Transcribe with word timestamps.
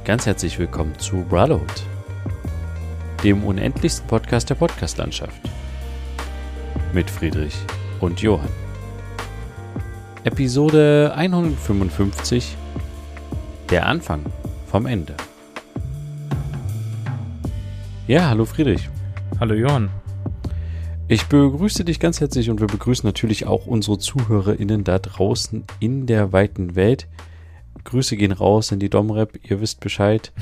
und 0.00 0.06
ganz 0.06 0.24
herzlich 0.26 0.58
willkommen 0.58 0.98
zu 0.98 1.24
Brotherhood, 1.28 1.82
dem 3.22 3.44
unendlichsten 3.44 4.06
Podcast 4.06 4.48
der 4.48 4.54
Podcastlandschaft. 4.54 5.40
Mit 6.92 7.10
Friedrich 7.10 7.54
und 8.00 8.20
Johann. 8.20 8.48
Episode 10.24 11.12
155 11.14 12.56
Der 13.68 13.86
Anfang 13.86 14.24
vom 14.66 14.86
Ende. 14.86 15.14
Ja, 18.06 18.28
hallo 18.30 18.44
Friedrich. 18.44 18.88
Hallo 19.38 19.54
Johann. 19.54 19.90
Ich 21.08 21.26
begrüße 21.26 21.84
dich 21.84 22.00
ganz 22.00 22.20
herzlich 22.20 22.48
und 22.50 22.60
wir 22.60 22.68
begrüßen 22.68 23.06
natürlich 23.06 23.46
auch 23.46 23.66
unsere 23.66 23.98
ZuhörerInnen 23.98 24.84
da 24.84 24.98
draußen 24.98 25.64
in 25.78 26.06
der 26.06 26.32
weiten 26.32 26.74
Welt. 26.74 27.06
Grüße 27.90 28.16
gehen 28.16 28.30
raus 28.30 28.70
in 28.70 28.78
die 28.78 28.88
Domrep, 28.88 29.40
ihr 29.42 29.60
wisst 29.60 29.80
Bescheid. 29.80 30.32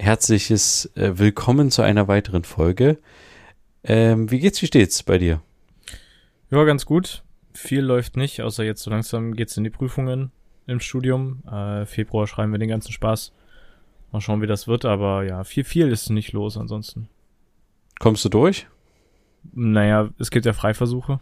Herzliches 0.00 0.90
äh, 0.96 1.16
Willkommen 1.16 1.70
zu 1.70 1.82
einer 1.82 2.08
weiteren 2.08 2.42
Folge. 2.42 2.98
Ähm, 3.84 4.32
wie 4.32 4.40
geht's, 4.40 4.60
wie 4.62 4.66
steht's 4.66 5.04
bei 5.04 5.16
dir? 5.16 5.40
Ja, 6.50 6.64
ganz 6.64 6.84
gut. 6.84 7.22
Viel 7.54 7.82
läuft 7.82 8.16
nicht, 8.16 8.42
außer 8.42 8.64
jetzt 8.64 8.82
so 8.82 8.90
langsam 8.90 9.36
geht's 9.36 9.56
in 9.56 9.62
die 9.62 9.70
Prüfungen 9.70 10.32
im 10.66 10.80
Studium. 10.80 11.44
Äh, 11.46 11.86
Februar 11.86 12.26
schreiben 12.26 12.50
wir 12.50 12.58
den 12.58 12.68
ganzen 12.68 12.90
Spaß. 12.90 13.32
Mal 14.10 14.20
schauen, 14.20 14.42
wie 14.42 14.48
das 14.48 14.66
wird, 14.66 14.84
aber 14.84 15.22
ja, 15.22 15.44
viel, 15.44 15.62
viel 15.62 15.86
ist 15.86 16.10
nicht 16.10 16.32
los 16.32 16.56
ansonsten. 16.56 17.08
Kommst 18.00 18.24
du 18.24 18.28
durch? 18.28 18.66
Naja, 19.52 20.10
es 20.18 20.32
gibt 20.32 20.46
ja 20.46 20.52
Freiversuche. 20.52 21.20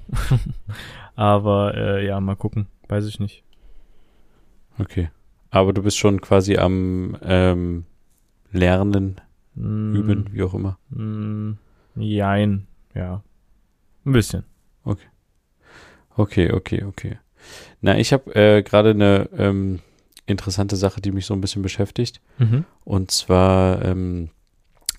aber 1.16 1.74
äh, 1.74 2.06
ja, 2.06 2.18
mal 2.18 2.36
gucken. 2.36 2.66
Weiß 2.88 3.04
ich 3.04 3.20
nicht. 3.20 3.44
Okay. 4.78 5.10
Aber 5.50 5.72
du 5.72 5.82
bist 5.82 5.98
schon 5.98 6.20
quasi 6.20 6.56
am 6.56 7.16
ähm, 7.22 7.84
Lernen, 8.52 9.20
mm. 9.54 9.94
üben, 9.94 10.26
wie 10.32 10.42
auch 10.42 10.54
immer. 10.54 10.78
Mm, 10.90 11.52
jein, 11.96 12.66
ja. 12.94 13.22
Ein 14.04 14.12
bisschen. 14.12 14.44
Okay. 14.84 15.06
Okay, 16.16 16.52
okay, 16.52 16.84
okay. 16.84 17.18
Na, 17.80 17.98
ich 17.98 18.12
habe 18.12 18.34
äh, 18.34 18.62
gerade 18.62 18.90
eine 18.90 19.28
ähm, 19.36 19.80
interessante 20.26 20.76
Sache, 20.76 21.00
die 21.00 21.12
mich 21.12 21.26
so 21.26 21.34
ein 21.34 21.40
bisschen 21.40 21.62
beschäftigt. 21.62 22.20
Mhm. 22.38 22.64
Und 22.84 23.10
zwar 23.10 23.84
ähm, 23.84 24.30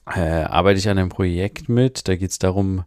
äh, 0.08 0.20
arbeite 0.20 0.80
ich 0.80 0.90
an 0.90 0.98
einem 0.98 1.10
Projekt 1.10 1.70
mit. 1.70 2.08
Da 2.08 2.16
geht 2.16 2.32
es 2.32 2.40
darum, 2.40 2.84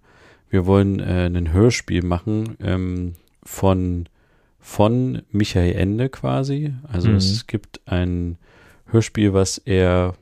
wir 0.51 0.67
wollen 0.67 1.01
äh, 1.01 1.27
ein 1.27 1.53
Hörspiel 1.53 2.05
machen 2.05 2.57
ähm, 2.61 3.15
von 3.43 4.09
von 4.65 5.21
Michael 5.31 5.75
Ende 5.75 6.09
quasi. 6.09 6.73
Also 6.91 7.11
mhm. 7.11 7.17
es 7.17 7.47
gibt 7.47 7.83
ein 7.85 8.39
Hörspiel, 8.87 9.35
was 9.35 9.59
er 9.59 10.15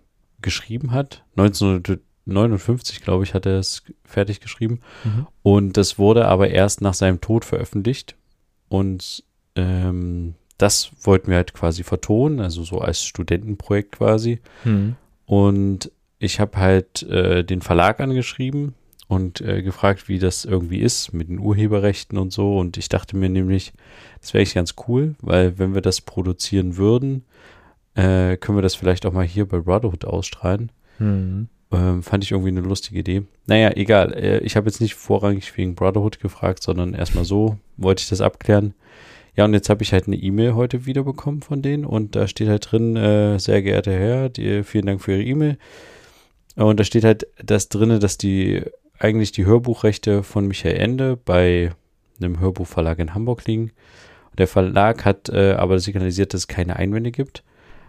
geschrieben 0.42 0.90
hat. 0.90 1.22
1959, 1.36 3.02
glaube 3.02 3.22
ich, 3.22 3.34
hat 3.34 3.46
er 3.46 3.60
es 3.60 3.84
fertig 4.04 4.40
geschrieben. 4.40 4.80
Mhm. 5.04 5.26
Und 5.44 5.76
das 5.76 5.96
wurde 5.96 6.26
aber 6.26 6.50
erst 6.50 6.80
nach 6.80 6.94
seinem 6.94 7.20
Tod 7.20 7.44
veröffentlicht. 7.44 8.16
Und 8.68 9.22
ähm, 9.54 10.34
das 10.58 10.90
wollten 11.02 11.28
wir 11.28 11.36
halt 11.36 11.54
quasi 11.54 11.84
vertonen, 11.84 12.40
also 12.40 12.64
so 12.64 12.80
als 12.80 13.04
Studentenprojekt 13.04 13.92
quasi. 13.92 14.40
Mhm. 14.64 14.96
Und 15.24 15.92
ich 16.18 16.40
habe 16.40 16.56
halt 16.56 17.04
äh, 17.04 17.44
den 17.44 17.62
Verlag 17.62 18.00
angeschrieben 18.00 18.74
und 19.12 19.42
äh, 19.42 19.62
gefragt, 19.62 20.08
wie 20.08 20.18
das 20.18 20.46
irgendwie 20.46 20.78
ist 20.78 21.12
mit 21.12 21.28
den 21.28 21.38
Urheberrechten 21.38 22.16
und 22.16 22.32
so. 22.32 22.58
Und 22.58 22.78
ich 22.78 22.88
dachte 22.88 23.14
mir 23.14 23.28
nämlich, 23.28 23.74
das 24.22 24.32
wäre 24.32 24.40
eigentlich 24.40 24.54
ganz 24.54 24.74
cool, 24.88 25.16
weil 25.20 25.58
wenn 25.58 25.74
wir 25.74 25.82
das 25.82 26.00
produzieren 26.00 26.78
würden, 26.78 27.24
äh, 27.94 28.38
können 28.38 28.56
wir 28.56 28.62
das 28.62 28.74
vielleicht 28.74 29.04
auch 29.04 29.12
mal 29.12 29.26
hier 29.26 29.46
bei 29.46 29.58
Brotherhood 29.58 30.06
ausstrahlen. 30.06 30.72
Mhm. 30.98 31.48
Ähm, 31.72 32.02
fand 32.02 32.24
ich 32.24 32.30
irgendwie 32.30 32.48
eine 32.48 32.62
lustige 32.62 33.00
Idee. 33.00 33.22
Naja, 33.46 33.72
egal. 33.76 34.14
Äh, 34.14 34.38
ich 34.38 34.56
habe 34.56 34.68
jetzt 34.68 34.80
nicht 34.80 34.94
vorrangig 34.94 35.54
wegen 35.58 35.74
Brotherhood 35.74 36.18
gefragt, 36.18 36.62
sondern 36.62 36.94
erstmal 36.94 37.26
so 37.26 37.58
wollte 37.76 38.00
ich 38.00 38.08
das 38.08 38.22
abklären. 38.22 38.72
Ja, 39.36 39.44
und 39.44 39.52
jetzt 39.52 39.68
habe 39.68 39.82
ich 39.82 39.92
halt 39.92 40.06
eine 40.06 40.16
E-Mail 40.16 40.54
heute 40.54 40.86
wiederbekommen 40.86 41.42
von 41.42 41.60
denen 41.60 41.84
und 41.84 42.16
da 42.16 42.28
steht 42.28 42.48
halt 42.48 42.70
drin, 42.70 42.96
äh, 42.96 43.38
sehr 43.38 43.60
geehrter 43.60 43.92
Herr, 43.92 44.30
die, 44.30 44.62
vielen 44.62 44.86
Dank 44.86 45.02
für 45.02 45.12
Ihre 45.12 45.22
E-Mail. 45.22 45.58
Und 46.56 46.80
da 46.80 46.84
steht 46.84 47.04
halt 47.04 47.26
das 47.42 47.68
drinne, 47.68 47.98
dass 47.98 48.18
die 48.18 48.62
eigentlich 49.02 49.32
die 49.32 49.46
Hörbuchrechte 49.46 50.22
von 50.22 50.46
Michael 50.46 50.76
Ende 50.76 51.16
bei 51.16 51.72
einem 52.20 52.38
Hörbuchverlag 52.38 52.98
in 53.00 53.14
Hamburg 53.14 53.46
liegen. 53.46 53.72
Der 54.38 54.46
Verlag 54.46 55.04
hat 55.04 55.28
äh, 55.28 55.54
aber 55.54 55.78
signalisiert, 55.80 56.32
dass 56.32 56.42
es 56.42 56.48
keine 56.48 56.76
Einwände 56.76 57.10
gibt. 57.10 57.42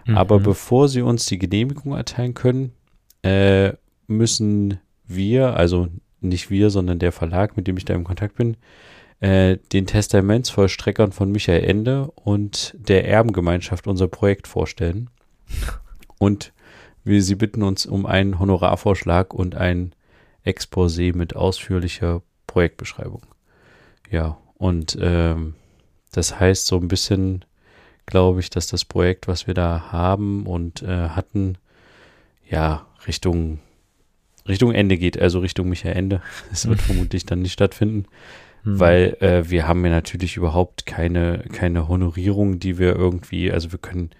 Mhm. 0.06 0.18
Aber 0.18 0.40
bevor 0.40 0.90
sie 0.90 1.02
uns 1.02 1.25
die 1.25 1.38
Genehmigung 1.38 1.96
erteilen 1.96 2.34
können, 2.34 2.73
äh, 3.22 3.73
müssen 4.07 4.79
wir, 5.07 5.56
also 5.56 5.88
nicht 6.19 6.50
wir, 6.50 6.69
sondern 6.69 7.00
der 7.00 7.12
Verlag, 7.12 7.56
mit 7.57 7.68
dem 7.68 7.78
ich 7.78 7.85
da 7.85 7.94
im 7.94 8.03
Kontakt 8.03 8.35
bin, 8.35 8.57
äh, 9.19 9.57
den 9.72 9.85
Testamentsvollstreckern 9.85 11.12
von 11.12 11.31
Michael 11.31 11.63
Ende 11.63 12.12
und 12.16 12.75
der 12.78 13.07
Erbengemeinschaft 13.07 13.88
unser 13.88 14.07
Projekt 14.07 14.47
vorstellen. 14.47 15.09
Und 16.19 16.53
wir 17.03 17.22
sie 17.22 17.35
bitten 17.35 17.63
uns 17.63 17.85
um 17.85 18.06
einen 18.06 18.40
Honorarvorschlag 18.40 19.34
und 19.34 19.56
ein 19.56 19.94
Exposé 20.45 21.15
mit 21.15 21.35
ausführlicher 21.35 22.21
Projektbeschreibung. 22.47 23.21
Ja, 24.09 24.37
und 24.55 24.97
ähm, 25.01 25.55
das 26.11 26.39
heißt 26.39 26.67
so 26.67 26.77
ein 26.77 26.87
bisschen, 26.87 27.45
glaube 28.05 28.39
ich, 28.39 28.49
dass 28.49 28.67
das 28.67 28.85
Projekt, 28.85 29.27
was 29.27 29.47
wir 29.47 29.53
da 29.53 29.91
haben 29.91 30.45
und 30.45 30.81
äh, 30.83 31.09
hatten, 31.09 31.57
ja, 32.49 32.85
Richtung, 33.07 33.59
Richtung 34.47 34.73
Ende 34.73 34.97
geht, 34.97 35.19
also 35.19 35.39
Richtung 35.39 35.69
Michael 35.69 35.95
Ende. 35.95 36.21
Es 36.51 36.67
wird 36.67 36.81
vermutlich 36.81 37.25
dann 37.25 37.41
nicht 37.41 37.53
stattfinden, 37.53 38.05
mhm. 38.63 38.79
weil 38.79 39.17
äh, 39.21 39.49
wir 39.49 39.67
haben 39.67 39.83
ja 39.85 39.91
natürlich 39.91 40.37
überhaupt 40.37 40.85
keine, 40.85 41.45
keine 41.51 41.87
Honorierung, 41.87 42.59
die 42.59 42.77
wir 42.77 42.95
irgendwie, 42.95 43.51
also 43.51 43.71
wir 43.71 43.79
können 43.79 44.11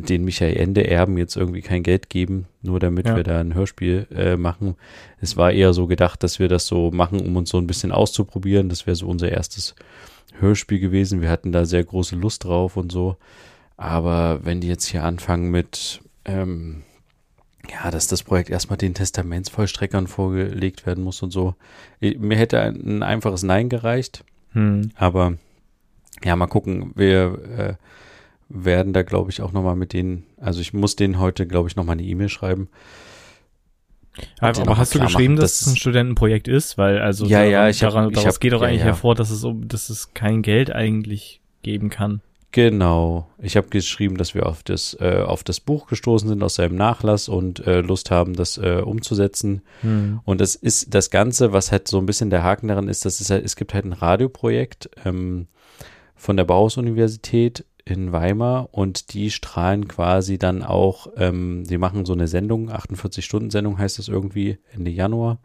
den 0.00 0.24
Michael 0.24 0.56
Ende 0.56 0.86
Erben 0.86 1.18
jetzt 1.18 1.36
irgendwie 1.36 1.62
kein 1.62 1.82
Geld 1.82 2.10
geben, 2.10 2.46
nur 2.62 2.80
damit 2.80 3.06
ja. 3.06 3.16
wir 3.16 3.22
da 3.22 3.40
ein 3.40 3.54
Hörspiel 3.54 4.06
äh, 4.14 4.36
machen. 4.36 4.76
Es 5.20 5.36
war 5.36 5.52
eher 5.52 5.72
so 5.72 5.86
gedacht, 5.86 6.22
dass 6.22 6.38
wir 6.38 6.48
das 6.48 6.66
so 6.66 6.90
machen, 6.90 7.20
um 7.20 7.36
uns 7.36 7.50
so 7.50 7.58
ein 7.58 7.66
bisschen 7.66 7.92
auszuprobieren. 7.92 8.68
Das 8.68 8.86
wäre 8.86 8.96
so 8.96 9.06
unser 9.06 9.30
erstes 9.30 9.74
Hörspiel 10.38 10.78
gewesen. 10.78 11.20
Wir 11.20 11.30
hatten 11.30 11.52
da 11.52 11.64
sehr 11.64 11.84
große 11.84 12.16
Lust 12.16 12.44
drauf 12.44 12.76
und 12.76 12.92
so. 12.92 13.16
Aber 13.76 14.40
wenn 14.44 14.60
die 14.60 14.68
jetzt 14.68 14.86
hier 14.86 15.04
anfangen 15.04 15.50
mit, 15.50 16.00
ähm, 16.24 16.82
ja, 17.70 17.90
dass 17.90 18.06
das 18.06 18.22
Projekt 18.22 18.50
erstmal 18.50 18.78
den 18.78 18.94
Testamentsvollstreckern 18.94 20.06
vorgelegt 20.06 20.86
werden 20.86 21.04
muss 21.04 21.22
und 21.22 21.30
so. 21.30 21.54
Mir 22.00 22.36
hätte 22.36 22.60
ein, 22.60 22.98
ein 22.98 23.02
einfaches 23.02 23.42
Nein 23.42 23.68
gereicht. 23.68 24.24
Hm. 24.52 24.90
Aber 24.96 25.34
ja, 26.24 26.34
mal 26.36 26.46
gucken. 26.46 26.92
Wir 26.94 27.38
äh, 27.58 27.74
werden 28.48 28.92
da, 28.92 29.02
glaube 29.02 29.30
ich, 29.30 29.42
auch 29.42 29.52
nochmal 29.52 29.76
mit 29.76 29.92
denen, 29.92 30.24
also 30.38 30.60
ich 30.60 30.72
muss 30.72 30.96
denen 30.96 31.18
heute, 31.18 31.46
glaube 31.46 31.68
ich, 31.68 31.76
nochmal 31.76 31.94
eine 31.94 32.04
E-Mail 32.04 32.28
schreiben. 32.28 32.68
Aber, 34.40 34.60
aber 34.60 34.78
hast 34.78 34.94
du 34.94 35.00
geschrieben, 35.00 35.34
machen, 35.34 35.42
dass, 35.42 35.58
dass 35.58 35.66
es 35.66 35.72
ein 35.74 35.76
Studentenprojekt 35.76 36.48
ist? 36.48 36.76
Weil 36.78 37.00
also 37.00 37.26
ja, 37.26 37.38
daran, 37.38 37.52
ja, 37.52 37.68
ich 37.68 37.84
hab, 37.84 37.92
daran, 37.92 38.08
ich 38.10 38.16
daraus 38.16 38.34
hab, 38.34 38.40
geht 38.40 38.52
doch 38.52 38.62
eigentlich 38.62 38.80
ja, 38.80 38.86
ja. 38.86 38.92
hervor, 38.92 39.14
dass 39.14 39.30
es, 39.30 39.46
dass 39.62 39.90
es 39.90 40.14
kein 40.14 40.42
Geld 40.42 40.72
eigentlich 40.72 41.40
geben 41.62 41.90
kann. 41.90 42.20
Genau. 42.50 43.28
Ich 43.38 43.56
habe 43.58 43.68
geschrieben, 43.68 44.16
dass 44.16 44.34
wir 44.34 44.46
auf 44.46 44.62
das, 44.62 44.96
äh, 45.00 45.22
auf 45.24 45.44
das 45.44 45.60
Buch 45.60 45.86
gestoßen 45.86 46.28
sind 46.28 46.42
aus 46.42 46.54
seinem 46.54 46.76
Nachlass 46.76 47.28
und 47.28 47.66
äh, 47.66 47.82
Lust 47.82 48.10
haben, 48.10 48.34
das 48.34 48.56
äh, 48.56 48.80
umzusetzen. 48.82 49.60
Hm. 49.82 50.20
Und 50.24 50.40
das 50.40 50.54
ist 50.54 50.94
das 50.94 51.10
Ganze, 51.10 51.52
was 51.52 51.70
halt 51.70 51.88
so 51.88 51.98
ein 51.98 52.06
bisschen 52.06 52.30
der 52.30 52.42
Haken 52.42 52.68
daran 52.68 52.88
ist, 52.88 53.04
dass 53.04 53.20
es 53.20 53.28
halt, 53.28 53.44
es 53.44 53.54
gibt 53.54 53.74
halt 53.74 53.84
ein 53.84 53.92
Radioprojekt 53.92 54.88
ähm, 55.04 55.46
von 56.16 56.38
der 56.38 56.44
Bauhaus-Universität 56.44 57.66
in 57.90 58.12
Weimar 58.12 58.68
und 58.72 59.12
die 59.14 59.30
strahlen 59.30 59.88
quasi 59.88 60.38
dann 60.38 60.62
auch, 60.62 61.08
ähm, 61.16 61.64
die 61.64 61.78
machen 61.78 62.04
so 62.04 62.12
eine 62.12 62.28
Sendung, 62.28 62.70
48-Stunden-Sendung 62.70 63.78
heißt 63.78 63.98
das 63.98 64.08
irgendwie, 64.08 64.58
Ende 64.72 64.90
Januar. 64.90 65.38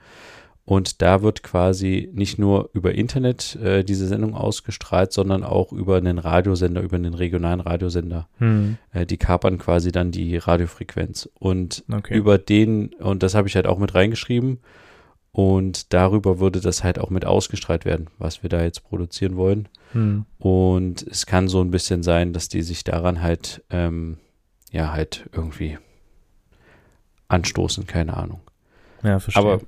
Und 0.66 1.02
da 1.02 1.22
wird 1.22 1.44
quasi 1.44 2.10
nicht 2.14 2.40
nur 2.40 2.70
über 2.74 2.94
Internet 2.94 3.58
äh, 3.58 3.84
diese 3.84 4.08
Sendung 4.08 4.34
ausgestrahlt, 4.34 5.12
sondern 5.12 5.44
auch 5.44 5.74
über 5.74 5.98
einen 5.98 6.20
Radiosender, 6.20 6.82
über 6.82 6.96
einen 6.96 7.14
regionalen 7.14 7.60
Radiosender. 7.60 8.30
Hm. 8.38 8.78
Äh, 8.94 9.06
die 9.06 9.18
kapern 9.18 9.58
quasi 9.58 9.92
dann 9.92 10.12
die 10.12 10.38
Radiofrequenz. 10.38 11.30
Und 11.38 11.84
okay. 11.92 12.16
über 12.16 12.38
den, 12.38 12.94
und 12.94 13.24
das 13.24 13.36
habe 13.36 13.50
ich 13.50 13.58
halt 13.58 13.68
auch 13.68 13.78
mit 13.78 13.94
reingeschrieben, 13.94 14.60
und 15.34 15.94
darüber 15.94 16.40
würde 16.40 16.62
das 16.62 16.84
halt 16.84 17.00
auch 17.00 17.10
mit 17.10 17.26
ausgestrahlt 17.26 17.86
werden, 17.86 18.08
was 18.20 18.44
wir 18.44 18.50
da 18.50 18.62
jetzt 18.62 18.84
produzieren 18.84 19.36
wollen. 19.36 19.68
Hm. 19.92 20.26
Und 20.38 21.02
es 21.02 21.26
kann 21.26 21.48
so 21.48 21.60
ein 21.60 21.72
bisschen 21.72 22.04
sein, 22.04 22.34
dass 22.34 22.50
die 22.50 22.62
sich 22.62 22.84
daran 22.84 23.22
halt, 23.22 23.64
ähm, 23.72 24.20
ja, 24.72 24.92
halt 24.92 25.28
irgendwie 25.34 25.80
anstoßen, 27.30 27.88
keine 27.88 28.16
Ahnung. 28.16 28.42
Ja, 29.02 29.20
verstehe. 29.20 29.44
Aber 29.44 29.62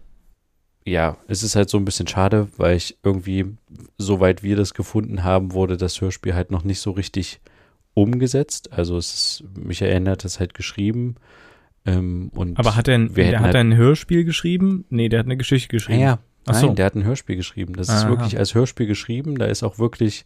ja, 0.85 1.17
es 1.27 1.41
ist 1.41 1.55
halt 1.55 1.71
so 1.71 1.79
ein 1.79 1.85
bisschen 1.85 2.07
schade, 2.07 2.47
weil 2.57 2.77
ich 2.77 2.99
irgendwie, 3.01 3.57
soweit 3.97 4.43
wir 4.43 4.55
das 4.55 4.75
gefunden 4.75 5.23
haben, 5.23 5.53
wurde 5.53 5.77
das 5.77 5.99
Hörspiel 5.99 6.35
halt 6.35 6.51
noch 6.51 6.63
nicht 6.63 6.79
so 6.79 6.91
richtig 6.91 7.41
umgesetzt. 7.95 8.71
Also 8.71 8.97
es 8.97 9.13
ist, 9.15 9.43
Michael 9.57 10.07
hat 10.07 10.23
das 10.23 10.39
halt 10.39 10.53
geschrieben, 10.53 11.15
Ähm, 11.85 12.31
und 12.33 12.57
Aber 12.57 12.75
hat 12.75 12.87
er 12.87 12.95
ein, 12.95 13.13
der 13.13 13.37
hat 13.39 13.45
halt- 13.45 13.55
ein 13.55 13.75
Hörspiel 13.75 14.23
geschrieben? 14.23 14.85
Nee, 14.89 15.09
der 15.09 15.19
hat 15.19 15.27
eine 15.27 15.37
Geschichte 15.37 15.69
geschrieben. 15.69 15.99
Ja, 15.99 16.05
ja. 16.07 16.19
Nein, 16.47 16.61
so. 16.61 16.73
der 16.73 16.85
hat 16.85 16.95
ein 16.95 17.03
Hörspiel 17.03 17.35
geschrieben. 17.37 17.73
Das 17.73 17.89
ist 17.89 18.03
Aha. 18.03 18.09
wirklich 18.09 18.37
als 18.37 18.53
Hörspiel 18.53 18.85
geschrieben. 18.85 19.37
Da 19.39 19.45
ist 19.45 19.63
auch 19.63 19.79
wirklich, 19.79 20.25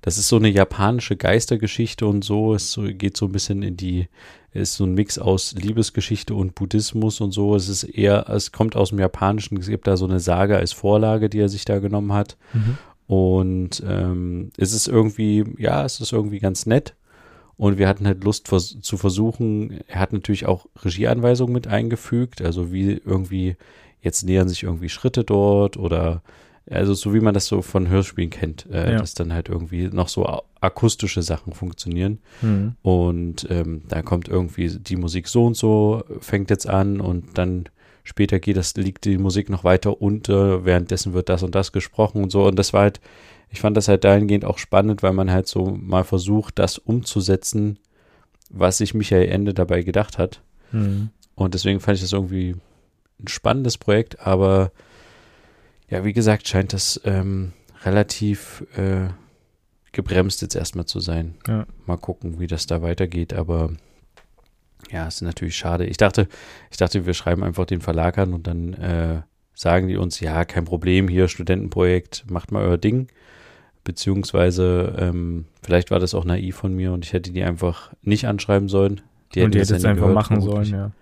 das 0.00 0.16
ist 0.16 0.28
so 0.28 0.36
eine 0.36 0.48
japanische 0.48 1.16
Geistergeschichte 1.16 2.06
und 2.06 2.22
so. 2.24 2.54
Es 2.54 2.78
geht 2.98 3.16
so 3.16 3.26
ein 3.26 3.32
bisschen 3.32 3.62
in 3.64 3.76
die, 3.76 4.06
ist 4.52 4.74
so 4.74 4.84
ein 4.84 4.94
Mix 4.94 5.18
aus 5.18 5.54
Liebesgeschichte 5.58 6.34
und 6.36 6.54
Buddhismus 6.54 7.20
und 7.20 7.32
so. 7.32 7.56
Es 7.56 7.68
ist 7.68 7.82
eher, 7.82 8.28
es 8.28 8.52
kommt 8.52 8.76
aus 8.76 8.90
dem 8.90 9.00
Japanischen. 9.00 9.56
Es 9.58 9.66
gibt 9.66 9.88
da 9.88 9.96
so 9.96 10.04
eine 10.06 10.20
Sage 10.20 10.56
als 10.56 10.72
Vorlage, 10.72 11.28
die 11.28 11.40
er 11.40 11.48
sich 11.48 11.64
da 11.64 11.80
genommen 11.80 12.12
hat. 12.12 12.36
Mhm. 12.52 12.78
Und 13.08 13.82
ähm, 13.88 14.50
es 14.56 14.72
ist 14.72 14.86
irgendwie, 14.86 15.44
ja, 15.58 15.84
es 15.84 16.00
ist 16.00 16.12
irgendwie 16.12 16.38
ganz 16.38 16.66
nett. 16.66 16.94
Und 17.56 17.78
wir 17.78 17.88
hatten 17.88 18.06
halt 18.06 18.22
Lust 18.24 18.48
vers 18.48 18.76
zu 18.82 18.96
versuchen, 18.98 19.80
er 19.88 20.00
hat 20.00 20.12
natürlich 20.12 20.46
auch 20.46 20.66
Regieanweisungen 20.84 21.54
mit 21.54 21.66
eingefügt, 21.66 22.42
also 22.42 22.70
wie 22.72 23.00
irgendwie, 23.04 23.56
jetzt 24.02 24.24
nähern 24.24 24.48
sich 24.48 24.62
irgendwie 24.64 24.88
Schritte 24.90 25.24
dort 25.24 25.76
oder 25.76 26.22
also 26.68 26.94
so 26.94 27.14
wie 27.14 27.20
man 27.20 27.32
das 27.32 27.46
so 27.46 27.62
von 27.62 27.88
Hörspielen 27.88 28.30
kennt, 28.30 28.66
äh, 28.72 28.92
Ja. 28.92 28.98
dass 28.98 29.14
dann 29.14 29.32
halt 29.32 29.48
irgendwie 29.48 29.86
noch 29.88 30.08
so 30.08 30.26
akustische 30.60 31.22
Sachen 31.22 31.52
funktionieren. 31.52 32.18
Mhm. 32.42 32.74
Und 32.82 33.46
ähm, 33.50 33.82
da 33.88 34.02
kommt 34.02 34.28
irgendwie 34.28 34.68
die 34.68 34.96
Musik 34.96 35.28
so 35.28 35.46
und 35.46 35.56
so, 35.56 36.02
fängt 36.20 36.50
jetzt 36.50 36.68
an 36.68 37.00
und 37.00 37.38
dann 37.38 37.66
später 38.06 38.38
geht 38.38 38.56
das, 38.56 38.76
liegt 38.76 39.04
die 39.04 39.18
Musik 39.18 39.50
noch 39.50 39.64
weiter 39.64 40.00
unter, 40.00 40.64
währenddessen 40.64 41.12
wird 41.12 41.28
das 41.28 41.42
und 41.42 41.54
das 41.54 41.72
gesprochen 41.72 42.22
und 42.22 42.30
so. 42.30 42.46
Und 42.46 42.56
das 42.56 42.72
war 42.72 42.82
halt, 42.82 43.00
ich 43.50 43.60
fand 43.60 43.76
das 43.76 43.88
halt 43.88 44.04
dahingehend 44.04 44.44
auch 44.44 44.58
spannend, 44.58 45.02
weil 45.02 45.12
man 45.12 45.30
halt 45.30 45.48
so 45.48 45.76
mal 45.76 46.04
versucht, 46.04 46.58
das 46.58 46.78
umzusetzen, 46.78 47.78
was 48.48 48.78
sich 48.78 48.94
Michael 48.94 49.28
Ende 49.28 49.54
dabei 49.54 49.82
gedacht 49.82 50.18
hat. 50.18 50.40
Mhm. 50.70 51.10
Und 51.34 51.54
deswegen 51.54 51.80
fand 51.80 51.96
ich 51.96 52.02
das 52.02 52.12
irgendwie 52.12 52.54
ein 53.20 53.28
spannendes 53.28 53.76
Projekt, 53.76 54.24
aber 54.24 54.70
ja, 55.88 56.04
wie 56.04 56.12
gesagt, 56.12 56.46
scheint 56.46 56.72
das 56.72 57.00
ähm, 57.04 57.52
relativ 57.84 58.64
äh, 58.76 59.08
gebremst 59.90 60.42
jetzt 60.42 60.54
erstmal 60.54 60.86
zu 60.86 61.00
sein. 61.00 61.34
Ja. 61.48 61.66
Mal 61.86 61.96
gucken, 61.96 62.38
wie 62.38 62.46
das 62.46 62.66
da 62.66 62.82
weitergeht, 62.82 63.34
aber 63.34 63.72
ja, 64.90 65.06
ist 65.06 65.22
natürlich 65.22 65.56
schade. 65.56 65.84
Ich 65.86 65.96
dachte, 65.96 66.28
ich 66.70 66.76
dachte, 66.76 67.06
wir 67.06 67.14
schreiben 67.14 67.42
einfach 67.42 67.64
den 67.66 67.80
Verlag 67.80 68.18
an 68.18 68.32
und 68.34 68.46
dann 68.46 68.74
äh, 68.74 69.22
sagen 69.54 69.88
die 69.88 69.96
uns, 69.96 70.20
ja, 70.20 70.44
kein 70.44 70.64
Problem, 70.64 71.08
hier 71.08 71.28
Studentenprojekt, 71.28 72.24
macht 72.30 72.52
mal 72.52 72.62
euer 72.64 72.78
Ding. 72.78 73.08
Beziehungsweise, 73.84 74.94
ähm, 74.98 75.46
vielleicht 75.62 75.90
war 75.90 76.00
das 76.00 76.12
auch 76.14 76.24
naiv 76.24 76.56
von 76.56 76.74
mir 76.74 76.92
und 76.92 77.04
ich 77.04 77.12
hätte 77.12 77.30
die 77.30 77.42
einfach 77.44 77.92
nicht 78.02 78.26
anschreiben 78.26 78.68
sollen. 78.68 79.00
Die 79.34 79.42
und 79.42 79.54
die 79.54 79.60
hätte 79.60 79.76
es 79.76 79.84
einfach 79.84 80.02
gehört, 80.02 80.14
machen 80.14 80.40
vermutlich. 80.42 80.70
sollen, 80.70 80.92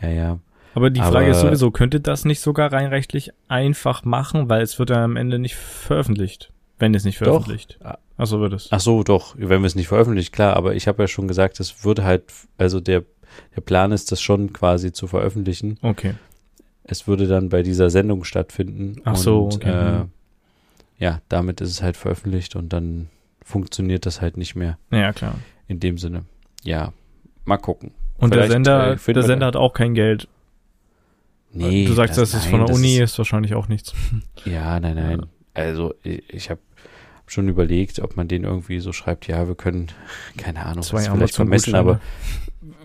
ja. 0.00 0.08
Ja, 0.08 0.14
ja. 0.14 0.38
Aber 0.74 0.90
die 0.90 1.00
Frage 1.00 1.16
Aber- 1.16 1.28
ist 1.28 1.40
sowieso, 1.40 1.70
könnte 1.70 2.00
das 2.00 2.26
nicht 2.26 2.40
sogar 2.40 2.70
rein 2.72 2.88
rechtlich 2.88 3.32
einfach 3.48 4.04
machen, 4.04 4.50
weil 4.50 4.60
es 4.60 4.78
wird 4.78 4.90
dann 4.90 5.02
am 5.02 5.16
Ende 5.16 5.38
nicht 5.38 5.54
veröffentlicht, 5.56 6.52
wenn 6.78 6.94
es 6.94 7.04
nicht 7.04 7.18
Doch. 7.22 7.24
veröffentlicht. 7.26 7.78
Ah. 7.82 7.96
Achso, 8.18 8.40
wird 8.40 8.52
es. 8.52 8.68
Ach 8.70 8.80
so, 8.80 9.02
doch, 9.02 9.34
wenn 9.38 9.60
wir 9.62 9.66
es 9.66 9.74
nicht 9.74 9.88
veröffentlichen, 9.88 10.32
klar, 10.32 10.56
aber 10.56 10.74
ich 10.74 10.88
habe 10.88 11.02
ja 11.02 11.06
schon 11.06 11.28
gesagt, 11.28 11.60
es 11.60 11.84
würde 11.84 12.04
halt, 12.04 12.24
also 12.58 12.80
der, 12.80 13.04
der 13.54 13.60
Plan 13.62 13.92
ist, 13.92 14.12
das 14.12 14.20
schon 14.20 14.52
quasi 14.52 14.92
zu 14.92 15.06
veröffentlichen. 15.06 15.78
Okay. 15.82 16.14
Es 16.84 17.08
würde 17.08 17.26
dann 17.26 17.48
bei 17.48 17.62
dieser 17.62 17.90
Sendung 17.90 18.24
stattfinden. 18.24 19.00
Ach 19.04 19.16
so, 19.16 19.44
und, 19.44 19.56
okay, 19.56 20.00
Äh, 20.02 20.04
ja, 20.98 21.20
damit 21.28 21.60
ist 21.60 21.70
es 21.70 21.82
halt 21.82 21.96
veröffentlicht 21.96 22.56
und 22.56 22.72
dann 22.72 23.08
funktioniert 23.42 24.06
das 24.06 24.20
halt 24.20 24.36
nicht 24.36 24.54
mehr 24.56 24.78
Ja, 24.90 25.12
klar. 25.12 25.34
in 25.68 25.80
dem 25.80 25.98
Sinne. 25.98 26.24
Ja, 26.62 26.92
mal 27.44 27.58
gucken. 27.58 27.92
Und 28.18 28.30
der 28.32 28.44
Vielleicht, 28.44 28.52
Sender, 28.52 28.92
äh, 28.92 29.12
der 29.12 29.22
Sender 29.22 29.46
hat 29.46 29.56
auch 29.56 29.72
kein 29.74 29.94
Geld. 29.94 30.28
Nee, 31.52 31.86
du 31.86 31.92
sagst, 31.92 32.18
das, 32.18 32.34
ist 32.34 32.42
nein, 32.42 32.50
von 32.50 32.58
der 32.60 32.68
das 32.68 32.76
Uni, 32.76 32.96
Ist, 32.96 33.12
ist 33.12 33.18
wahrscheinlich 33.18 33.54
auch 33.54 33.68
nichts. 33.68 33.94
ja, 34.44 34.78
nein, 34.80 34.96
nein. 34.96 35.20
Ja. 35.20 35.26
Also 35.54 35.94
ich, 36.02 36.22
ich 36.28 36.50
habe 36.50 36.60
schon 37.26 37.48
überlegt, 37.48 38.00
ob 38.00 38.16
man 38.16 38.28
den 38.28 38.44
irgendwie 38.44 38.78
so 38.80 38.92
schreibt, 38.92 39.26
ja, 39.26 39.48
wir 39.48 39.54
können, 39.54 39.88
keine 40.36 40.64
Ahnung, 40.64 40.82
Zwei 40.82 40.98
das 40.98 41.06
ist 41.08 41.12
vielleicht 41.14 41.34
vermessen, 41.36 41.74
aber 41.74 42.00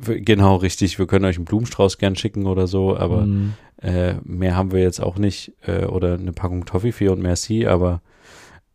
genau, 0.06 0.56
richtig, 0.58 0.98
wir 1.00 1.08
können 1.08 1.26
euch 1.26 1.38
einen 1.38 1.46
Blumenstrauß 1.46 1.98
gern 1.98 2.16
schicken 2.16 2.46
oder 2.46 2.68
so, 2.68 2.96
aber 2.98 3.26
Mhm. 3.26 3.54
äh, 3.82 4.14
mehr 4.24 4.56
haben 4.56 4.72
wir 4.72 4.82
jetzt 4.82 5.00
auch 5.02 5.18
nicht 5.18 5.54
äh, 5.66 5.86
oder 5.86 6.14
eine 6.16 6.34
Packung 6.34 6.66
Toffifee 6.66 7.10
und 7.10 7.22
Merci, 7.22 7.66
aber 7.68 8.02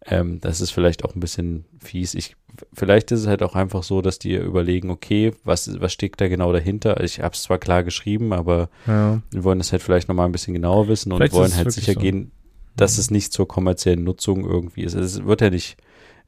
ähm, 0.09 0.41
das 0.41 0.61
ist 0.61 0.71
vielleicht 0.71 1.05
auch 1.05 1.15
ein 1.15 1.21
bisschen 1.21 1.65
fies. 1.81 2.15
Ich, 2.15 2.37
vielleicht 2.73 3.11
ist 3.11 3.21
es 3.21 3.27
halt 3.27 3.43
auch 3.43 3.55
einfach 3.57 3.83
so, 3.83 4.03
dass 4.03 4.19
die 4.21 4.35
überlegen, 4.37 4.91
okay, 4.91 5.33
was, 5.45 5.81
was 5.81 5.93
steckt 5.93 6.21
da 6.21 6.29
genau 6.29 6.53
dahinter? 6.53 7.03
Ich 7.03 7.21
habe 7.21 7.35
es 7.35 7.43
zwar 7.43 7.59
klar 7.59 7.83
geschrieben, 7.83 8.33
aber 8.33 8.69
Ja. 8.87 9.21
wir 9.33 9.43
wollen 9.45 9.59
das 9.59 9.73
halt 9.73 9.83
vielleicht 9.83 10.09
nochmal 10.09 10.27
ein 10.27 10.33
bisschen 10.33 10.55
genauer 10.55 10.87
wissen 10.89 11.11
und 11.13 11.19
Vielleicht 11.19 11.33
ist 11.33 11.39
wollen 11.39 11.57
halt 11.57 11.73
sicher 11.73 11.95
so. 11.95 12.01
gehen, 12.01 12.31
dass 12.77 12.97
Mhm. 12.97 13.01
es 13.01 13.11
nicht 13.11 13.33
zur 13.33 13.49
kommerziellen 13.49 14.05
Nutzung 14.05 14.45
irgendwie 14.45 14.83
ist. 14.83 14.95
Es 14.95 15.25
wird 15.25 15.41
ja 15.41 15.51
nicht, 15.51 15.77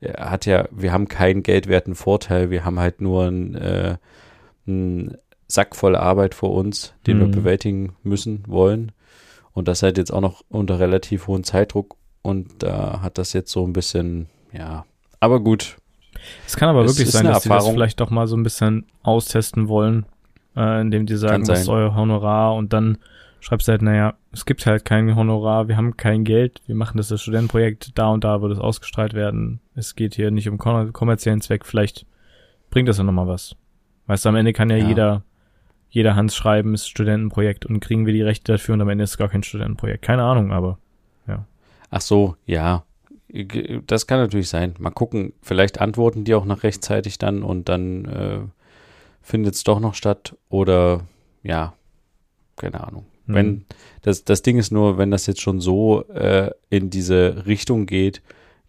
er 0.01 0.31
hat 0.31 0.45
ja, 0.47 0.67
wir 0.73 0.93
haben 0.93 1.07
keinen 1.07 1.43
geldwerten 1.45 1.95
Vorteil, 1.95 2.51
wir 2.51 2.65
haben 2.65 2.81
halt 2.81 3.01
nur 3.01 3.27
einen, 3.27 3.55
äh, 3.55 3.97
einen 4.69 5.17
Sack 5.47 5.75
voll 5.77 5.97
Arbeit 5.97 6.35
vor 6.35 6.53
uns, 6.55 6.95
den 7.07 7.19
wir 7.21 7.27
Mhm. 7.27 7.33
bewältigen 7.33 7.97
müssen, 8.03 8.45
wollen. 8.47 8.93
Und 9.55 9.67
das 9.67 9.83
halt 9.83 9.99
jetzt 9.99 10.13
auch 10.13 10.21
noch 10.21 10.43
unter 10.51 10.79
relativ 10.79 11.27
hohem 11.27 11.43
Zeitdruck 11.43 11.97
und 12.23 12.63
da 12.63 13.01
hat 13.03 13.19
das 13.19 13.33
jetzt 13.33 13.51
so 13.51 13.67
ein 13.67 13.73
bisschen, 13.73 14.29
ja, 14.53 14.85
aber 15.21 15.41
gut, 15.41 15.77
Es 16.47 16.57
kann 16.57 16.69
aber 16.69 16.85
Es 16.85 16.93
wirklich 16.97 17.11
sein, 17.11 17.25
dass 17.27 17.43
sie 17.45 17.49
das 17.49 17.57
Erfahrung. 17.57 17.75
vielleicht 17.75 18.01
doch 18.01 18.11
mal 18.11 18.27
so 18.27 18.37
ein 18.37 18.43
bisschen 18.43 18.87
austesten 19.03 19.69
wollen, 19.69 20.05
äh, 20.57 20.81
indem 20.81 21.07
die 21.07 21.17
sagen, 21.17 21.47
was 21.49 21.61
ist 21.63 21.69
euer 21.69 21.95
Honorar 21.95 22.55
und 22.57 22.73
dann 22.73 22.99
schreibst 23.41 23.69
du 23.69 23.73
halt, 23.73 23.83
naja, 23.83 24.15
es 24.33 24.45
gibt 24.45 24.67
halt 24.67 24.85
kein 24.85 25.15
Honorar, 25.15 25.69
wir 25.69 25.77
haben 25.77 25.97
kein 25.97 26.25
Geld, 26.25 26.61
wir 26.67 26.75
machen 26.75 26.97
das 26.99 27.11
als 27.13 27.23
Studentenprojekt, 27.23 27.97
da 27.97 28.09
und 28.11 28.25
da 28.25 28.43
wird 28.43 28.53
es 28.53 28.59
ausgestrahlt 28.59 29.15
werden. 29.15 29.61
Es 29.77 29.95
geht 29.95 30.15
hier 30.17 30.31
nicht 30.33 30.49
um 30.49 30.59
kommer- 30.59 30.91
kommerziellen 30.93 31.41
Zweck, 31.41 31.65
vielleicht 31.65 32.05
bringt 32.71 32.89
das 32.89 32.99
ja 32.99 33.05
nochmal 33.05 33.29
was. 33.29 33.55
Weißt 34.09 34.25
du, 34.25 34.31
am 34.31 34.37
Ende 34.37 34.53
kann 34.53 34.71
ja, 34.71 34.77
Ja. 34.77 34.89
jeder, 34.89 35.23
jeder 35.91 36.17
Hans 36.17 36.35
schreiben, 36.35 36.75
ist 36.75 36.89
Studentenprojekt 36.89 37.65
und 37.67 37.79
kriegen 37.81 38.07
wir 38.07 38.13
die 38.13 38.23
Rechte 38.23 38.53
dafür 38.53 38.75
und 38.75 38.81
am 38.81 38.89
Ende 38.89 39.05
ist 39.05 39.11
es 39.11 39.19
gar 39.19 39.29
kein 39.29 39.45
Studentenprojekt. 39.45 40.03
Keine 40.03 40.25
Ahnung, 40.25 40.51
aber 40.51 40.79
ach 41.91 42.01
so, 42.03 42.37
ja, 42.45 42.85
das 43.87 44.07
kann 44.07 44.21
natürlich 44.21 44.49
sein. 44.51 44.75
Mal 44.79 44.91
gucken, 44.91 45.33
vielleicht 45.41 45.81
antworten 45.81 46.25
die 46.25 46.35
auch 46.35 46.45
noch 46.45 46.63
rechtzeitig 46.63 47.19
dann 47.19 47.43
und 47.43 47.69
dann 47.71 48.05
äh, 48.07 48.39
findet 49.23 49.55
es 49.55 49.65
doch 49.65 49.81
noch 49.81 49.95
statt 49.95 50.37
oder 50.51 51.03
ja, 51.43 51.73
keine 52.57 52.87
Ahnung. 52.87 53.07
hm, 53.27 53.35
Wenn 53.35 53.65
das, 54.03 54.25
das 54.25 54.43
Ding 54.43 54.59
ist 54.59 54.71
nur, 54.71 54.99
wenn 54.99 55.11
das 55.11 55.27
jetzt 55.27 55.41
schon 55.41 55.61
so 55.61 56.05
äh, 56.09 56.51
in 56.69 56.91
diese 56.91 57.45
Richtung 57.47 57.87
geht, 57.87 58.23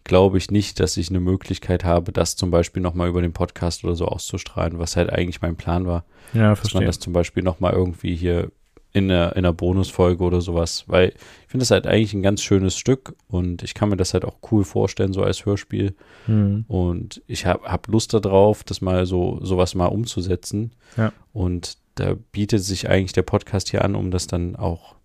glaube 0.04 0.38
ich 0.38 0.50
nicht, 0.50 0.80
dass 0.80 0.96
ich 0.96 1.10
eine 1.10 1.20
Möglichkeit 1.20 1.84
habe, 1.84 2.12
das 2.12 2.36
zum 2.36 2.50
Beispiel 2.50 2.82
nochmal 2.82 3.08
über 3.08 3.22
den 3.22 3.32
Podcast 3.32 3.84
oder 3.84 3.94
so 3.94 4.06
auszustrahlen, 4.06 4.78
was 4.78 4.96
halt 4.96 5.10
eigentlich 5.10 5.40
mein 5.42 5.56
Plan 5.56 5.86
war, 5.86 6.04
ja, 6.32 6.40
dass 6.40 6.46
man 6.48 6.56
verstehe. 6.56 6.86
das 6.86 6.98
zum 6.98 7.12
Beispiel 7.12 7.42
nochmal 7.42 7.72
irgendwie 7.74 8.14
hier 8.16 8.50
in 8.92 9.04
einer, 9.08 9.30
in 9.36 9.38
einer 9.44 9.52
Bonusfolge 9.52 10.24
oder 10.24 10.40
sowas, 10.40 10.82
weil 10.88 11.10
ich 11.10 11.46
finde 11.48 11.62
das 11.62 11.70
halt 11.70 11.86
eigentlich 11.86 12.12
ein 12.12 12.22
ganz 12.22 12.42
schönes 12.42 12.76
Stück 12.76 13.14
und 13.28 13.62
ich 13.62 13.74
kann 13.74 13.88
mir 13.88 13.96
das 13.96 14.14
halt 14.14 14.24
auch 14.24 14.38
cool 14.50 14.64
vorstellen, 14.64 15.12
so 15.12 15.22
als 15.22 15.44
Hörspiel 15.46 15.94
Hm. 16.26 16.64
und 16.66 17.22
ich 17.28 17.46
habe 17.46 17.70
hab 17.70 17.86
Lust 17.86 18.12
darauf, 18.14 18.64
das 18.64 18.80
mal 18.80 19.06
so 19.06 19.38
sowas 19.42 19.76
mal 19.76 19.86
umzusetzen. 19.86 20.72
Ja. 20.96 21.12
Und 21.32 21.78
da 21.94 22.14
bietet 22.32 22.64
sich 22.64 22.88
eigentlich 22.90 23.12
der 23.12 23.22
Podcast 23.22 23.70
hier 23.70 23.84
an, 23.84 23.94
um 23.94 24.10
das 24.10 24.26
dann 24.26 24.56
auch 24.56 24.96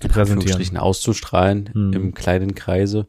in 0.00 0.08
Präsentieren. 0.08 0.38
Anführungsstrichen 0.38 0.76
auszustrahlen 0.76 1.70
Hm. 1.72 1.92
im 1.92 2.14
kleinen 2.14 2.54
Kreise. 2.56 3.06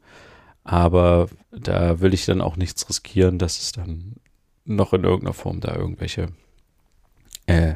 Aber 0.72 1.30
da 1.52 2.00
will 2.00 2.14
ich 2.14 2.28
dann 2.28 2.42
auch 2.42 2.56
nichts 2.56 2.88
riskieren, 2.88 3.40
dass 3.40 3.60
es 3.60 3.72
dann 3.72 4.18
noch 4.66 4.94
in 4.94 5.04
irgendeiner 5.04 5.34
Form 5.34 5.62
da 5.62 5.76
irgendwelche 5.76 6.28
äh, 7.48 7.74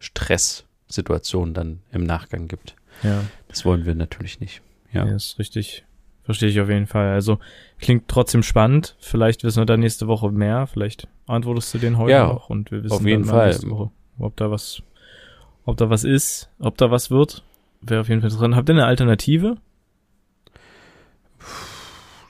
Stresssituationen 0.00 1.54
dann 1.54 1.82
im 1.92 2.02
Nachgang 2.02 2.48
gibt. 2.48 2.74
Ja. 3.04 3.22
Das 3.46 3.64
wollen 3.64 3.86
wir 3.86 3.94
natürlich 3.94 4.40
nicht. 4.40 4.60
Ja. 4.92 5.06
Ja, 5.06 5.14
ist 5.14 5.38
richtig. 5.38 5.84
Verstehe 6.24 6.48
ich 6.48 6.60
auf 6.60 6.68
jeden 6.68 6.88
Fall. 6.88 7.12
Also 7.12 7.38
klingt 7.78 8.08
trotzdem 8.08 8.42
spannend. 8.42 8.96
Vielleicht 8.98 9.44
wissen 9.44 9.60
wir 9.60 9.66
da 9.66 9.76
nächste 9.76 10.08
Woche 10.08 10.32
mehr. 10.32 10.66
Vielleicht 10.66 11.06
antwortest 11.26 11.72
du 11.74 11.78
den 11.78 11.96
heute 11.96 12.10
Ja, 12.12 12.26
noch 12.26 12.50
und 12.50 12.72
wir 12.72 12.82
wissen 12.82 12.92
auf 12.94 13.06
jeden 13.06 13.24
Fall. 13.24 13.50
nächste 13.50 13.70
Woche, 13.70 13.90
ob 14.18 14.36
da 14.36 14.50
was, 14.50 14.82
ob 15.64 15.76
da 15.76 15.90
was 15.90 16.02
ist, 16.02 16.50
ob 16.58 16.76
da 16.76 16.90
was 16.90 17.08
wird. 17.12 17.44
Wäre 17.82 18.00
auf 18.00 18.08
jeden 18.08 18.20
Fall 18.20 18.30
drin. 18.30 18.56
Habt 18.56 18.68
ihr 18.68 18.74
eine 18.74 18.86
Alternative? 18.86 19.58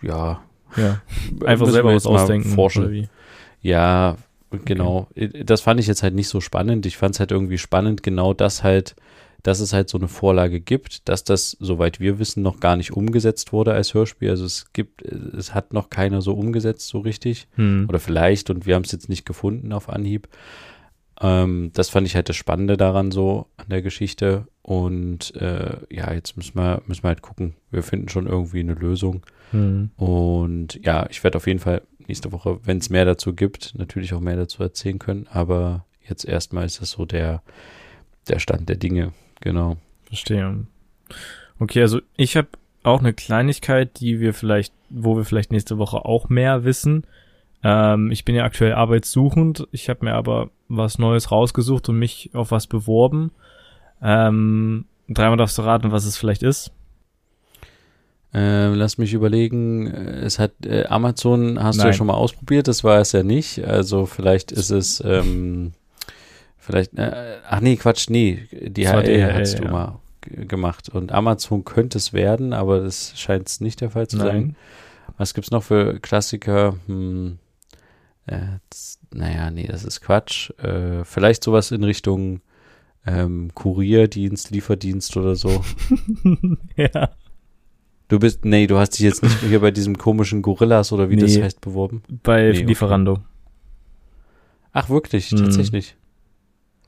Ja. 0.02 0.42
Ja. 0.76 1.00
Einfach 1.44 1.68
selber 1.68 1.94
was 1.94 2.06
ausdenken. 2.06 2.48
Forschen. 2.50 3.08
Ja, 3.60 4.16
genau. 4.64 5.08
Das 5.44 5.60
fand 5.60 5.80
ich 5.80 5.86
jetzt 5.86 6.02
halt 6.02 6.14
nicht 6.14 6.28
so 6.28 6.40
spannend. 6.40 6.86
Ich 6.86 6.96
fand 6.96 7.14
es 7.14 7.20
halt 7.20 7.30
irgendwie 7.30 7.58
spannend, 7.58 8.02
genau 8.02 8.34
das 8.34 8.62
halt, 8.62 8.96
dass 9.42 9.60
es 9.60 9.72
halt 9.72 9.88
so 9.88 9.98
eine 9.98 10.08
Vorlage 10.08 10.60
gibt, 10.60 11.08
dass 11.08 11.24
das, 11.24 11.56
soweit 11.60 12.00
wir 12.00 12.18
wissen, 12.18 12.42
noch 12.42 12.60
gar 12.60 12.76
nicht 12.76 12.92
umgesetzt 12.92 13.52
wurde 13.52 13.72
als 13.72 13.94
Hörspiel. 13.94 14.30
Also 14.30 14.44
es 14.44 14.72
gibt, 14.72 15.02
es 15.02 15.54
hat 15.54 15.72
noch 15.72 15.90
keiner 15.90 16.22
so 16.22 16.34
umgesetzt, 16.34 16.88
so 16.88 17.00
richtig. 17.00 17.48
Hm. 17.56 17.86
Oder 17.88 17.98
vielleicht, 17.98 18.50
und 18.50 18.66
wir 18.66 18.74
haben 18.74 18.84
es 18.84 18.92
jetzt 18.92 19.08
nicht 19.08 19.26
gefunden 19.26 19.72
auf 19.72 19.88
Anhieb. 19.88 20.28
Ähm, 21.20 21.70
das 21.74 21.88
fand 21.88 22.06
ich 22.06 22.14
halt 22.14 22.28
das 22.28 22.36
Spannende 22.36 22.76
daran 22.76 23.10
so 23.10 23.46
an 23.56 23.66
der 23.68 23.82
Geschichte. 23.82 24.46
Und 24.62 25.34
äh, 25.36 25.76
ja, 25.90 26.12
jetzt 26.12 26.36
müssen 26.36 26.56
wir, 26.56 26.82
müssen 26.86 27.02
wir 27.04 27.08
halt 27.08 27.22
gucken. 27.22 27.54
Wir 27.70 27.82
finden 27.82 28.08
schon 28.08 28.26
irgendwie 28.26 28.60
eine 28.60 28.74
Lösung. 28.74 29.22
Hm. 29.50 29.90
Und 29.96 30.78
ja, 30.84 31.06
ich 31.10 31.22
werde 31.24 31.36
auf 31.36 31.46
jeden 31.46 31.58
Fall 31.58 31.82
nächste 32.06 32.32
Woche, 32.32 32.60
wenn 32.64 32.78
es 32.78 32.90
mehr 32.90 33.04
dazu 33.04 33.34
gibt, 33.34 33.74
natürlich 33.76 34.14
auch 34.14 34.20
mehr 34.20 34.36
dazu 34.36 34.62
erzählen 34.62 34.98
können. 34.98 35.26
Aber 35.30 35.84
jetzt 36.08 36.24
erstmal 36.24 36.66
ist 36.66 36.80
das 36.80 36.92
so 36.92 37.04
der, 37.04 37.42
der 38.28 38.38
Stand 38.38 38.68
der 38.68 38.76
Dinge. 38.76 39.12
Genau. 39.40 39.76
Verstehe. 40.04 40.66
Okay, 41.58 41.82
also 41.82 42.00
ich 42.16 42.36
habe 42.36 42.48
auch 42.82 43.00
eine 43.00 43.12
Kleinigkeit, 43.12 44.00
die 44.00 44.20
wir 44.20 44.34
vielleicht, 44.34 44.74
wo 44.90 45.16
wir 45.16 45.24
vielleicht 45.24 45.52
nächste 45.52 45.78
Woche 45.78 46.04
auch 46.04 46.28
mehr 46.28 46.64
wissen. 46.64 47.06
Ähm, 47.62 48.10
ich 48.10 48.24
bin 48.24 48.34
ja 48.34 48.44
aktuell 48.44 48.72
arbeitssuchend. 48.72 49.68
Ich 49.70 49.88
habe 49.88 50.04
mir 50.04 50.14
aber 50.14 50.50
was 50.68 50.98
Neues 50.98 51.30
rausgesucht 51.30 51.88
und 51.88 51.98
mich 51.98 52.30
auf 52.34 52.50
was 52.50 52.66
beworben. 52.66 53.32
Ähm, 54.02 54.86
dreimal 55.08 55.36
darfst 55.36 55.58
du 55.58 55.62
raten, 55.62 55.92
was 55.92 56.04
es 56.04 56.16
vielleicht 56.16 56.42
ist. 56.42 56.72
Äh, 58.34 58.68
lass 58.68 58.96
mich 58.96 59.12
überlegen. 59.12 59.86
Es 59.86 60.38
hat 60.38 60.52
äh, 60.64 60.86
Amazon 60.86 61.62
hast 61.62 61.76
du 61.76 61.82
Nein. 61.82 61.88
ja 61.88 61.92
schon 61.92 62.06
mal 62.06 62.14
ausprobiert, 62.14 62.66
das 62.66 62.82
war 62.82 62.98
es 62.98 63.12
ja 63.12 63.22
nicht. 63.22 63.64
Also 63.64 64.06
vielleicht 64.06 64.52
ist 64.52 64.70
es 64.70 65.02
ähm, 65.04 65.72
vielleicht 66.56 66.94
äh, 66.94 67.36
ach 67.46 67.60
nee, 67.60 67.76
Quatsch, 67.76 68.08
nee, 68.08 68.48
war 68.50 69.02
DHL 69.02 69.02
DHL, 69.02 69.34
hast 69.34 69.58
du 69.58 69.64
ja. 69.64 69.70
mal 69.70 69.98
gemacht 70.22 70.88
und 70.88 71.12
Amazon 71.12 71.64
könnte 71.64 71.98
es 71.98 72.12
werden, 72.12 72.52
aber 72.52 72.80
das 72.80 73.12
scheint 73.16 73.48
es 73.48 73.60
nicht 73.60 73.80
der 73.82 73.90
Fall 73.90 74.06
zu 74.08 74.16
sein. 74.16 74.26
Nein. 74.26 74.56
Was 75.18 75.34
gibt's 75.34 75.50
noch 75.50 75.62
für 75.62 76.00
Klassiker? 76.00 76.76
Hm, 76.86 77.38
äh, 78.26 78.58
naja, 79.12 79.50
nee, 79.50 79.66
das 79.66 79.84
ist 79.84 80.00
Quatsch. 80.00 80.50
Äh, 80.58 81.04
vielleicht 81.04 81.42
sowas 81.44 81.70
in 81.70 81.84
Richtung 81.84 82.40
ähm, 83.06 83.50
Kurierdienst, 83.54 84.50
Lieferdienst 84.50 85.16
oder 85.16 85.34
so. 85.36 85.64
ja. 86.76 87.10
Du 88.08 88.18
bist, 88.18 88.44
nee, 88.44 88.66
du 88.66 88.78
hast 88.78 88.90
dich 88.90 89.00
jetzt 89.00 89.22
nicht 89.22 89.40
hier 89.40 89.60
bei 89.60 89.70
diesem 89.70 89.96
komischen 89.98 90.42
Gorillas 90.42 90.92
oder 90.92 91.08
wie 91.10 91.16
das 91.16 91.34
Nee. 91.34 91.42
heißt 91.42 91.60
beworben. 91.60 92.02
Bei 92.22 92.42
Nee, 92.42 92.50
okay. 92.58 92.62
Lieferando. 92.66 93.20
Ach, 94.72 94.88
wirklich, 94.88 95.32
Mhm. 95.32 95.38
tatsächlich. 95.38 95.96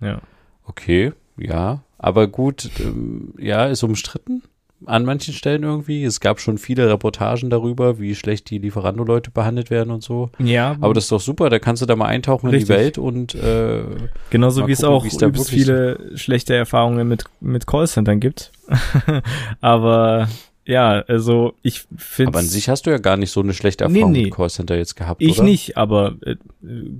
Ja. 0.00 0.20
Okay, 0.64 1.12
ja. 1.36 1.82
Aber 1.98 2.26
gut, 2.28 2.70
ähm, 2.80 3.34
ja, 3.38 3.66
ist 3.66 3.82
umstritten 3.82 4.42
an 4.86 5.04
manchen 5.04 5.34
Stellen 5.34 5.62
irgendwie. 5.62 6.04
Es 6.04 6.20
gab 6.20 6.40
schon 6.40 6.58
viele 6.58 6.88
Reportagen 6.88 7.50
darüber, 7.50 7.98
wie 7.98 8.14
schlecht 8.14 8.50
die 8.50 8.58
Lieferando-Leute 8.58 9.30
behandelt 9.30 9.70
werden 9.70 9.90
und 9.90 10.02
so. 10.02 10.30
Ja, 10.38 10.76
Aber 10.80 10.94
das 10.94 11.04
ist 11.04 11.12
doch 11.12 11.20
super, 11.20 11.50
da 11.50 11.58
kannst 11.58 11.82
du 11.82 11.86
da 11.86 11.96
mal 11.96 12.06
eintauchen 12.06 12.46
in 12.48 12.54
Richtig. 12.54 12.68
die 12.68 12.82
Welt 12.82 12.98
und 12.98 13.34
äh, 13.34 13.82
genauso 14.30 14.66
wie 14.66 14.72
es 14.72 14.84
auch 14.84 15.04
übelst 15.04 15.50
viele 15.50 16.16
schlechte 16.16 16.54
Erfahrungen 16.54 17.06
mit, 17.08 17.24
mit 17.40 17.66
Callcentern 17.66 18.20
gibt. 18.20 18.52
Aber 19.60 20.28
ja, 20.66 21.00
also 21.08 21.54
ich 21.62 21.84
finde 21.96 22.30
aber 22.30 22.38
an 22.38 22.46
sich 22.46 22.68
hast 22.70 22.86
du 22.86 22.90
ja 22.90 22.96
gar 22.98 23.16
nicht 23.18 23.30
so 23.30 23.40
eine 23.40 23.52
schlechte 23.52 23.84
Erfahrung 23.84 24.12
Nee, 24.12 24.18
nee. 24.18 24.24
mit 24.24 24.34
Callcenter 24.34 24.76
jetzt 24.76 24.94
gehabt, 24.96 25.20
Ich 25.20 25.38
oder? 25.38 25.44
nicht, 25.44 25.76
aber 25.76 26.14
äh, 26.22 26.36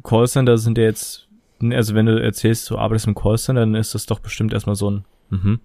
Callcenter 0.03 0.59
sind 0.59 0.77
ja 0.77 0.85
jetzt, 0.85 1.29
also 1.63 1.95
wenn 1.95 2.05
du 2.05 2.23
erzählst, 2.23 2.69
du 2.69 2.77
arbeitest 2.77 3.07
im 3.07 3.15
Callcenter, 3.15 3.63
dann 3.63 3.75
ist 3.75 3.95
das 3.95 4.05
doch 4.05 4.19
bestimmt 4.19 4.53
erstmal 4.53 4.77
so 4.77 4.91
ein, 4.91 5.05
mhm, 5.31 5.61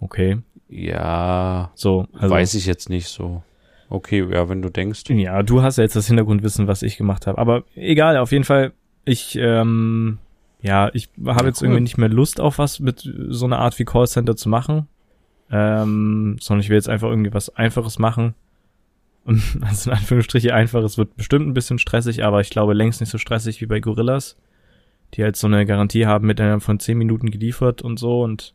okay, 0.00 0.38
Ja, 0.68 1.70
so. 1.74 2.06
Also, 2.12 2.34
weiß 2.34 2.54
ich 2.54 2.66
jetzt 2.66 2.88
nicht 2.88 3.08
so. 3.08 3.42
Okay, 3.88 4.26
ja, 4.32 4.48
wenn 4.48 4.62
du 4.62 4.68
denkst. 4.70 5.04
Ja, 5.10 5.42
du 5.42 5.62
hast 5.62 5.76
ja 5.78 5.84
jetzt 5.84 5.94
das 5.96 6.08
Hintergrundwissen, 6.08 6.66
was 6.66 6.82
ich 6.82 6.96
gemacht 6.96 7.26
habe. 7.26 7.38
Aber 7.38 7.62
egal, 7.76 8.16
auf 8.16 8.32
jeden 8.32 8.44
Fall, 8.44 8.72
ich, 9.04 9.36
ähm, 9.36 10.18
ja, 10.60 10.90
ich 10.92 11.08
habe 11.24 11.40
Ja, 11.42 11.46
jetzt 11.46 11.62
cool. 11.62 11.68
irgendwie 11.68 11.82
nicht 11.82 11.98
mehr 11.98 12.08
Lust 12.08 12.40
auf 12.40 12.58
was 12.58 12.80
mit 12.80 13.08
so 13.28 13.44
einer 13.46 13.60
Art 13.60 13.78
wie 13.78 13.84
Callcenter 13.84 14.34
zu 14.36 14.48
machen. 14.48 14.88
Ähm, 15.48 16.38
sondern 16.40 16.62
ich 16.62 16.68
will 16.70 16.76
jetzt 16.76 16.88
einfach 16.88 17.08
irgendwie 17.08 17.32
was 17.32 17.54
Einfaches 17.54 18.00
machen. 18.00 18.34
Und 19.24 19.40
also 19.60 19.90
in 19.90 19.96
Anführungsstriche 19.96 20.52
einfaches 20.52 20.98
wird 20.98 21.16
bestimmt 21.16 21.46
ein 21.46 21.54
bisschen 21.54 21.78
stressig, 21.78 22.24
aber 22.24 22.40
ich 22.40 22.50
glaube 22.50 22.74
längst 22.74 23.00
nicht 23.00 23.10
so 23.10 23.18
stressig 23.18 23.60
wie 23.60 23.66
bei 23.66 23.78
Gorillas, 23.78 24.36
die 25.14 25.22
halt 25.22 25.36
so 25.36 25.46
eine 25.46 25.64
Garantie 25.64 26.06
haben 26.06 26.26
mit 26.26 26.40
einer 26.40 26.58
von 26.58 26.80
10 26.80 26.98
Minuten 26.98 27.30
geliefert 27.30 27.82
und 27.82 27.98
so 28.00 28.22
und 28.22 28.54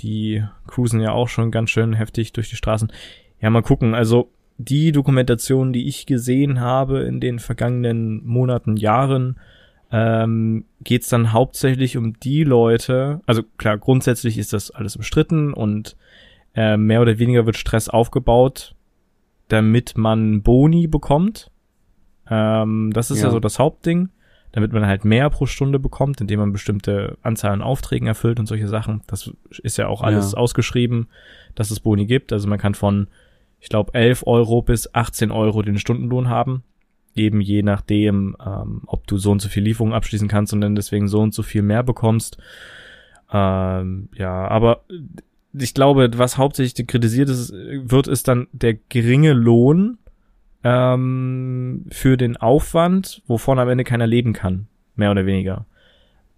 die 0.00 0.44
cruisen 0.66 1.00
ja 1.00 1.12
auch 1.12 1.28
schon 1.28 1.50
ganz 1.50 1.70
schön 1.70 1.92
heftig 1.92 2.32
durch 2.32 2.50
die 2.50 2.56
Straßen. 2.56 2.92
Ja, 3.40 3.50
mal 3.50 3.62
gucken. 3.62 3.94
Also 3.94 4.30
die 4.58 4.92
Dokumentation, 4.92 5.72
die 5.72 5.88
ich 5.88 6.06
gesehen 6.06 6.60
habe 6.60 7.02
in 7.02 7.20
den 7.20 7.38
vergangenen 7.38 8.24
Monaten, 8.24 8.76
Jahren, 8.76 9.38
ähm, 9.90 10.64
geht's 10.82 11.08
dann 11.08 11.32
hauptsächlich 11.32 11.96
um 11.96 12.18
die 12.20 12.44
Leute. 12.44 13.20
Also 13.26 13.42
klar, 13.58 13.78
grundsätzlich 13.78 14.38
ist 14.38 14.52
das 14.52 14.70
alles 14.70 14.96
umstritten 14.96 15.52
und 15.52 15.96
äh, 16.54 16.76
mehr 16.76 17.00
oder 17.00 17.18
weniger 17.18 17.46
wird 17.46 17.56
Stress 17.56 17.88
aufgebaut, 17.88 18.74
damit 19.48 19.96
man 19.96 20.42
Boni 20.42 20.86
bekommt. 20.86 21.50
Ähm, 22.28 22.92
das 22.92 23.10
ist 23.10 23.18
ja. 23.18 23.26
Ja. 23.26 23.30
so 23.30 23.40
das 23.40 23.58
Hauptding. 23.58 24.08
Damit 24.56 24.72
man 24.72 24.86
halt 24.86 25.04
mehr 25.04 25.28
pro 25.30 25.46
Stunde 25.46 25.80
bekommt, 25.80 26.20
indem 26.20 26.38
man 26.38 26.52
bestimmte 26.52 27.18
Anzahl 27.22 27.50
an 27.50 27.60
Aufträgen 27.60 28.06
erfüllt 28.06 28.38
und 28.38 28.46
solche 28.46 28.68
Sachen. 28.68 29.00
Das 29.08 29.32
ist 29.64 29.78
ja 29.78 29.88
auch 29.88 30.00
alles 30.00 30.30
Ja. 30.30 30.38
ausgeschrieben, 30.38 31.08
dass 31.56 31.72
es 31.72 31.80
Boni 31.80 32.06
gibt. 32.06 32.32
Also 32.32 32.46
man 32.46 32.60
kann 32.60 32.76
von, 32.76 33.08
ich 33.58 33.68
glaube, 33.68 33.92
11 33.94 34.22
Euro 34.28 34.62
bis 34.62 34.94
18 34.94 35.32
Euro 35.32 35.62
den 35.62 35.78
Stundenlohn 35.78 36.28
haben. 36.28 36.62
Eben 37.16 37.40
je 37.40 37.64
nachdem, 37.64 38.36
ähm, 38.44 38.82
ob 38.86 39.08
du 39.08 39.18
so 39.18 39.32
und 39.32 39.42
so 39.42 39.48
viel 39.48 39.64
Lieferungen 39.64 39.92
abschließen 39.94 40.28
kannst 40.28 40.52
und 40.52 40.60
dann 40.60 40.76
deswegen 40.76 41.08
so 41.08 41.20
und 41.20 41.34
so 41.34 41.42
viel 41.42 41.62
mehr 41.62 41.82
bekommst. 41.82 42.38
Ähm, 43.32 44.08
ja, 44.16 44.46
aber 44.48 44.84
ich 45.52 45.74
glaube, 45.74 46.10
was 46.16 46.38
hauptsächlich 46.38 46.86
kritisiert 46.86 47.28
ist, 47.28 47.52
wird, 47.52 48.06
ist 48.06 48.28
dann 48.28 48.46
der 48.52 48.74
geringe 48.74 49.32
Lohn 49.32 49.98
ähm, 50.64 51.84
für 51.90 52.16
den 52.16 52.36
Aufwand, 52.36 53.22
wovon 53.26 53.58
am 53.58 53.68
Ende 53.68 53.84
keiner 53.84 54.06
leben 54.06 54.32
kann. 54.32 54.66
Mehr 54.96 55.10
oder 55.10 55.26
weniger. 55.26 55.66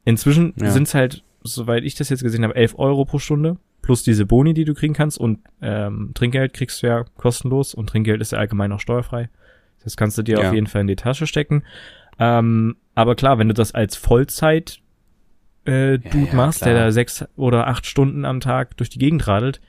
Inzwischen 0.05 0.53
Ja. 0.61 0.71
sind 0.71 0.89
es 0.89 0.95
halt, 0.95 1.23
soweit 1.43 1.85
ich 1.85 1.95
das 1.95 2.09
jetzt 2.09 2.23
gesehen 2.23 2.45
habe, 2.45 2.55
11 2.57 2.79
Euro 2.79 3.05
pro 3.05 3.19
Stunde. 3.19 3.57
Plus 3.83 4.03
diese 4.03 4.27
Boni, 4.27 4.53
die 4.53 4.65
du 4.65 4.75
kriegen 4.75 4.95
kannst. 4.95 5.19
Und 5.19 5.39
ähm, 5.63 6.11
Trinkgeld 6.15 6.53
kriegst 6.55 6.83
du 6.83 6.89
ja 6.89 7.05
kostenlos. 7.17 7.73
Und 7.75 7.89
Trinkgeld 7.89 8.21
ist 8.21 8.33
ja 8.33 8.39
allgemein 8.39 8.73
auch 8.73 8.81
steuerfrei. 8.81 9.29
Das 9.85 9.97
kannst 9.97 10.19
du 10.19 10.23
dir 10.23 10.41
Ja. 10.41 10.49
auf 10.49 10.55
jeden 10.55 10.67
Fall 10.67 10.81
in 10.81 10.87
die 10.89 10.97
Tasche 10.97 11.27
stecken. 11.29 11.63
Ähm, 12.19 12.77
aber 12.97 13.15
klar, 13.15 13.39
wenn 13.39 13.47
du 13.49 13.55
das 13.55 13.75
als 13.75 13.95
Vollzeit 13.97 14.81
äh, 15.67 15.93
Ja, 15.93 15.97
Dude 15.99 16.27
ja, 16.29 16.35
machst, 16.35 16.65
der 16.65 16.73
klar. 16.73 16.85
da 16.87 16.91
sechs 16.93 17.25
oder 17.37 17.69
acht 17.69 17.87
Stunden 17.87 18.25
am 18.25 18.41
Tag 18.41 18.77
durch 18.77 18.89
die 18.91 18.99
Gegend 18.99 19.27
radelt, 19.29 19.61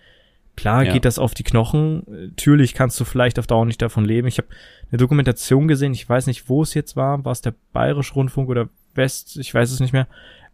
klar 0.57 0.83
Ja. 0.83 0.91
geht 0.91 1.05
das 1.05 1.19
auf 1.19 1.33
die 1.33 1.43
Knochen. 1.43 2.03
Natürlich 2.07 2.73
kannst 2.73 2.99
du 2.99 3.05
vielleicht 3.05 3.39
auf 3.39 3.47
Dauer 3.47 3.65
nicht 3.65 3.81
davon 3.81 4.03
leben. 4.03 4.27
Ich 4.27 4.37
habe 4.37 4.49
eine 4.91 4.97
Dokumentation 4.97 5.67
gesehen, 5.69 5.93
ich 5.93 6.09
weiß 6.09 6.27
nicht, 6.27 6.49
wo 6.49 6.61
es 6.63 6.73
jetzt 6.73 6.97
war, 6.97 7.23
war 7.23 7.31
es 7.31 7.41
der 7.41 7.53
Bayerische 7.71 8.13
Rundfunk 8.15 8.49
oder 8.49 8.67
West, 8.95 9.37
ich 9.37 9.53
weiß 9.53 9.71
es 9.71 9.79
nicht 9.79 9.93
mehr, 9.93 10.07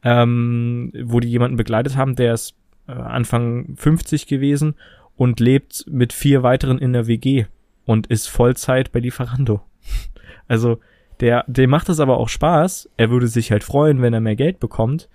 ähm, 0.03 0.91
wo 1.03 1.19
die 1.19 1.29
jemanden 1.29 1.57
begleitet 1.57 1.95
haben, 1.95 2.15
der 2.15 2.33
ist 2.33 2.55
äh, 2.87 2.91
Anfang 2.91 3.75
50 3.77 4.27
gewesen 4.27 4.75
und 5.15 5.39
lebt 5.39 5.85
mit 5.87 6.11
vier 6.13 6.43
weiteren 6.43 6.77
in 6.77 6.93
der 6.93 7.07
WG 7.07 7.45
und 7.85 8.07
ist 8.07 8.27
Vollzeit 8.27 8.91
bei 8.91 8.99
Lieferando. 8.99 9.61
Also 10.49 10.79
der, 11.21 11.45
dem 11.47 11.69
macht 11.69 11.87
das 11.87 12.01
aber 12.01 12.17
auch 12.17 12.27
Spaß. 12.27 12.89
Er 12.97 13.09
würde 13.09 13.27
sich 13.27 13.49
halt 13.51 13.63
freuen, 13.63 14.01
wenn 14.01 14.13
er 14.13 14.19
mehr 14.19 14.35
Geld 14.35 14.59
bekommt. 14.59 15.07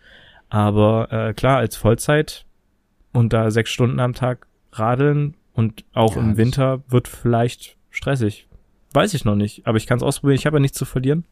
Aber 0.49 1.13
äh, 1.13 1.35
klar, 1.35 1.59
als 1.59 1.77
Vollzeit 1.77 2.47
und 3.13 3.35
da 3.35 3.51
sechs 3.51 3.71
Stunden 3.71 4.01
am 4.01 4.15
Tag 4.15 4.47
radeln 4.73 5.35
und 5.55 5.85
auch 5.95 6.17
Ja, 6.17 6.23
im 6.23 6.37
Winter 6.37 6.81
wird 6.89 7.09
vielleicht 7.09 7.77
stressig. 7.91 8.47
Weiß 8.93 9.15
ich 9.15 9.25
noch 9.25 9.35
nicht, 9.37 9.67
aber 9.67 9.77
ich 9.77 9.87
kann 9.87 9.99
es 9.99 10.03
ausprobieren. 10.03 10.39
Ich 10.39 10.47
habe 10.47 10.57
ja 10.57 10.61
nichts 10.61 10.79
zu 10.79 10.85
verlieren. 10.85 11.25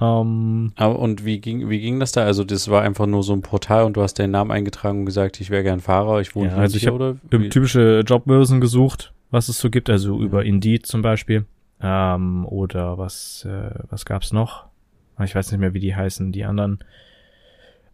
Ähm, 0.00 0.72
Aber 0.76 0.98
und 1.00 1.24
wie 1.24 1.40
ging, 1.40 1.68
wie 1.68 1.80
ging 1.80 1.98
das 1.98 2.12
da? 2.12 2.24
Also 2.24 2.44
das 2.44 2.70
war 2.70 2.82
einfach 2.82 3.06
nur 3.06 3.24
so 3.24 3.32
ein 3.32 3.42
Portal 3.42 3.82
und 3.84 3.96
du 3.96 4.02
hast 4.02 4.14
deinen 4.20 4.30
Namen 4.30 4.52
eingetragen 4.52 5.00
und 5.00 5.06
gesagt, 5.06 5.40
ich 5.40 5.50
wäre 5.50 5.64
gern 5.64 5.80
Fahrer, 5.80 6.20
ich 6.20 6.36
wohne 6.36 6.48
Ja, 6.50 6.54
hier, 6.54 6.62
also 6.62 6.76
ich 6.76 6.82
hier 6.84 6.94
oder? 6.94 7.16
wie? 7.30 7.48
typische 7.48 8.04
Jobbörsen 8.06 8.60
gesucht, 8.60 9.12
was 9.32 9.48
es 9.48 9.58
so 9.58 9.70
gibt, 9.70 9.90
also 9.90 10.20
über 10.20 10.44
Indeed 10.44 10.86
zum 10.86 11.02
Beispiel. 11.02 11.46
Ähm, 11.80 12.46
oder 12.46 12.96
was, 12.98 13.44
äh, 13.44 13.70
was 13.90 14.04
gab's 14.04 14.32
noch? 14.32 14.66
Ah, 15.16 15.24
Ich 15.24 15.34
weiß 15.34 15.50
nicht 15.50 15.60
mehr, 15.60 15.74
wie 15.74 15.80
die 15.80 15.96
heißen, 15.96 16.30
die 16.30 16.44
anderen. 16.44 16.78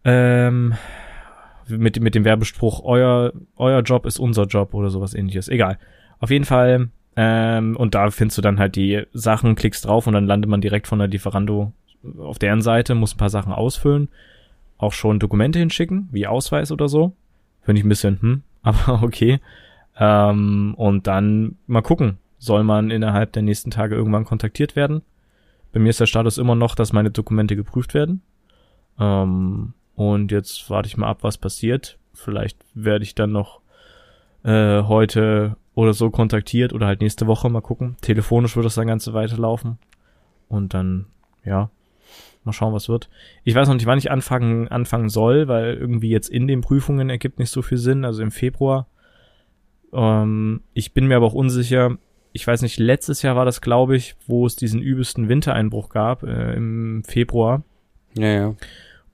Ähm, 0.03 0.75
mit, 1.67 1.99
mit 1.99 2.15
dem 2.15 2.25
Werbespruch, 2.25 2.83
euer, 2.83 3.33
euer 3.57 3.81
Job 3.81 4.05
ist 4.05 4.19
unser 4.19 4.45
Job 4.45 4.73
oder 4.73 4.89
sowas 4.89 5.13
ähnliches. 5.13 5.47
Egal. 5.47 5.77
Auf 6.19 6.29
jeden 6.29 6.45
Fall, 6.45 6.89
ähm, 7.15 7.75
und 7.77 7.95
da 7.95 8.09
findest 8.11 8.37
du 8.37 8.41
dann 8.41 8.59
halt 8.59 8.75
die 8.75 9.03
Sachen, 9.13 9.55
klickst 9.55 9.85
drauf 9.85 10.07
und 10.07 10.13
dann 10.13 10.27
landet 10.27 10.49
man 10.49 10.61
direkt 10.61 10.87
von 10.87 10.99
der 10.99 11.07
Lieferando 11.07 11.71
auf 12.19 12.39
deren 12.39 12.61
Seite, 12.61 12.95
muss 12.95 13.15
ein 13.15 13.17
paar 13.17 13.29
Sachen 13.29 13.53
ausfüllen, 13.53 14.09
auch 14.77 14.93
schon 14.93 15.19
Dokumente 15.19 15.59
hinschicken, 15.59 16.09
wie 16.11 16.27
Ausweis 16.27 16.71
oder 16.71 16.87
so. 16.87 17.13
Finde 17.61 17.79
ich 17.79 17.85
ein 17.85 17.89
bisschen, 17.89 18.21
hm, 18.21 18.43
aber 18.63 19.01
okay. 19.03 19.39
Ähm, 19.97 20.73
und 20.77 21.07
dann 21.07 21.57
mal 21.67 21.81
gucken, 21.81 22.17
soll 22.37 22.63
man 22.63 22.91
innerhalb 22.91 23.31
der 23.31 23.43
nächsten 23.43 23.71
Tage 23.71 23.95
irgendwann 23.95 24.25
kontaktiert 24.25 24.75
werden. 24.75 25.01
Bei 25.71 25.79
mir 25.79 25.89
ist 25.89 25.99
der 25.99 26.05
Status 26.05 26.37
immer 26.37 26.55
noch, 26.55 26.75
dass 26.75 26.93
meine 26.93 27.11
Dokumente 27.11 27.55
geprüft 27.55 27.93
werden. 27.93 28.21
Ähm, 28.99 29.73
und 29.95 30.31
jetzt 30.31 30.69
warte 30.69 30.87
ich 30.87 30.97
mal 30.97 31.07
ab, 31.07 31.19
was 31.21 31.37
passiert. 31.37 31.97
Vielleicht 32.13 32.57
werde 32.73 33.03
ich 33.03 33.15
dann 33.15 33.31
noch 33.31 33.61
äh, 34.43 34.83
heute 34.83 35.57
oder 35.73 35.93
so 35.93 36.09
kontaktiert 36.09 36.73
oder 36.73 36.87
halt 36.87 37.01
nächste 37.01 37.27
Woche 37.27 37.49
mal 37.49 37.61
gucken. 37.61 37.97
Telefonisch 38.01 38.55
wird 38.55 38.65
das 38.65 38.75
dann 38.75 38.87
Ganze 38.87 39.13
weiterlaufen. 39.13 39.77
Und 40.47 40.73
dann, 40.73 41.07
ja, 41.43 41.69
mal 42.43 42.53
schauen, 42.53 42.73
was 42.73 42.87
wird. 42.87 43.09
Ich 43.43 43.55
weiß 43.55 43.67
noch 43.67 43.75
nicht, 43.75 43.85
wann 43.85 43.97
ich 43.97 44.11
anfangen, 44.11 44.67
anfangen 44.67 45.09
soll, 45.09 45.47
weil 45.47 45.75
irgendwie 45.75 46.09
jetzt 46.09 46.29
in 46.29 46.47
den 46.47 46.61
Prüfungen 46.61 47.09
ergibt 47.09 47.39
nicht 47.39 47.49
so 47.49 47.61
viel 47.61 47.77
Sinn, 47.77 48.05
also 48.05 48.21
im 48.21 48.31
Februar. 48.31 48.87
Ähm, 49.91 50.61
ich 50.73 50.93
bin 50.93 51.07
mir 51.07 51.17
aber 51.17 51.25
auch 51.25 51.33
unsicher. 51.33 51.97
Ich 52.31 52.45
weiß 52.45 52.61
nicht, 52.61 52.79
letztes 52.79 53.21
Jahr 53.21 53.35
war 53.35 53.45
das, 53.45 53.61
glaube 53.61 53.95
ich, 53.95 54.15
wo 54.27 54.45
es 54.45 54.55
diesen 54.55 54.81
übelsten 54.81 55.29
Wintereinbruch 55.29 55.89
gab, 55.89 56.23
äh, 56.23 56.53
im 56.53 57.03
Februar. 57.03 57.63
Ja, 58.13 58.27
ja. 58.27 58.55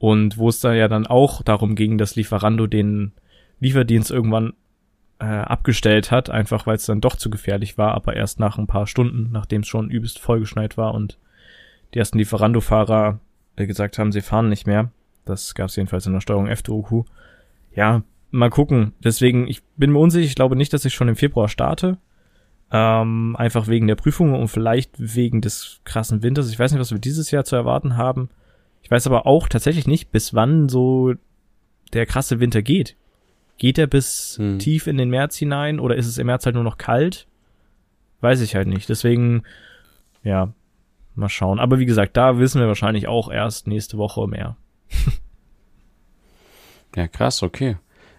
Und 0.01 0.39
wo 0.39 0.49
es 0.49 0.59
da 0.59 0.73
ja 0.73 0.87
dann 0.87 1.05
auch 1.05 1.43
darum 1.43 1.75
ging, 1.75 1.99
dass 1.99 2.15
Lieferando 2.15 2.65
den 2.65 3.11
Lieferdienst 3.59 4.09
irgendwann 4.09 4.53
äh, 5.19 5.25
abgestellt 5.25 6.09
hat, 6.09 6.31
einfach 6.31 6.65
weil 6.65 6.77
es 6.77 6.87
dann 6.87 7.01
doch 7.01 7.15
zu 7.15 7.29
gefährlich 7.29 7.77
war, 7.77 7.93
aber 7.93 8.15
erst 8.15 8.39
nach 8.39 8.57
ein 8.57 8.65
paar 8.65 8.87
Stunden, 8.87 9.29
nachdem 9.31 9.61
es 9.61 9.67
schon 9.67 9.91
übelst 9.91 10.17
vollgeschneit 10.17 10.75
war 10.75 10.95
und 10.95 11.19
die 11.93 11.99
ersten 11.99 12.17
Lieferando-Fahrer 12.17 13.19
äh, 13.57 13.67
gesagt 13.67 13.99
haben, 13.99 14.11
sie 14.11 14.21
fahren 14.21 14.49
nicht 14.49 14.65
mehr. 14.65 14.89
Das 15.23 15.53
gab 15.53 15.69
es 15.69 15.75
jedenfalls 15.75 16.07
in 16.07 16.13
der 16.13 16.21
Steuerung 16.21 16.47
F-Doku. 16.47 17.03
Ja, 17.75 18.01
mal 18.31 18.49
gucken. 18.49 18.93
Deswegen, 19.03 19.45
ich 19.47 19.61
bin 19.77 19.91
mir 19.91 19.99
unsicher, 19.99 20.25
ich 20.25 20.33
glaube 20.33 20.55
nicht, 20.55 20.73
dass 20.73 20.83
ich 20.83 20.95
schon 20.95 21.09
im 21.09 21.15
Februar 21.15 21.47
starte. 21.47 21.99
Ähm, 22.71 23.35
einfach 23.37 23.67
wegen 23.67 23.85
der 23.85 23.97
Prüfungen 23.97 24.33
und 24.33 24.47
vielleicht 24.47 24.93
wegen 24.97 25.41
des 25.41 25.81
krassen 25.83 26.23
Winters. 26.23 26.49
Ich 26.49 26.57
weiß 26.57 26.71
nicht, 26.71 26.81
was 26.81 26.91
wir 26.91 26.97
dieses 26.97 27.29
Jahr 27.29 27.43
zu 27.43 27.55
erwarten 27.55 27.97
haben. 27.97 28.29
Ich 28.81 28.91
weiß 28.91 29.07
aber 29.07 29.25
auch 29.25 29.47
tatsächlich 29.47 29.87
nicht, 29.87 30.11
bis 30.11 30.33
wann 30.33 30.69
so 30.69 31.13
der 31.93 32.05
krasse 32.05 32.39
Winter 32.39 32.61
geht. 32.61 32.95
Geht 33.57 33.77
er 33.77 33.87
bis 33.87 34.37
hm. 34.37 34.59
tief 34.59 34.87
in 34.87 34.97
den 34.97 35.09
März 35.09 35.37
hinein 35.37 35.79
oder 35.79 35.95
ist 35.95 36.07
es 36.07 36.17
im 36.17 36.27
März 36.27 36.45
halt 36.45 36.55
nur 36.55 36.63
noch 36.63 36.77
kalt? 36.77 37.27
Weiß 38.21 38.41
ich 38.41 38.55
halt 38.55 38.67
nicht. 38.67 38.89
Deswegen, 38.89 39.43
ja, 40.23 40.53
mal 41.15 41.29
schauen. 41.29 41.59
Aber 41.59 41.79
wie 41.79 41.85
gesagt, 41.85 42.17
da 42.17 42.39
wissen 42.39 42.59
wir 42.59 42.67
wahrscheinlich 42.67 43.07
auch 43.07 43.31
erst 43.31 43.67
nächste 43.67 43.97
Woche 43.97 44.27
mehr. 44.27 44.57
ja, 46.95 47.07
krass, 47.07 47.43
okay. 47.43 47.77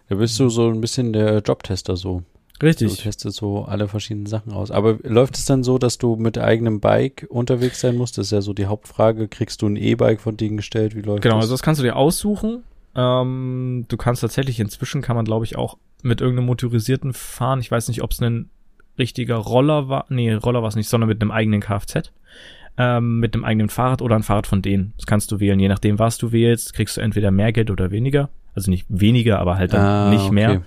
Da 0.09 0.16
bist 0.16 0.38
du 0.38 0.49
so 0.49 0.69
ein 0.69 0.81
bisschen 0.81 1.12
der 1.12 1.38
Jobtester 1.38 1.97
so. 1.97 2.23
Richtig. 2.62 2.97
Du 2.97 3.02
testest 3.02 3.37
so 3.37 3.64
alle 3.64 3.88
verschiedenen 3.88 4.26
Sachen 4.26 4.52
aus. 4.52 4.71
Aber 4.71 4.99
läuft 5.02 5.37
es 5.37 5.45
dann 5.45 5.64
so, 5.64 5.78
dass 5.78 5.99
du 5.99 6.16
mit 6.16 6.38
eigenem 6.38 6.81
Bike 6.81 7.26
unterwegs 7.28 7.81
sein 7.81 7.97
musst? 7.97 8.16
Das 8.19 8.26
ist 8.26 8.33
ja 8.33 8.40
so 8.40 8.52
die 8.54 8.66
Hauptfrage. 8.66 9.26
Kriegst 9.26 9.62
du 9.62 9.66
ein 9.66 9.76
E-Bike 9.76 10.21
von 10.21 10.37
denen 10.37 10.57
gestellt? 10.57 10.95
Wie 10.95 11.02
läuft 11.02 11.23
genau, 11.23 11.37
das? 11.37 11.45
also 11.45 11.54
das 11.54 11.62
kannst 11.62 11.81
du 11.81 11.83
dir 11.85 11.97
aussuchen. 11.97 12.62
Ähm, 12.95 13.87
du 13.88 13.97
kannst 13.97 14.21
tatsächlich, 14.21 14.61
inzwischen 14.61 15.02
kann 15.02 15.16
man, 15.16 15.25
glaube 15.25 15.45
ich, 15.45 15.57
auch 15.57 15.76
mit 16.02 16.21
irgendeinem 16.21 16.47
motorisierten 16.47 17.12
fahren. 17.12 17.61
Ich 17.61 17.71
weiß 17.71 17.88
nicht, 17.88 18.02
ob 18.02 18.12
es 18.12 18.21
ein 18.21 18.50
richtiger 18.99 19.37
Roller 19.37 19.88
war. 19.88 20.07
Nee, 20.09 20.33
Roller 20.35 20.62
war 20.62 20.69
es 20.69 20.76
nicht, 20.76 20.88
sondern 20.88 21.09
mit 21.09 21.21
einem 21.21 21.31
eigenen 21.31 21.61
Kfz. 21.61 22.12
Ähm, 22.78 23.19
mit 23.19 23.35
einem 23.35 23.45
eigenen 23.45 23.69
Fahrrad 23.69 24.02
oder 24.02 24.16
ein 24.16 24.23
Fahrrad 24.23 24.47
von 24.47 24.62
denen. 24.62 24.95
Das 24.97 25.07
kannst 25.07 25.31
du 25.33 25.40
wählen. 25.40 25.59
Je 25.59 25.69
nachdem, 25.69 25.99
was 25.99 26.16
du 26.16 26.33
wählst, 26.33 26.75
kriegst 26.75 26.97
du 26.97 27.00
entweder 27.00 27.31
mehr 27.31 27.52
Geld 27.52 27.71
oder 27.71 27.90
weniger. 27.90 28.31
Also 28.54 28.71
nicht 28.71 28.87
weniger, 28.88 29.38
aber 29.40 29.57
halt 29.57 29.73
dann 29.73 29.81
ah, 29.81 30.11
nicht 30.11 30.25
okay. 30.25 30.35
mehr. 30.35 30.62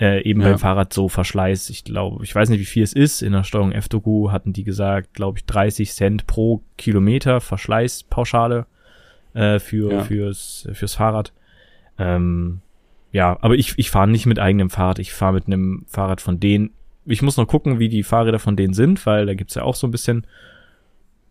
Äh, 0.00 0.22
eben 0.22 0.40
ja. 0.40 0.50
beim 0.50 0.58
Fahrrad 0.58 0.92
so 0.92 1.08
Verschleiß. 1.08 1.70
Ich 1.70 1.84
glaube, 1.84 2.24
ich 2.24 2.34
weiß 2.34 2.48
nicht, 2.48 2.60
wie 2.60 2.64
viel 2.64 2.82
es 2.82 2.92
ist. 2.92 3.22
In 3.22 3.32
der 3.32 3.44
Steuerung 3.44 3.72
F-Doku 3.72 4.32
hatten 4.32 4.52
die 4.52 4.64
gesagt, 4.64 5.14
glaube 5.14 5.38
ich, 5.38 5.44
30 5.44 5.92
Cent 5.92 6.26
pro 6.26 6.62
Kilometer 6.76 7.40
Verschleißpauschale 7.40 8.66
äh, 9.34 9.60
für, 9.60 9.92
ja. 9.92 10.02
fürs, 10.02 10.68
fürs 10.72 10.94
Fahrrad. 10.94 11.32
Ähm, 11.98 12.60
ja, 13.12 13.38
aber 13.40 13.54
ich, 13.54 13.74
ich 13.76 13.90
fahre 13.90 14.08
nicht 14.08 14.26
mit 14.26 14.40
eigenem 14.40 14.70
Fahrrad, 14.70 14.98
ich 14.98 15.12
fahre 15.12 15.34
mit 15.34 15.46
einem 15.46 15.84
Fahrrad 15.86 16.20
von 16.20 16.40
denen. 16.40 16.70
Ich 17.06 17.22
muss 17.22 17.36
noch 17.36 17.46
gucken, 17.46 17.78
wie 17.78 17.88
die 17.88 18.02
Fahrräder 18.02 18.40
von 18.40 18.56
denen 18.56 18.74
sind, 18.74 19.06
weil 19.06 19.26
da 19.26 19.34
gibt's 19.34 19.54
ja 19.54 19.62
auch 19.62 19.76
so 19.76 19.86
ein 19.86 19.92
bisschen 19.92 20.26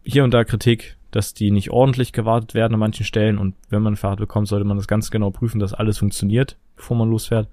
hier 0.03 0.23
und 0.23 0.33
da 0.33 0.45
Kritik, 0.45 0.95
dass 1.11 1.33
die 1.33 1.51
nicht 1.51 1.71
ordentlich 1.71 2.13
gewartet 2.13 2.53
werden 2.53 2.73
an 2.73 2.79
manchen 2.79 3.05
Stellen 3.05 3.37
und 3.37 3.55
wenn 3.69 3.81
man 3.81 3.93
ein 3.93 3.97
Fahrrad 3.97 4.19
bekommt, 4.19 4.47
sollte 4.47 4.65
man 4.65 4.77
das 4.77 4.87
ganz 4.87 5.11
genau 5.11 5.31
prüfen, 5.31 5.59
dass 5.59 5.73
alles 5.73 5.97
funktioniert, 5.97 6.57
bevor 6.77 6.95
man 6.95 7.09
losfährt. 7.09 7.49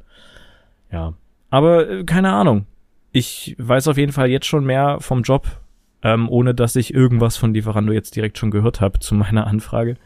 Ja, 0.93 1.15
aber 1.51 1.89
äh, 1.89 2.05
keine 2.05 2.33
Ahnung. 2.33 2.67
Ich 3.13 3.57
weiß 3.59 3.89
auf 3.89 3.97
jeden 3.97 4.13
Fall 4.13 4.31
jetzt 4.31 4.47
schon 4.47 4.65
mehr 4.65 4.99
vom 5.01 5.23
Job, 5.23 5.61
ähm, 6.03 6.29
ohne 6.29 6.55
dass 6.55 6.77
ich 6.77 6.95
irgendwas 6.95 7.37
von 7.37 7.53
Lieferando 7.53 7.93
jetzt 7.93 8.15
direkt 8.15 8.39
schon 8.39 8.51
gehört 8.51 8.81
habe 8.81 9.01
zu 9.01 9.15
meiner 9.15 9.47
Anfrage. 9.47 9.97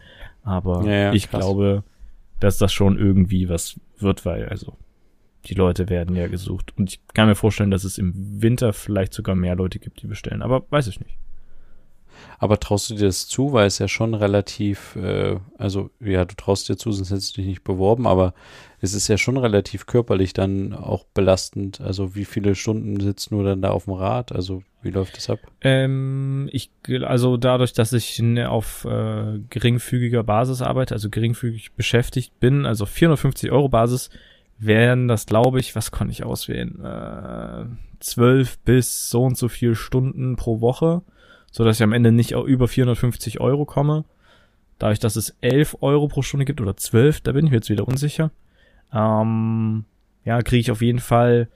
Aber 0.43 0.85
ja, 0.85 0.93
ja, 0.93 1.13
ich 1.13 1.31
krass. 1.31 1.41
glaube, 1.41 1.85
dass 2.41 2.59
das 2.59 2.73
schon 2.73 2.99
irgendwie 2.99 3.49
was 3.49 3.79
wird, 3.99 4.25
weil 4.25 4.49
also 4.49 4.77
die 5.47 5.55
Leute 5.55 5.89
werden 5.89 6.17
ja 6.17 6.27
gesucht. 6.29 6.73
Und 6.77 6.91
ich 6.91 7.01
kann 7.13 7.29
mir 7.29 7.35
vorstellen, 7.35 7.71
dass 7.71 7.85
es 7.85 7.99
im 7.99 8.43
Winter 8.43 8.73
vielleicht 8.73 9.13
sogar 9.13 9.35
mehr 9.35 9.55
Leute 9.55 9.79
gibt, 9.79 10.03
die 10.03 10.07
bestellen. 10.07 10.43
Aber 10.43 10.65
weiß 10.71 10.87
ich 10.87 11.01
nicht. 11.01 11.19
Aber 12.39 12.61
traust 12.61 12.91
du 12.91 12.95
dir 12.95 13.07
das 13.07 13.27
zu, 13.29 13.53
weil 13.53 13.67
es 13.67 13.79
ja 13.79 13.89
schon 13.89 14.15
relativ, 14.15 14.97
äh, 14.97 15.37
also 15.59 15.91
ja, 16.01 16.25
du 16.25 16.35
traust 16.35 16.69
dir 16.69 16.77
zu, 16.77 16.93
sonst 16.93 17.11
hättest 17.11 17.37
du 17.37 17.41
dich 17.41 17.49
nicht 17.49 17.65
beworben, 17.65 18.07
aber 18.07 18.35
es 18.81 18.95
ist 18.95 19.09
ja 19.09 19.17
schon 19.17 19.37
relativ 19.37 19.87
körperlich 19.87 20.35
dann 20.35 20.75
auch 20.75 21.05
belastend. 21.15 21.81
Also 21.81 22.15
wie 22.15 22.25
viele 22.25 22.55
Stunden 22.55 23.01
sitzt 23.01 23.31
du 23.31 23.43
dann 23.43 23.63
da 23.63 23.71
auf 23.71 23.85
dem 23.85 23.95
Rad? 23.95 24.33
Also 24.33 24.63
wie 24.83 24.91
läuft 24.91 25.17
das 25.17 25.31
ab? 25.31 25.39
Ähm, 25.63 26.49
ich, 26.53 26.71
also 27.03 27.37
dadurch, 27.39 27.73
dass 27.73 27.93
ich 27.93 28.19
ne, 28.21 28.51
auf 28.51 28.85
äh, 28.85 29.39
geringfügiger 29.49 30.23
Basis 30.23 30.61
arbeite, 30.61 30.95
also 30.95 31.09
geringfügig 31.09 31.73
beschäftigt 31.73 32.39
bin, 32.41 32.67
also 32.67 32.85
450 32.85 33.51
Euro 33.51 33.69
Basis, 33.69 34.11
wären 34.59 35.09
das, 35.09 35.27
glaube 35.27 35.61
ich, 35.61 35.75
was 35.75 35.91
konnte 35.91 36.13
ich 36.13 36.25
auswählen? 36.25 36.85
Äh, 36.85 37.65
12 38.01 38.59
bis 38.59 39.09
so 39.09 39.25
und 39.25 39.39
so 39.39 39.49
viel 39.49 39.75
Stunden 39.75 40.37
pro 40.37 40.61
Woche 40.61 41.03
so 41.55 41.63
dass 41.63 41.77
ich 41.77 41.85
am 41.85 41.93
Ende 41.93 42.11
nicht 42.11 42.33
über 42.33 42.67
450 42.67 43.41
Euro 43.41 43.65
komme. 43.65 44.05
Dadurch, 44.81 44.99
dass 44.99 45.15
es 45.15 45.37
11 45.41 45.77
Euro 45.83 46.09
pro 46.09 46.23
Stunde 46.23 46.45
gibt 46.45 46.61
oder 46.61 46.77
12, 46.77 47.21
da 47.21 47.31
bin 47.31 47.45
ich 47.47 47.53
mir 47.53 47.59
jetzt 47.59 47.71
wieder 47.71 47.87
unsicher. 47.87 48.33
Ähm, 48.93 49.85
ja, 50.25 50.43
kriege 50.43 50.61
ich 50.61 50.73
auf 50.73 50.83
jeden 50.83 50.99
Fall 50.99 51.49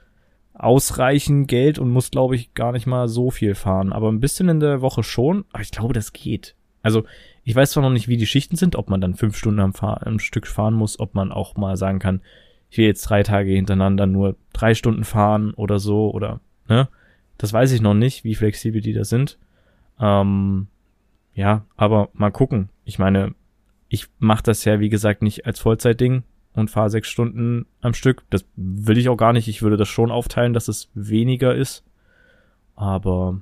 ausreichend 0.55 1.49
Geld 1.49 1.81
und 1.81 1.91
muss, 1.91 2.13
glaube 2.13 2.37
ich, 2.37 2.55
gar 2.55 2.71
nicht 2.71 2.87
mal 2.87 3.09
so 3.09 3.33
viel 3.33 3.57
fahren. 3.57 3.93
Aber 3.93 4.09
ein 4.13 4.21
bisschen 4.21 4.49
in 4.49 4.61
der 4.61 4.83
Woche 4.83 5.03
schon. 5.03 5.45
Aber 5.51 5.63
ich 5.63 5.73
glaube, 5.73 5.95
das 5.95 6.13
geht. 6.13 6.55
Also, 6.81 7.03
ich 7.43 7.57
weiß 7.57 7.73
zwar 7.73 7.83
noch 7.83 7.91
nicht, 7.91 8.07
wie 8.07 8.17
die 8.17 8.27
Schichten 8.27 8.55
sind, 8.55 8.77
ob 8.77 8.89
man 8.89 9.01
dann 9.01 9.17
fünf 9.17 9.37
Stunden 9.37 9.59
am, 9.59 9.75
Fahr 9.75 10.07
am 10.07 10.21
Stück 10.21 10.47
fahren 10.47 10.75
muss, 10.75 11.01
ob 11.01 11.17
man 11.17 11.33
auch 11.33 11.57
mal 11.57 11.77
sagen 11.77 11.99
kann, 11.99 12.21
ich 12.71 12.79
will 12.79 12.87
jetzt 12.87 13.03
drei 13.03 13.25
Tage 13.25 13.51
hintereinander 13.51 14.07
nur 14.07 14.37
drei 14.53 14.75
Stunden 14.75 15.03
fahren 15.03 15.55
oder 15.55 15.81
so 15.81 16.13
oder, 16.13 16.39
ne? 16.69 16.87
Das 17.37 17.53
weiß 17.53 17.73
ich 17.73 17.81
noch 17.81 17.95
nicht, 17.95 18.23
wie 18.23 18.37
flexibel 18.37 18.81
die 18.81 18.93
da 18.93 19.05
sind. 19.05 19.39
Ähm, 20.01 20.69
ja, 21.35 21.65
aber 21.77 22.09
mal 22.13 22.31
gucken. 22.31 22.69
Ich 22.85 22.99
meine, 22.99 23.35
ich 23.89 24.09
mache 24.19 24.43
das 24.43 24.65
ja, 24.65 24.81
wie 24.81 24.89
gesagt, 24.89 25.23
nicht 25.23 25.47
als 25.47 25.61
Vollzeitding 25.61 26.25
und 26.53 26.71
fahre 26.71 26.91
sechs 26.91 27.09
Stunden 27.09 27.67
am 27.81 27.95
Stück. 27.95 28.25
Das 28.31 28.45
will 28.57 28.99
ich 28.99 29.09
auch 29.09 29.17
gar 29.17 29.33
nicht. 29.33 29.49
Ich 29.49 29.63
würde 29.63 29.77
das 29.77 29.89
schon 29.89 30.11
aufteilen, 30.11 30.53
dass 30.53 30.69
es 30.69 30.91
weniger 30.95 31.55
ist. 31.55 31.85
Aber 32.75 33.41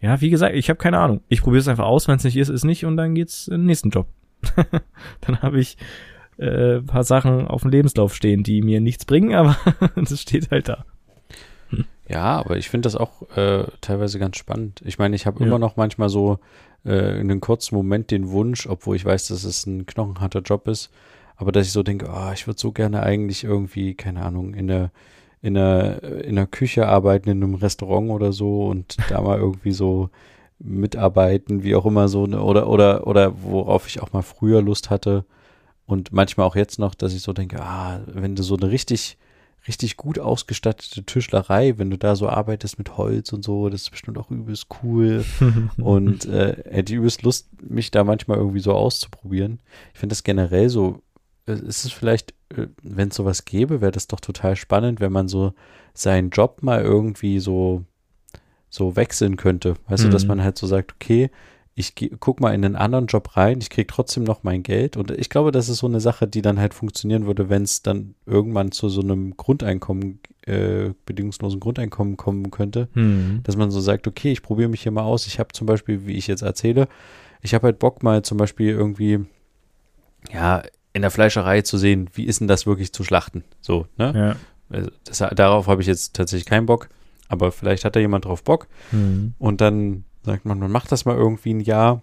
ja, 0.00 0.20
wie 0.20 0.30
gesagt, 0.30 0.54
ich 0.54 0.68
habe 0.68 0.78
keine 0.78 0.98
Ahnung. 0.98 1.22
Ich 1.28 1.42
probiere 1.42 1.60
es 1.60 1.68
einfach 1.68 1.84
aus. 1.86 2.08
Wenn 2.08 2.16
es 2.16 2.24
nicht 2.24 2.36
ist, 2.36 2.48
ist 2.48 2.64
nicht. 2.64 2.84
Und 2.84 2.96
dann 2.96 3.14
geht's 3.14 3.48
in 3.48 3.60
den 3.60 3.66
nächsten 3.66 3.90
Job. 3.90 4.08
dann 5.20 5.42
habe 5.42 5.60
ich 5.60 5.76
äh, 6.38 6.80
paar 6.80 7.04
Sachen 7.04 7.46
auf 7.46 7.62
dem 7.62 7.70
Lebenslauf 7.70 8.14
stehen, 8.14 8.42
die 8.42 8.62
mir 8.62 8.80
nichts 8.80 9.04
bringen, 9.04 9.34
aber 9.34 9.56
das 9.96 10.20
steht 10.20 10.50
halt 10.50 10.68
da. 10.68 10.84
Ja, 12.12 12.38
aber 12.38 12.56
ich 12.58 12.68
finde 12.68 12.86
das 12.86 12.96
auch 12.96 13.22
äh, 13.36 13.64
teilweise 13.80 14.18
ganz 14.18 14.36
spannend. 14.36 14.82
Ich 14.84 14.98
meine, 14.98 15.16
ich 15.16 15.26
habe 15.26 15.40
ja. 15.40 15.46
immer 15.46 15.58
noch 15.58 15.76
manchmal 15.76 16.08
so 16.08 16.38
äh, 16.84 17.20
in 17.20 17.30
einem 17.30 17.40
kurzen 17.40 17.74
Moment 17.74 18.10
den 18.10 18.30
Wunsch, 18.30 18.66
obwohl 18.66 18.96
ich 18.96 19.04
weiß, 19.04 19.28
dass 19.28 19.44
es 19.44 19.66
ein 19.66 19.86
knochenharter 19.86 20.40
Job 20.40 20.68
ist, 20.68 20.90
aber 21.36 21.52
dass 21.52 21.66
ich 21.66 21.72
so 21.72 21.82
denke, 21.82 22.08
oh, 22.12 22.32
ich 22.34 22.46
würde 22.46 22.60
so 22.60 22.72
gerne 22.72 23.02
eigentlich 23.02 23.44
irgendwie, 23.44 23.94
keine 23.94 24.22
Ahnung, 24.22 24.54
in 24.54 24.66
der 24.66 24.90
in 25.40 25.54
der 25.54 26.02
in 26.22 26.36
der 26.36 26.46
Küche 26.46 26.86
arbeiten 26.86 27.28
in 27.28 27.42
einem 27.42 27.54
Restaurant 27.54 28.10
oder 28.10 28.32
so 28.32 28.66
und 28.66 28.96
da 29.08 29.20
mal 29.20 29.38
irgendwie 29.38 29.72
so 29.72 30.10
mitarbeiten, 30.60 31.64
wie 31.64 31.74
auch 31.74 31.86
immer 31.86 32.08
so 32.08 32.26
ne, 32.26 32.40
oder 32.40 32.68
oder 32.68 33.06
oder 33.06 33.42
worauf 33.42 33.88
ich 33.88 34.00
auch 34.02 34.12
mal 34.12 34.22
früher 34.22 34.62
Lust 34.62 34.90
hatte 34.90 35.24
und 35.86 36.12
manchmal 36.12 36.46
auch 36.46 36.56
jetzt 36.56 36.78
noch, 36.78 36.94
dass 36.94 37.14
ich 37.14 37.22
so 37.22 37.32
denke, 37.32 37.60
ah, 37.60 38.00
wenn 38.06 38.36
du 38.36 38.42
so 38.42 38.56
eine 38.56 38.70
richtig 38.70 39.18
richtig 39.68 39.96
gut 39.96 40.18
ausgestattete 40.18 41.04
Tischlerei, 41.04 41.78
wenn 41.78 41.90
du 41.90 41.96
da 41.96 42.16
so 42.16 42.28
arbeitest 42.28 42.78
mit 42.78 42.96
Holz 42.96 43.32
und 43.32 43.44
so, 43.44 43.68
das 43.68 43.82
ist 43.82 43.90
bestimmt 43.90 44.18
auch 44.18 44.30
übelst 44.30 44.66
cool. 44.82 45.24
und 45.78 46.24
äh, 46.26 46.62
hätte 46.68 46.94
übelst 46.94 47.22
Lust, 47.22 47.48
mich 47.62 47.90
da 47.90 48.04
manchmal 48.04 48.38
irgendwie 48.38 48.60
so 48.60 48.72
auszuprobieren. 48.72 49.60
Ich 49.94 50.00
finde 50.00 50.12
das 50.12 50.24
generell 50.24 50.68
so, 50.68 51.02
äh, 51.46 51.52
ist 51.52 51.84
es 51.84 51.92
vielleicht, 51.92 52.32
äh, 52.56 52.66
wenn 52.82 53.08
es 53.08 53.16
sowas 53.16 53.44
gäbe, 53.44 53.80
wäre 53.80 53.92
das 53.92 54.08
doch 54.08 54.20
total 54.20 54.56
spannend, 54.56 55.00
wenn 55.00 55.12
man 55.12 55.28
so 55.28 55.54
seinen 55.94 56.30
Job 56.30 56.62
mal 56.62 56.82
irgendwie 56.82 57.38
so, 57.38 57.84
so 58.68 58.96
wechseln 58.96 59.36
könnte. 59.36 59.76
Weißt 59.88 60.02
mhm. 60.02 60.08
du, 60.08 60.12
dass 60.12 60.22
mhm. 60.24 60.28
man 60.28 60.42
halt 60.42 60.58
so 60.58 60.66
sagt, 60.66 60.94
okay, 60.94 61.30
ich 61.74 61.94
guck 62.20 62.40
mal 62.40 62.54
in 62.54 62.64
einen 62.64 62.76
anderen 62.76 63.06
Job 63.06 63.36
rein, 63.36 63.58
ich 63.60 63.70
krieg 63.70 63.88
trotzdem 63.88 64.24
noch 64.24 64.42
mein 64.42 64.62
Geld. 64.62 64.96
Und 64.98 65.10
ich 65.10 65.30
glaube, 65.30 65.52
das 65.52 65.68
ist 65.70 65.78
so 65.78 65.86
eine 65.86 66.00
Sache, 66.00 66.26
die 66.26 66.42
dann 66.42 66.58
halt 66.60 66.74
funktionieren 66.74 67.26
würde, 67.26 67.48
wenn 67.48 67.62
es 67.62 67.80
dann 67.82 68.14
irgendwann 68.26 68.72
zu 68.72 68.90
so 68.90 69.00
einem 69.00 69.36
Grundeinkommen, 69.38 70.20
äh, 70.44 70.90
bedingungslosen 71.06 71.60
Grundeinkommen 71.60 72.16
kommen 72.18 72.50
könnte, 72.50 72.88
Hm. 72.92 73.40
dass 73.44 73.56
man 73.56 73.70
so 73.70 73.80
sagt, 73.80 74.06
okay, 74.06 74.32
ich 74.32 74.42
probiere 74.42 74.68
mich 74.68 74.82
hier 74.82 74.92
mal 74.92 75.02
aus. 75.02 75.26
Ich 75.26 75.38
habe 75.38 75.52
zum 75.52 75.66
Beispiel, 75.66 76.06
wie 76.06 76.12
ich 76.12 76.26
jetzt 76.26 76.42
erzähle, 76.42 76.88
ich 77.40 77.54
habe 77.54 77.68
halt 77.68 77.78
Bock 77.78 78.02
mal 78.02 78.22
zum 78.22 78.36
Beispiel 78.36 78.68
irgendwie, 78.68 79.20
ja, 80.30 80.62
in 80.92 81.00
der 81.02 81.10
Fleischerei 81.10 81.62
zu 81.62 81.78
sehen, 81.78 82.10
wie 82.12 82.24
ist 82.24 82.40
denn 82.40 82.48
das 82.48 82.66
wirklich 82.66 82.92
zu 82.92 83.02
schlachten? 83.02 83.44
So, 83.62 83.86
ne? 83.96 84.12
Ja. 84.14 84.76
Also 84.76 84.90
Das, 85.04 85.18
darauf 85.34 85.68
habe 85.68 85.80
ich 85.80 85.88
jetzt 85.88 86.14
tatsächlich 86.14 86.44
keinen 86.46 86.66
Bock, 86.66 86.90
aber 87.28 87.50
vielleicht 87.50 87.86
hat 87.86 87.96
da 87.96 88.00
jemand 88.00 88.26
drauf 88.26 88.42
Bock. 88.42 88.68
Hm. 88.90 89.32
Und 89.38 89.62
dann 89.62 90.04
sagt 90.24 90.44
man, 90.44 90.58
man 90.58 90.70
macht 90.70 90.92
das 90.92 91.04
mal 91.04 91.16
irgendwie 91.16 91.54
ein 91.54 91.60
Jahr 91.60 92.02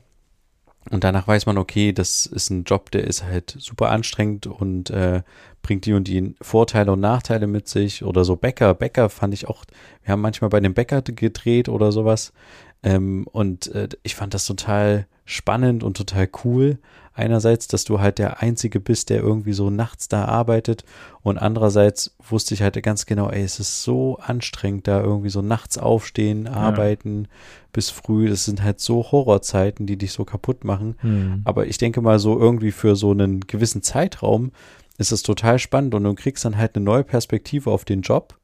und 0.91 1.03
danach 1.03 1.27
weiß 1.27 1.45
man, 1.45 1.57
okay, 1.57 1.91
das 1.91 2.25
ist 2.25 2.49
ein 2.49 2.63
Job, 2.63 2.89
der 2.91 3.03
ist 3.03 3.23
halt 3.23 3.55
super 3.59 3.89
anstrengend 3.89 4.47
und 4.47 4.89
äh, 4.89 5.21
bringt 5.61 5.85
die 5.85 5.93
und 5.93 6.07
die 6.07 6.35
Vorteile 6.41 6.91
und 6.93 6.99
Nachteile 6.99 7.47
mit 7.47 7.67
sich. 7.67 8.03
Oder 8.03 8.23
so 8.23 8.35
Bäcker. 8.37 8.73
Bäcker 8.73 9.09
fand 9.09 9.33
ich 9.33 9.47
auch, 9.47 9.65
wir 10.03 10.13
haben 10.13 10.21
manchmal 10.21 10.49
bei 10.49 10.59
dem 10.59 10.73
Bäcker 10.73 11.01
gedreht 11.01 11.69
oder 11.69 11.91
sowas. 11.91 12.33
Ähm, 12.83 13.27
und 13.31 13.67
äh, 13.67 13.89
ich 14.03 14.15
fand 14.15 14.33
das 14.33 14.45
total 14.45 15.07
spannend 15.25 15.83
und 15.83 15.97
total 15.97 16.27
cool. 16.43 16.79
Einerseits, 17.13 17.67
dass 17.67 17.83
du 17.83 17.99
halt 17.99 18.17
der 18.17 18.41
Einzige 18.41 18.79
bist, 18.79 19.09
der 19.09 19.19
irgendwie 19.19 19.51
so 19.51 19.69
nachts 19.69 20.07
da 20.07 20.25
arbeitet. 20.25 20.85
Und 21.21 21.37
andererseits 21.37 22.15
wusste 22.27 22.53
ich 22.53 22.61
halt 22.61 22.81
ganz 22.81 23.05
genau, 23.05 23.29
ey, 23.29 23.43
es 23.43 23.59
ist 23.59 23.83
so 23.83 24.17
anstrengend, 24.19 24.87
da 24.87 25.01
irgendwie 25.01 25.29
so 25.29 25.41
nachts 25.41 25.77
aufstehen, 25.77 26.47
arbeiten 26.47 27.27
bis 27.73 27.89
früh. 27.89 28.29
Das 28.29 28.45
sind 28.45 28.63
halt 28.63 28.79
so 28.79 29.11
Horrorzeiten, 29.11 29.85
die 29.85 29.97
dich 29.97 30.13
so 30.13 30.23
kaputt 30.23 30.63
machen. 30.63 30.95
Hm. 31.01 31.41
Aber 31.43 31.67
ich 31.67 31.77
denke 31.77 32.01
mal 32.01 32.19
so 32.19 32.39
irgendwie 32.39 32.71
für 32.71 32.95
so 32.95 33.11
einen 33.11 33.41
gewissen 33.41 33.83
Zeitraum 33.83 34.51
ist 34.97 35.11
es 35.11 35.23
total 35.23 35.59
spannend 35.59 35.95
und 35.95 36.03
du 36.03 36.13
kriegst 36.13 36.43
dann 36.45 36.57
halt 36.57 36.75
eine 36.75 36.83
neue 36.83 37.03
Perspektive 37.03 37.71
auf 37.71 37.85
den 37.85 38.01
Job 38.01 38.37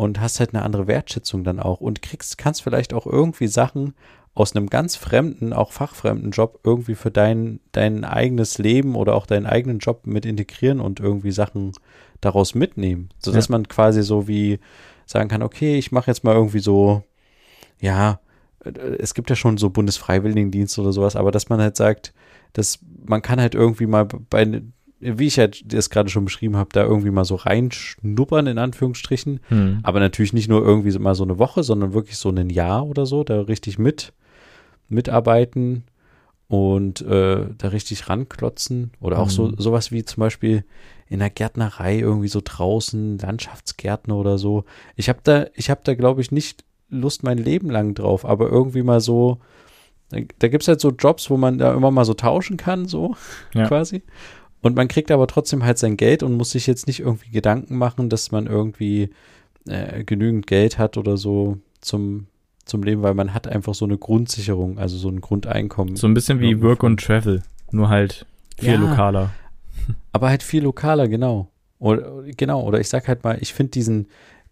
und 0.00 0.18
hast 0.18 0.40
halt 0.40 0.54
eine 0.54 0.62
andere 0.62 0.86
Wertschätzung 0.86 1.44
dann 1.44 1.60
auch 1.60 1.82
und 1.82 2.00
kriegst, 2.00 2.38
kannst 2.38 2.62
vielleicht 2.62 2.94
auch 2.94 3.06
irgendwie 3.06 3.48
Sachen 3.48 3.92
aus 4.32 4.56
einem 4.56 4.70
ganz 4.70 4.96
fremden, 4.96 5.52
auch 5.52 5.72
fachfremden 5.72 6.30
Job 6.30 6.60
irgendwie 6.64 6.94
für 6.94 7.10
dein, 7.10 7.60
dein 7.72 8.06
eigenes 8.06 8.56
Leben 8.56 8.94
oder 8.94 9.14
auch 9.14 9.26
deinen 9.26 9.44
eigenen 9.44 9.78
Job 9.78 10.06
mit 10.06 10.24
integrieren 10.24 10.80
und 10.80 11.00
irgendwie 11.00 11.32
Sachen 11.32 11.72
daraus 12.22 12.54
mitnehmen, 12.54 13.10
sodass 13.18 13.48
Ja. 13.48 13.52
man 13.52 13.68
quasi 13.68 14.02
so 14.02 14.26
wie 14.26 14.58
sagen 15.04 15.28
kann, 15.28 15.42
okay, 15.42 15.76
ich 15.76 15.92
mache 15.92 16.10
jetzt 16.10 16.24
mal 16.24 16.34
irgendwie 16.34 16.60
so, 16.60 17.02
ja, 17.78 18.20
äh, 18.64 18.70
es 18.70 19.12
gibt 19.12 19.28
ja 19.28 19.36
schon 19.36 19.58
so 19.58 19.68
Bundesfreiwilligendienst 19.68 20.78
oder 20.78 20.94
sowas, 20.94 21.14
aber 21.14 21.30
dass 21.30 21.50
man 21.50 21.60
halt 21.60 21.76
sagt, 21.76 22.14
dass 22.54 22.78
man 23.04 23.20
kann 23.20 23.38
halt 23.38 23.54
irgendwie 23.54 23.86
mal 23.86 24.06
bei, 24.06 24.62
wie 25.00 25.26
ich 25.26 25.38
halt 25.38 25.72
das 25.72 25.88
gerade 25.90 26.10
schon 26.10 26.24
beschrieben 26.26 26.56
habe, 26.56 26.70
da 26.72 26.82
irgendwie 26.84 27.10
mal 27.10 27.24
so 27.24 27.34
reinschnuppern, 27.34 28.46
in 28.46 28.58
Anführungsstrichen. 28.58 29.40
Hm. 29.48 29.80
Aber 29.82 29.98
natürlich 30.00 30.32
nicht 30.32 30.48
nur 30.48 30.62
irgendwie 30.62 30.90
so 30.90 30.98
mal 31.00 31.14
so 31.14 31.24
eine 31.24 31.38
Woche, 31.38 31.62
sondern 31.62 31.94
wirklich 31.94 32.16
so 32.18 32.28
ein 32.30 32.50
Jahr 32.50 32.86
oder 32.86 33.06
so, 33.06 33.24
da 33.24 33.40
richtig 33.40 33.78
mit, 33.78 34.12
mitarbeiten 34.88 35.84
und 36.48 37.00
äh, 37.02 37.46
da 37.56 37.68
richtig 37.68 38.08
ranklotzen. 38.08 38.90
Oder 39.00 39.18
auch 39.20 39.30
so 39.30 39.48
Mhm. 39.48 39.54
sowas 39.58 39.92
wie 39.92 40.04
zum 40.04 40.20
Beispiel 40.20 40.64
in 41.08 41.20
der 41.20 41.30
Gärtnerei 41.30 41.98
irgendwie 41.98 42.28
so 42.28 42.40
draußen, 42.42 43.18
Landschaftsgärtner 43.18 44.16
oder 44.16 44.36
so. 44.38 44.64
Ich 44.96 45.08
habe 45.08 45.20
da, 45.22 45.46
ich 45.54 45.70
habe 45.70 45.80
da, 45.84 45.94
glaube 45.94 46.20
ich, 46.20 46.30
nicht 46.32 46.64
Lust 46.88 47.22
mein 47.22 47.38
Leben 47.38 47.70
lang 47.70 47.94
drauf, 47.94 48.24
aber 48.24 48.48
irgendwie 48.48 48.82
mal 48.82 49.00
so, 49.00 49.38
da, 50.10 50.18
da 50.40 50.48
gibt 50.48 50.62
es 50.64 50.68
halt 50.68 50.80
so 50.80 50.90
Jobs, 50.90 51.30
wo 51.30 51.36
man 51.36 51.58
da 51.58 51.72
immer 51.72 51.92
mal 51.92 52.04
so 52.04 52.14
tauschen 52.14 52.56
kann, 52.56 52.86
so 52.86 53.14
Ja. 53.54 53.66
quasi. 53.68 54.02
Und 54.62 54.76
man 54.76 54.88
kriegt 54.88 55.10
aber 55.10 55.26
trotzdem 55.26 55.64
halt 55.64 55.78
sein 55.78 55.96
Geld 55.96 56.22
und 56.22 56.34
muss 56.36 56.50
sich 56.50 56.66
jetzt 56.66 56.86
nicht 56.86 57.00
irgendwie 57.00 57.30
Gedanken 57.30 57.76
machen, 57.78 58.08
dass 58.10 58.30
man 58.30 58.46
irgendwie 58.46 59.10
äh, 59.66 60.04
genügend 60.04 60.46
Geld 60.46 60.78
hat 60.78 60.96
oder 60.96 61.16
so 61.16 61.58
zum, 61.80 62.26
zum 62.66 62.82
Leben, 62.82 63.02
weil 63.02 63.14
man 63.14 63.32
hat 63.32 63.48
einfach 63.48 63.74
so 63.74 63.84
eine 63.86 63.96
Grundsicherung, 63.98 64.78
also 64.78 64.96
so 64.98 65.08
ein 65.08 65.20
Grundeinkommen. 65.20 65.96
So 65.96 66.06
ein 66.06 66.14
bisschen 66.14 66.40
wie 66.40 66.60
Work 66.62 66.82
und 66.82 67.00
Travel, 67.02 67.42
nur 67.70 67.88
halt 67.88 68.26
viel 68.58 68.72
Ja. 68.74 68.80
lokaler. 68.80 69.30
Aber 70.12 70.28
halt 70.28 70.42
viel 70.42 70.62
lokaler, 70.62 71.08
genau. 71.08 71.48
Oder, 71.78 72.22
genau, 72.36 72.62
oder 72.62 72.80
ich 72.80 72.88
sag 72.90 73.08
halt 73.08 73.24
mal, 73.24 73.38
ich 73.40 73.54
finde 73.54 73.70
diesen, 73.70 74.08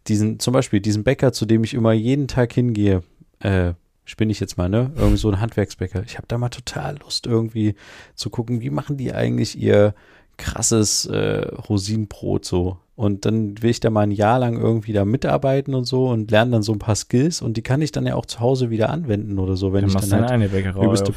diesen, 0.06 0.38
zum 0.40 0.54
Beispiel 0.54 0.80
diesen 0.80 1.04
Bäcker, 1.04 1.32
zu 1.34 1.44
dem 1.44 1.62
ich 1.64 1.74
immer 1.74 1.92
jeden 1.92 2.26
Tag 2.28 2.54
hingehe, 2.54 3.02
äh, 3.40 3.74
spinne 4.08 4.32
ich 4.32 4.40
jetzt 4.40 4.56
mal, 4.56 4.68
ne? 4.70 4.90
Irgendwie 4.96 5.18
so 5.18 5.28
ein 5.30 5.38
Handwerksbäcker. 5.40 6.02
Ich 6.06 6.16
habe 6.16 6.26
da 6.26 6.38
mal 6.38 6.48
total 6.48 6.96
Lust, 6.98 7.26
irgendwie 7.26 7.74
zu 8.14 8.30
gucken, 8.30 8.60
wie 8.62 8.70
machen 8.70 8.96
die 8.96 9.12
eigentlich 9.12 9.58
ihr 9.58 9.94
krasses 10.38 11.04
äh, 11.06 11.46
Rosinenbrot 11.68 12.44
so. 12.44 12.78
Und 12.96 13.26
dann 13.26 13.60
will 13.62 13.70
ich 13.70 13.80
da 13.80 13.90
mal 13.90 14.02
ein 14.02 14.10
Jahr 14.10 14.38
lang 14.38 14.58
irgendwie 14.58 14.92
da 14.92 15.04
mitarbeiten 15.04 15.74
und 15.74 15.84
so 15.84 16.08
und 16.08 16.30
lerne 16.30 16.52
dann 16.52 16.62
so 16.62 16.72
ein 16.72 16.78
paar 16.78 16.96
Skills 16.96 17.42
und 17.42 17.56
die 17.56 17.62
kann 17.62 17.82
ich 17.82 17.92
dann 17.92 18.06
ja 18.06 18.14
auch 18.14 18.26
zu 18.26 18.40
Hause 18.40 18.70
wieder 18.70 18.90
anwenden 18.90 19.38
oder 19.38 19.56
so, 19.56 19.72
wenn 19.72 19.82
Dann 19.82 19.90
ich 20.02 20.08
dann 20.08 20.20
halt 20.22 20.30
eine 20.30 20.48
Bäckerei 20.48 20.84
übelste- 20.84 21.14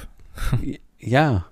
ja. 0.99 1.45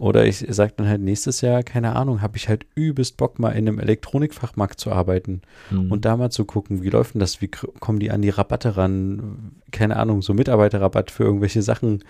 Oder 0.00 0.24
ich 0.24 0.46
sag 0.48 0.78
dann 0.78 0.88
halt 0.88 1.02
nächstes 1.02 1.42
Jahr, 1.42 1.62
keine 1.62 1.94
Ahnung, 1.94 2.22
habe 2.22 2.38
ich 2.38 2.48
halt 2.48 2.64
übelst 2.74 3.18
Bock, 3.18 3.38
mal 3.38 3.50
in 3.50 3.68
einem 3.68 3.78
Elektronikfachmarkt 3.78 4.80
zu 4.80 4.90
arbeiten 4.90 5.42
Hm. 5.68 5.92
und 5.92 6.06
da 6.06 6.16
mal 6.16 6.30
zu 6.30 6.46
gucken, 6.46 6.82
wie 6.82 6.88
läuft 6.88 7.12
denn 7.12 7.20
das, 7.20 7.42
wie 7.42 7.48
kommen 7.48 7.98
die 7.98 8.10
an 8.10 8.22
die 8.22 8.30
Rabatte 8.30 8.78
ran, 8.78 9.52
keine 9.72 9.96
Ahnung, 9.96 10.22
so 10.22 10.32
Mitarbeiterrabatt 10.32 11.10
für 11.10 11.24
irgendwelche 11.24 11.60
Sachen, 11.60 12.02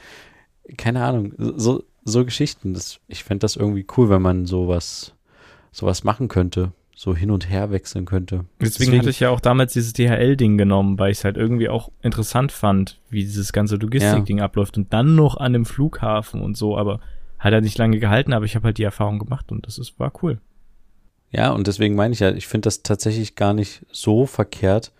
keine 0.76 1.04
Ahnung, 1.04 1.34
so, 1.36 1.82
so 2.04 2.24
Geschichten. 2.24 2.74
Das, 2.74 3.00
ich 3.08 3.24
fände 3.24 3.40
das 3.40 3.56
irgendwie 3.56 3.86
cool, 3.96 4.08
wenn 4.08 4.22
man 4.22 4.46
sowas, 4.46 5.14
sowas 5.72 6.04
machen 6.04 6.28
könnte, 6.28 6.70
so 6.94 7.16
hin 7.16 7.32
und 7.32 7.50
her 7.50 7.72
wechseln 7.72 8.04
könnte. 8.04 8.44
Deswegen, 8.60 8.96
hatte 8.98 9.10
ich 9.10 9.18
ja 9.18 9.30
auch 9.30 9.40
damals 9.40 9.72
dieses 9.72 9.94
DHL-Ding 9.94 10.58
genommen, 10.58 10.96
weil 10.96 11.10
ich 11.10 11.18
es 11.18 11.24
halt 11.24 11.36
irgendwie 11.36 11.68
auch 11.68 11.90
interessant 12.02 12.52
fand, 12.52 13.00
wie 13.08 13.22
dieses 13.24 13.52
ganze 13.52 13.74
Logistik-Ding 13.74 14.40
abläuft 14.40 14.76
und 14.76 14.92
dann 14.92 15.16
noch 15.16 15.38
an 15.38 15.54
dem 15.54 15.64
Flughafen 15.64 16.40
und 16.40 16.56
so, 16.56 16.78
aber 16.78 17.00
hat 17.40 17.52
er 17.52 17.60
nicht 17.60 17.76
lange 17.78 17.98
gehalten, 17.98 18.32
aber 18.32 18.44
ich 18.44 18.54
habe 18.54 18.66
halt 18.66 18.78
die 18.78 18.84
Erfahrung 18.84 19.18
gemacht 19.18 19.50
und 19.50 19.66
das 19.66 19.78
ist, 19.78 19.98
war 19.98 20.12
cool. 20.22 20.38
Ja, 21.32 21.50
und 21.50 21.66
deswegen 21.66 21.94
meine 21.96 22.12
ich 22.14 22.20
ja, 22.20 22.30
ich 22.32 22.46
finde 22.46 22.66
das 22.66 22.82
tatsächlich 22.82 23.34
gar 23.34 23.54
nicht 23.54 23.84
so 23.90 24.26
verkehrt, 24.26 24.92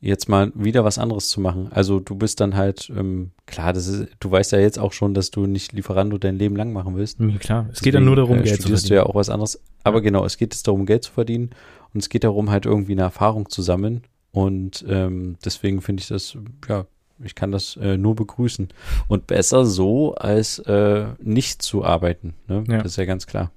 jetzt 0.00 0.28
mal 0.28 0.50
wieder 0.54 0.84
was 0.84 0.98
anderes 0.98 1.28
zu 1.28 1.40
machen. 1.40 1.68
Also 1.70 2.00
du 2.00 2.16
bist 2.16 2.40
dann 2.40 2.56
halt, 2.56 2.90
ähm, 2.96 3.30
klar, 3.46 3.72
das 3.72 3.86
ist, 3.86 4.08
du 4.18 4.30
weißt 4.30 4.50
ja 4.52 4.58
jetzt 4.58 4.78
auch 4.78 4.92
schon, 4.92 5.14
dass 5.14 5.30
du 5.30 5.46
nicht 5.46 5.72
Lieferando 5.72 6.18
dein 6.18 6.36
Leben 6.38 6.56
lang 6.56 6.72
machen 6.72 6.96
willst. 6.96 7.20
Mir 7.20 7.38
klar, 7.38 7.68
es 7.72 7.80
geht 7.80 7.94
dann 7.94 8.04
nur 8.04 8.16
darum, 8.16 8.38
äh, 8.38 8.42
Geld 8.42 8.56
zu 8.56 8.62
studierst 8.62 8.84
du 8.86 8.88
verdienen. 8.88 9.06
ja 9.06 9.10
auch 9.10 9.14
was 9.14 9.28
anderes. 9.30 9.60
Aber 9.84 9.98
Ja. 9.98 10.02
genau, 10.02 10.24
es 10.24 10.38
geht 10.38 10.54
jetzt 10.54 10.66
darum, 10.66 10.86
Geld 10.86 11.04
zu 11.04 11.12
verdienen 11.12 11.50
und 11.94 12.00
es 12.02 12.08
geht 12.08 12.24
darum, 12.24 12.50
halt 12.50 12.66
irgendwie 12.66 12.92
eine 12.92 13.02
Erfahrung 13.02 13.48
zu 13.48 13.62
sammeln. 13.62 14.02
Und 14.32 14.84
ähm, 14.88 15.36
deswegen 15.44 15.82
finde 15.82 16.00
ich 16.00 16.08
das, 16.08 16.36
ja, 16.68 16.86
ich 17.24 17.34
kann 17.34 17.52
das 17.52 17.76
äh, 17.76 17.96
nur 17.96 18.14
begrüßen. 18.14 18.68
Und 19.08 19.26
besser 19.26 19.64
so, 19.64 20.14
als 20.14 20.58
äh, 20.60 21.06
nicht 21.20 21.62
zu 21.62 21.84
arbeiten. 21.84 22.34
Ne? 22.48 22.64
Ja. 22.68 22.78
Das 22.78 22.92
ist 22.92 22.96
ja 22.96 23.04
ganz 23.04 23.26
klar. 23.26 23.50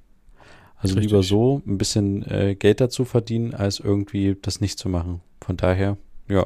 Also 0.78 0.96
Richtig. 0.96 1.12
lieber 1.12 1.24
so 1.24 1.62
ein 1.66 1.78
bisschen 1.78 2.24
äh, 2.30 2.56
Geld 2.56 2.82
dazu 2.82 3.06
verdienen, 3.06 3.54
als 3.54 3.80
irgendwie 3.80 4.38
das 4.42 4.62
nicht 4.62 4.78
zu 4.78 4.90
machen. 4.90 5.22
Von 5.42 5.58
daher, 5.58 5.98
ja, 6.28 6.46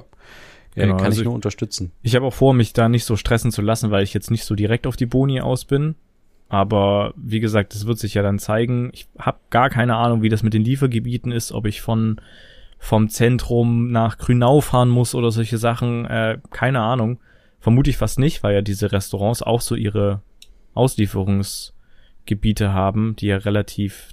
Genau, 0.75 0.97
kann 0.97 1.07
also 1.07 1.21
ich 1.21 1.25
nur 1.25 1.33
unterstützen. 1.33 1.91
Ich 2.01 2.15
habe 2.15 2.25
auch 2.25 2.33
vor, 2.33 2.53
mich 2.53 2.73
da 2.73 2.89
nicht 2.89 3.03
so 3.03 3.15
stressen 3.15 3.51
zu 3.51 3.61
lassen, 3.61 3.91
weil 3.91 4.03
ich 4.03 4.13
jetzt 4.13 4.31
nicht 4.31 4.45
so 4.45 4.55
direkt 4.55 4.87
auf 4.87 4.95
die 4.95 5.07
Boni 5.07 5.41
aus 5.41 5.65
bin. 5.65 5.95
Aber 6.47 7.13
wie 7.15 7.39
gesagt, 7.39 7.75
das 7.75 7.85
wird 7.85 7.99
sich 7.99 8.15
ja 8.15 8.23
dann 8.23 8.39
zeigen. 8.39 8.89
Ich 8.93 9.07
habe 9.17 9.39
gar 9.49 9.69
keine 9.69 9.95
Ahnung, 9.95 10.21
wie 10.21 10.29
das 10.29 10.41
mit 10.41 10.53
den 10.53 10.63
Liefergebieten 10.63 11.31
ist, 11.31 11.51
ob 11.51 11.65
ich 11.65 11.81
von 11.81 12.19
vom 12.79 13.09
Zentrum 13.09 13.91
nach 13.91 14.17
Grünau 14.17 14.61
fahren 14.61 14.89
muss 14.89 15.13
oder 15.13 15.31
solche 15.31 15.57
Sachen. 15.57 16.05
Äh, 16.05 16.39
keine 16.49 16.79
Ahnung. 16.79 17.19
Vermute 17.59 17.89
ich 17.89 17.97
fast 17.97 18.17
nicht, 18.17 18.41
weil 18.41 18.55
ja 18.55 18.61
diese 18.61 18.91
Restaurants 18.91 19.43
auch 19.43 19.61
so 19.61 19.75
ihre 19.75 20.21
Auslieferungsgebiete 20.73 22.73
haben, 22.73 23.15
die 23.17 23.27
ja 23.27 23.37
relativ, 23.37 24.09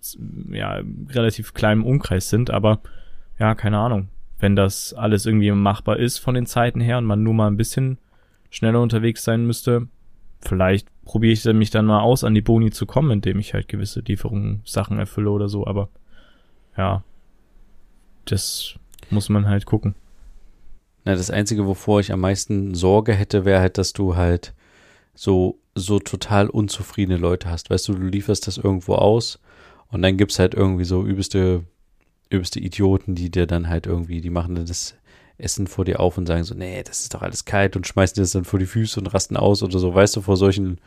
ja, 0.51 0.81
relativ 1.09 1.55
klein 1.55 1.79
im 1.79 1.87
Umkreis 1.87 2.29
sind. 2.29 2.51
Aber 2.51 2.81
ja, 3.39 3.55
keine 3.55 3.79
Ahnung. 3.79 4.09
Wenn 4.39 4.57
das 4.57 4.93
alles 4.93 5.25
irgendwie 5.25 5.51
machbar 5.53 5.99
ist 5.99 6.19
von 6.19 6.35
den 6.35 6.45
Zeiten 6.45 6.81
her 6.81 6.99
und 6.99 7.07
man 7.07 7.23
nur 7.23 7.35
mal 7.35 7.47
ein 7.47 7.57
bisschen 7.57 7.99
schneller 8.51 8.83
unterwegs 8.83 9.25
sein 9.25 9.47
müsste, 9.47 9.87
vielleicht 10.41 10.89
probiere 11.05 11.33
ich 11.33 11.45
mich 11.45 11.71
dann 11.71 11.87
mal 11.87 12.01
aus, 12.01 12.25
an 12.25 12.35
die 12.35 12.43
Boni 12.43 12.71
zu 12.71 12.85
kommen, 12.85 13.13
indem 13.13 13.39
ich 13.39 13.55
halt 13.55 13.69
gewisse 13.69 14.01
Lieferungssachen 14.01 14.99
erfülle 14.99 15.31
oder 15.31 15.49
so, 15.49 15.67
aber 15.67 15.89
ja, 16.77 17.03
das 18.27 18.75
muss 19.11 19.29
man 19.29 19.49
halt 19.49 19.67
gucken. 19.67 19.95
Na, 21.05 21.15
das 21.15 21.31
Einzige, 21.31 21.67
wovor 21.67 22.01
ich 22.01 22.13
am 22.13 22.21
meisten 22.21 22.75
Sorge 22.75 23.15
hätte, 23.15 23.45
wäre 23.45 23.61
halt, 23.61 23.79
dass 23.79 23.93
du 23.93 24.17
halt 24.17 24.55
so, 25.15 25.59
so 25.75 25.99
total 25.99 26.51
unzufriedene 26.51 27.19
Leute 27.19 27.49
hast. 27.49 27.71
Weißt 27.71 27.89
du, 27.89 27.95
du 27.95 28.07
lieferst 28.07 28.47
das 28.47 28.59
irgendwo 28.59 28.97
aus 28.97 29.39
und 29.89 30.03
dann 30.03 30.17
gibt's 30.17 30.39
halt 30.39 30.55
irgendwie 30.55 30.85
so 30.85 31.05
übelste, 31.05 31.65
übelste 32.29 32.61
Idioten, 32.61 33.15
die 33.15 33.31
dir 33.31 33.47
dann 33.47 33.69
halt 33.69 33.87
irgendwie, 33.87 34.21
die 34.21 34.31
machen 34.31 34.57
das 34.57 34.97
essen 35.39 35.67
vor 35.67 35.85
dir 35.85 36.01
auf 36.01 36.19
und 36.19 36.27
sagen 36.27 36.45
so, 36.45 36.55
nee, 36.55 36.83
das 36.83 37.03
ist 37.03 37.15
doch 37.15 37.23
alles 37.23 37.45
kalt 37.45 37.77
und 37.77 37.87
schmeißen 37.87 38.15
dir 38.15 38.23
das 38.23 38.33
dann 38.33 38.45
vor 38.45 38.59
die 38.59 38.67
Füße 38.67 38.99
und 38.99 39.07
rasten 39.07 39.37
aus 39.37 39.63
oder 39.63 39.79
so. 39.79 39.95
Weißt 39.95 40.17
du, 40.17 40.23
vor 40.23 40.37
solchen, 40.37 40.79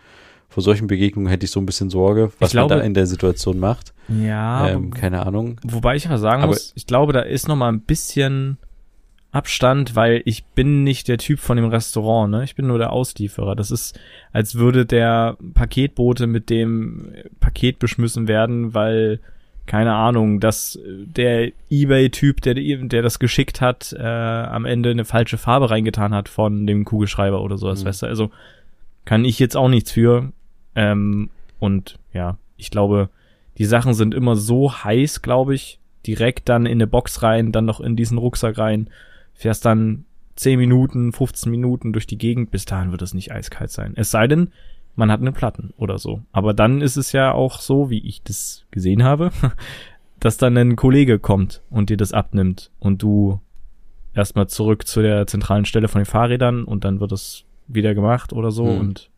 vor 0.49 0.63
solchen 0.63 0.87
Begegnungen 0.87 1.29
hätte 1.29 1.45
ich 1.45 1.51
so 1.51 1.59
ein 1.59 1.65
bisschen 1.65 1.89
Sorge, 1.89 2.31
was 2.39 2.51
glaube- 2.51 2.69
man 2.73 2.79
da 2.79 2.85
in 2.85 2.93
der 2.93 3.05
Situation 3.05 3.59
macht. 3.59 3.93
Ja, 4.07 4.67
Ähm, 4.67 4.91
keine 4.91 5.25
Ahnung. 5.25 5.57
Wobei 5.63 5.95
ich 5.95 6.07
aber 6.07 6.17
sagen 6.17 6.41
Aber- 6.43 6.51
muss, 6.53 6.73
ich 6.75 6.87
glaube, 6.87 7.13
da 7.13 7.21
ist 7.21 7.47
noch 7.47 7.55
mal 7.55 7.69
ein 7.71 7.81
bisschen 7.81 8.57
Abstand, 9.31 9.95
weil 9.95 10.23
ich 10.25 10.43
bin 10.43 10.83
nicht 10.83 11.07
der 11.07 11.19
Typ 11.19 11.39
von 11.39 11.55
dem 11.55 11.67
Restaurant, 11.67 12.31
ne? 12.31 12.43
Ich 12.43 12.55
bin 12.55 12.65
nur 12.65 12.79
der 12.79 12.91
Auslieferer. 12.91 13.55
Das 13.55 13.69
ist, 13.69 13.99
als 14.33 14.55
würde 14.55 14.87
der 14.87 15.37
Paketbote 15.53 16.25
mit 16.25 16.49
dem 16.49 17.11
Paket 17.39 17.77
beschmissen 17.77 18.27
werden, 18.27 18.73
weil 18.73 19.19
keine 19.67 19.93
Ahnung, 19.93 20.39
dass 20.39 20.77
äh, 20.77 21.05
der 21.05 21.51
eBay-Typ, 21.69 22.41
der, 22.41 22.55
der 22.55 23.01
das 23.03 23.19
geschickt 23.19 23.61
hat, 23.61 23.93
äh, 23.95 24.01
am 24.03 24.65
Ende 24.65 24.89
eine 24.89 25.05
falsche 25.05 25.37
Farbe 25.37 25.69
reingetan 25.69 26.11
hat 26.15 26.27
von 26.27 26.65
dem 26.65 26.83
Kugelschreiber 26.85 27.43
oder 27.43 27.59
sowas, 27.59 27.83
Mhm. 27.83 27.87
weißt 27.89 28.01
du? 28.01 28.05
Also 28.07 28.31
kann 29.05 29.25
ich 29.25 29.37
jetzt 29.37 29.55
auch 29.55 29.69
nichts 29.69 29.91
für. 29.91 30.31
Ähm, 30.79 31.29
und 31.59 31.99
ja, 32.13 32.37
ich 32.55 32.71
glaube, 32.71 33.09
die 33.57 33.65
Sachen 33.65 33.93
sind 33.93 34.13
immer 34.13 34.37
so 34.37 34.71
heiß, 34.71 35.21
glaube 35.21 35.53
ich, 35.53 35.79
direkt 36.07 36.47
dann 36.47 36.65
in 36.65 36.73
eine 36.73 36.87
Box 36.87 37.21
rein, 37.21 37.51
dann 37.51 37.65
noch 37.65 37.81
in 37.81 37.97
diesen 37.97 38.17
Rucksack 38.17 38.57
rein, 38.57 38.89
fährst 39.33 39.65
dann 39.65 40.05
10 40.37 40.57
Minuten, 40.57 41.11
15 41.11 41.51
Minuten 41.51 41.91
durch 41.91 42.07
die 42.07 42.17
Gegend, 42.17 42.49
bis 42.51 42.63
dahin 42.63 42.91
wird 42.91 43.01
es 43.01 43.13
nicht 43.13 43.33
eiskalt 43.33 43.71
sein. 43.71 43.91
Es 43.97 44.09
sei 44.09 44.27
denn, 44.27 44.51
man 44.95 45.11
hat 45.11 45.19
eine 45.19 45.33
Platten 45.33 45.73
oder 45.75 45.97
so. 45.97 46.21
Aber 46.31 46.53
dann 46.53 46.79
ist 46.81 46.95
es 46.95 47.11
ja 47.11 47.33
auch 47.33 47.59
so, 47.59 47.89
wie 47.89 47.99
ich 48.07 48.23
das 48.23 48.65
gesehen 48.71 49.03
habe, 49.03 49.31
dass 50.21 50.37
dann 50.37 50.57
ein 50.57 50.77
Kollege 50.77 51.19
kommt 51.19 51.61
und 51.69 51.89
dir 51.89 51.97
das 51.97 52.13
abnimmt 52.13 52.71
und 52.79 53.03
du 53.03 53.41
erstmal 54.13 54.47
zurück 54.47 54.87
zu 54.87 55.01
der 55.01 55.27
zentralen 55.27 55.65
Stelle 55.65 55.89
von 55.89 55.99
den 55.99 56.05
Fahrrädern 56.05 56.63
und 56.63 56.85
dann 56.85 57.01
wird 57.01 57.11
es 57.11 57.43
wieder 57.67 57.93
gemacht 57.93 58.31
oder 58.31 58.51
so 58.51 58.63
Mhm. 58.65 58.79
und. 58.79 59.09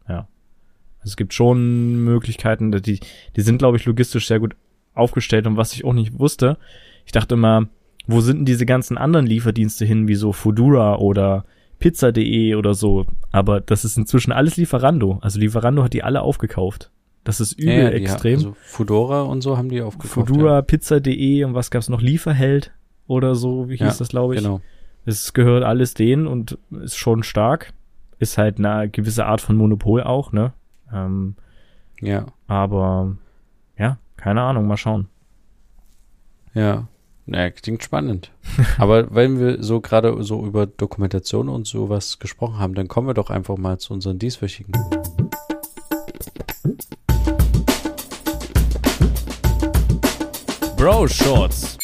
Also 1.01 1.11
es 1.11 1.17
gibt 1.17 1.33
schon 1.33 2.03
Möglichkeiten, 2.03 2.71
die, 2.71 2.99
die 3.35 3.41
sind, 3.41 3.57
glaube 3.57 3.77
ich, 3.77 3.85
logistisch 3.85 4.27
sehr 4.27 4.39
gut 4.39 4.55
aufgestellt 4.93 5.47
und 5.47 5.57
was 5.57 5.73
ich 5.73 5.83
auch 5.85 5.93
nicht 5.93 6.19
wusste, 6.19 6.57
ich 7.05 7.11
dachte 7.11 7.35
immer, 7.35 7.67
wo 8.07 8.19
sind 8.21 8.37
denn 8.39 8.45
diese 8.45 8.65
ganzen 8.65 8.97
anderen 8.97 9.25
Lieferdienste 9.25 9.85
hin, 9.85 10.07
wie 10.07 10.15
so 10.15 10.31
Foodora 10.33 10.97
oder 10.97 11.45
Pizza.de 11.79 12.55
oder 12.55 12.73
so, 12.75 13.05
aber 13.31 13.61
das 13.61 13.83
ist 13.85 13.97
inzwischen 13.97 14.31
alles 14.31 14.57
Lieferando. 14.57 15.17
Also 15.21 15.39
Lieferando 15.39 15.83
hat 15.83 15.93
die 15.93 16.03
alle 16.03 16.21
aufgekauft. 16.21 16.91
Das 17.23 17.39
ist 17.39 17.53
übel 17.53 17.73
Ja, 17.75 17.81
ja, 17.83 17.89
extrem. 17.89 18.33
ha- 18.33 18.37
Also 18.37 18.55
Fudora 18.61 19.21
und 19.23 19.41
so 19.41 19.57
haben 19.57 19.69
die 19.69 19.81
aufgekauft. 19.81 20.13
Foodora, 20.29 20.61
Pizza.de 20.61 21.43
und 21.43 21.53
was 21.55 21.71
gab's 21.71 21.89
noch? 21.89 22.01
Lieferheld 22.01 22.71
oder 23.07 23.33
so, 23.35 23.67
wie 23.69 23.73
hieß 23.77 23.79
Ja, 23.81 23.93
das, 23.97 24.09
glaube 24.09 24.35
ja, 24.35 24.39
ich. 24.41 24.45
genau. 24.45 24.61
Es 25.05 25.33
gehört 25.33 25.63
alles 25.63 25.93
denen 25.95 26.27
und 26.27 26.57
ist 26.83 26.97
schon 26.97 27.23
stark. 27.23 27.73
Ist 28.19 28.37
halt 28.37 28.59
eine 28.59 28.87
gewisse 28.89 29.25
Art 29.25 29.41
von 29.41 29.55
Monopol 29.55 30.03
auch, 30.03 30.31
ne? 30.31 30.53
Ähm, 30.93 31.35
Ja, 32.01 32.25
aber 32.47 33.15
ja, 33.77 33.97
keine 34.17 34.41
Ahnung, 34.41 34.67
mal 34.67 34.77
schauen. 34.77 35.07
ja. 36.53 36.87
Naja, 37.27 37.51
klingt 37.51 37.83
spannend. 37.83 38.31
Aber 38.79 39.13
wenn 39.13 39.39
wir 39.39 39.63
so 39.63 39.79
gerade 39.79 40.21
so 40.23 40.43
über 40.43 40.65
Dokumentation 40.65 41.49
und 41.49 41.67
sowas 41.67 42.17
gesprochen 42.19 42.57
haben, 42.57 42.73
dann 42.73 42.87
kommen 42.87 43.07
wir 43.07 43.13
doch 43.13 43.29
einfach 43.29 43.57
mal 43.57 43.77
zu 43.77 43.93
unseren 43.93 44.17
dieswöchigen. 44.17 44.73
Bro 50.77 51.07
Shorts. 51.07 51.77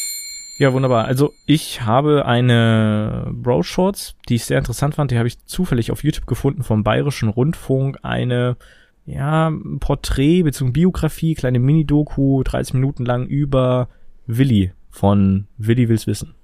Ja, 0.58 0.72
wunderbar. 0.72 1.04
Also 1.04 1.32
ich 1.46 1.82
habe 1.82 2.26
eine 2.26 3.28
Bro 3.32 3.62
Shorts, 3.62 4.16
die 4.28 4.34
ich 4.34 4.44
sehr 4.44 4.58
interessant 4.58 4.96
fand. 4.96 5.12
Die 5.12 5.18
habe 5.18 5.28
ich 5.28 5.44
zufällig 5.46 5.92
auf 5.92 6.02
YouTube 6.02 6.26
gefunden 6.26 6.64
vom 6.64 6.82
Bayerischen 6.82 7.28
Rundfunk. 7.28 7.98
Eine, 8.02 8.56
ja, 9.08 9.50
Porträt 9.80 10.42
bzw. 10.42 10.70
Biografie, 10.70 11.34
kleine 11.34 11.58
Mini-Doku, 11.58 12.42
30 12.42 12.74
Minuten 12.74 13.04
lang 13.06 13.26
über 13.26 13.88
Willi 14.26 14.72
von 14.90 15.46
Willi 15.56 15.88
will's 15.88 16.06
wissen. 16.06 16.34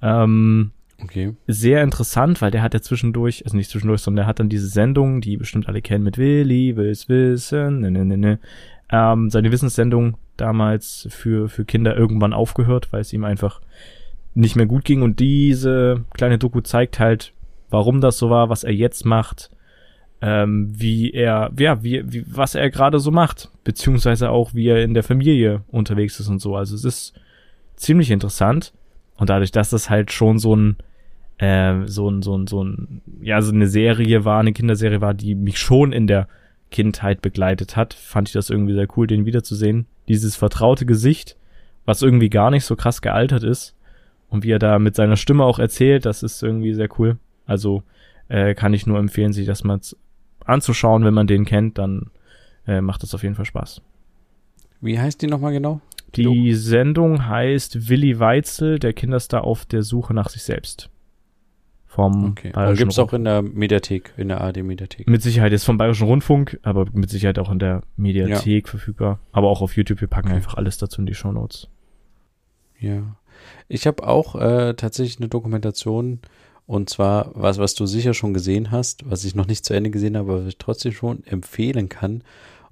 Ähm, 0.00 0.70
Okay. 1.02 1.34
sehr 1.46 1.82
interessant, 1.82 2.40
weil 2.40 2.50
der 2.50 2.62
hat 2.62 2.72
ja 2.72 2.80
zwischendurch, 2.80 3.44
also 3.44 3.54
nicht 3.54 3.68
zwischendurch, 3.68 4.00
sondern 4.00 4.22
der 4.22 4.26
hat 4.26 4.40
dann 4.40 4.48
diese 4.48 4.68
Sendung, 4.68 5.20
die 5.20 5.36
bestimmt 5.36 5.68
alle 5.68 5.82
kennen 5.82 6.04
mit 6.04 6.16
Willi 6.16 6.74
will's 6.76 7.08
wissen, 7.10 7.80
ne, 7.80 7.90
ne, 7.90 8.04
ne, 8.04 8.16
ne. 8.16 8.38
Ähm, 8.90 9.28
seine 9.28 9.52
Wissenssendung 9.52 10.16
damals 10.38 11.06
für, 11.10 11.48
für 11.50 11.64
Kinder 11.66 11.96
irgendwann 11.96 12.32
aufgehört, 12.32 12.92
weil 12.92 13.00
es 13.02 13.12
ihm 13.12 13.24
einfach 13.24 13.60
nicht 14.34 14.56
mehr 14.56 14.66
gut 14.66 14.84
ging 14.84 15.02
und 15.02 15.20
diese 15.20 16.04
kleine 16.14 16.38
Doku 16.38 16.60
zeigt 16.60 16.98
halt, 16.98 17.32
warum 17.68 18.00
das 18.00 18.16
so 18.16 18.30
war, 18.30 18.48
was 18.48 18.64
er 18.64 18.72
jetzt 18.72 19.04
macht, 19.04 19.50
ähm, 20.22 20.72
wie 20.72 21.10
er, 21.10 21.52
ja, 21.58 21.82
wie, 21.82 22.02
wie, 22.10 22.24
was 22.26 22.54
er 22.54 22.70
gerade 22.70 22.98
so 22.98 23.10
macht, 23.10 23.50
beziehungsweise 23.64 24.30
auch, 24.30 24.54
wie 24.54 24.68
er 24.68 24.82
in 24.82 24.94
der 24.94 25.02
Familie 25.02 25.62
unterwegs 25.68 26.18
ist 26.20 26.28
und 26.28 26.40
so. 26.40 26.56
Also 26.56 26.74
es 26.74 26.84
ist 26.84 27.14
ziemlich 27.76 28.10
interessant 28.10 28.72
und 29.16 29.30
dadurch, 29.30 29.52
dass 29.52 29.70
das 29.70 29.90
halt 29.90 30.12
schon 30.12 30.38
so 30.38 30.56
ein 30.56 30.76
äh, 31.38 31.86
so 31.86 32.08
ein, 32.08 32.22
so 32.22 32.36
ein, 32.36 32.46
so 32.46 32.64
ein, 32.64 33.02
ja, 33.20 33.42
so 33.42 33.52
eine 33.52 33.68
Serie 33.68 34.24
war, 34.24 34.40
eine 34.40 34.52
Kinderserie 34.52 35.00
war, 35.00 35.14
die 35.14 35.34
mich 35.34 35.58
schon 35.58 35.92
in 35.92 36.06
der 36.06 36.28
Kindheit 36.70 37.22
begleitet 37.22 37.76
hat, 37.76 37.94
fand 37.94 38.28
ich 38.28 38.32
das 38.32 38.50
irgendwie 38.50 38.74
sehr 38.74 38.88
cool, 38.96 39.06
den 39.06 39.26
wiederzusehen. 39.26 39.86
Dieses 40.08 40.36
vertraute 40.36 40.86
Gesicht, 40.86 41.36
was 41.84 42.02
irgendwie 42.02 42.30
gar 42.30 42.50
nicht 42.50 42.64
so 42.64 42.74
krass 42.74 43.02
gealtert 43.02 43.42
ist. 43.42 43.74
Und 44.28 44.44
wie 44.44 44.50
er 44.50 44.58
da 44.58 44.78
mit 44.78 44.96
seiner 44.96 45.16
Stimme 45.16 45.44
auch 45.44 45.58
erzählt, 45.58 46.04
das 46.04 46.22
ist 46.22 46.42
irgendwie 46.42 46.74
sehr 46.74 46.88
cool. 46.98 47.18
Also 47.46 47.84
äh, 48.28 48.54
kann 48.54 48.74
ich 48.74 48.86
nur 48.86 48.98
empfehlen, 48.98 49.32
sich 49.32 49.46
das 49.46 49.62
mal 49.62 49.78
anzuschauen, 50.46 51.04
wenn 51.04 51.14
man 51.14 51.26
den 51.26 51.44
kennt, 51.44 51.78
dann 51.78 52.10
äh, 52.66 52.80
macht 52.80 53.02
das 53.02 53.14
auf 53.14 53.22
jeden 53.22 53.34
Fall 53.34 53.44
Spaß. 53.44 53.82
Wie 54.80 54.98
heißt 54.98 55.22
die 55.22 55.26
nochmal 55.26 55.52
genau? 55.52 55.80
Die 56.14 56.54
Sendung 56.54 57.26
heißt 57.26 57.88
Willi 57.88 58.18
Weitzel, 58.18 58.78
der 58.78 58.92
Kinderstar 58.92 59.44
auf 59.44 59.66
der 59.66 59.82
Suche 59.82 60.14
nach 60.14 60.28
sich 60.28 60.42
selbst. 60.42 60.88
Vom 61.86 62.30
Okay. 62.30 62.48
Und 62.48 62.52
Bayerischen 62.54 62.78
gibt's 62.78 62.98
auch 62.98 63.12
in 63.12 63.24
der 63.24 63.42
Mediathek, 63.42 64.12
in 64.16 64.28
der 64.28 64.40
ARD-Mediathek. 64.40 65.08
Mit 65.08 65.22
Sicherheit 65.22 65.52
jetzt 65.52 65.64
vom 65.64 65.78
Bayerischen 65.78 66.06
Rundfunk, 66.06 66.58
aber 66.62 66.86
mit 66.92 67.10
Sicherheit 67.10 67.38
auch 67.38 67.50
in 67.50 67.58
der 67.58 67.82
Mediathek 67.96 68.68
verfügbar. 68.68 69.18
Aber 69.32 69.48
auch 69.48 69.62
auf 69.62 69.76
YouTube. 69.76 70.00
Wir 70.00 70.08
packen 70.08 70.28
Okay. 70.28 70.36
einfach 70.36 70.54
alles 70.54 70.78
dazu 70.78 71.00
in 71.00 71.06
die 71.06 71.14
Shownotes. 71.14 71.68
Ja. 72.78 73.16
Ich 73.68 73.86
habe 73.86 74.06
auch 74.06 74.34
äh, 74.36 74.74
tatsächlich 74.74 75.18
eine 75.18 75.28
Dokumentation 75.28 76.20
und 76.66 76.90
zwar 76.90 77.30
was, 77.34 77.58
was 77.58 77.74
du 77.74 77.86
sicher 77.86 78.14
schon 78.14 78.34
gesehen 78.34 78.70
hast, 78.70 79.08
was 79.08 79.24
ich 79.24 79.34
noch 79.34 79.46
nicht 79.46 79.64
zu 79.64 79.74
Ende 79.74 79.90
gesehen 79.90 80.16
habe, 80.16 80.32
aber 80.32 80.40
was 80.42 80.48
ich 80.48 80.58
trotzdem 80.58 80.92
schon 80.92 81.24
empfehlen 81.26 81.88
kann. 81.88 82.22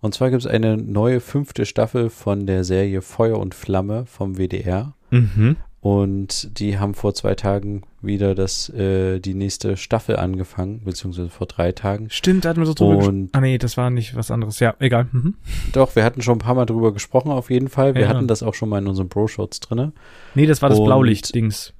Und 0.00 0.14
zwar 0.14 0.30
gibt 0.30 0.42
es 0.42 0.46
eine 0.46 0.76
neue 0.76 1.20
fünfte 1.20 1.64
Staffel 1.64 2.11
von 2.11 2.46
der 2.46 2.64
Serie 2.64 3.00
Feuer 3.02 3.38
und 3.38 3.54
Flamme 3.54 4.04
vom 4.07 4.37
WDR. 4.37 4.94
Mhm. 5.11 5.57
Und 5.80 6.59
die 6.59 6.78
haben 6.78 6.94
vor 6.94 7.12
zwei 7.14 7.35
Tagen 7.35 7.83
wieder 8.00 8.35
das, 8.35 8.70
äh, 8.70 9.20
die 9.20 9.35
nächste 9.35 9.76
Staffel 9.76 10.16
angefangen, 10.16 10.80
beziehungsweise 10.85 11.28
vor 11.28 11.46
drei 11.46 11.72
Tagen. 11.72 12.09
Stimmt, 12.09 12.44
da 12.44 12.48
hatten 12.50 12.61
wir 12.61 12.66
so 12.66 12.72
drüber 12.72 12.96
gesprochen. 12.96 13.28
Ah 13.33 13.40
nee, 13.42 13.59
das 13.59 13.76
war 13.76 13.90
nicht 13.90 14.16
was 14.16 14.30
anderes. 14.30 14.61
Ja, 14.61 14.74
egal. 14.78 15.09
Mhm. 15.12 15.35
doch, 15.74 15.94
wir 15.94 16.02
hatten 16.04 16.22
schon 16.22 16.37
ein 16.37 16.40
paar 16.40 16.54
Mal 16.54 16.64
drüber 16.64 16.92
gesprochen, 16.94 17.30
auf 17.30 17.50
jeden 17.50 17.68
Fall. 17.68 17.94
Wir 17.94 18.02
Ja. 18.02 18.09
hatten 18.09 18.26
das 18.28 18.42
auch 18.42 18.54
schon 18.54 18.70
mal 18.70 18.78
in 18.78 18.87
unseren 18.87 19.09
Bro-Shots 19.09 19.61
drinne. 19.61 19.92
Nee, 20.35 20.46
das 20.46 20.62
war 20.62 20.70
das 20.70 20.83
Blaulicht-Dings. 20.83 21.74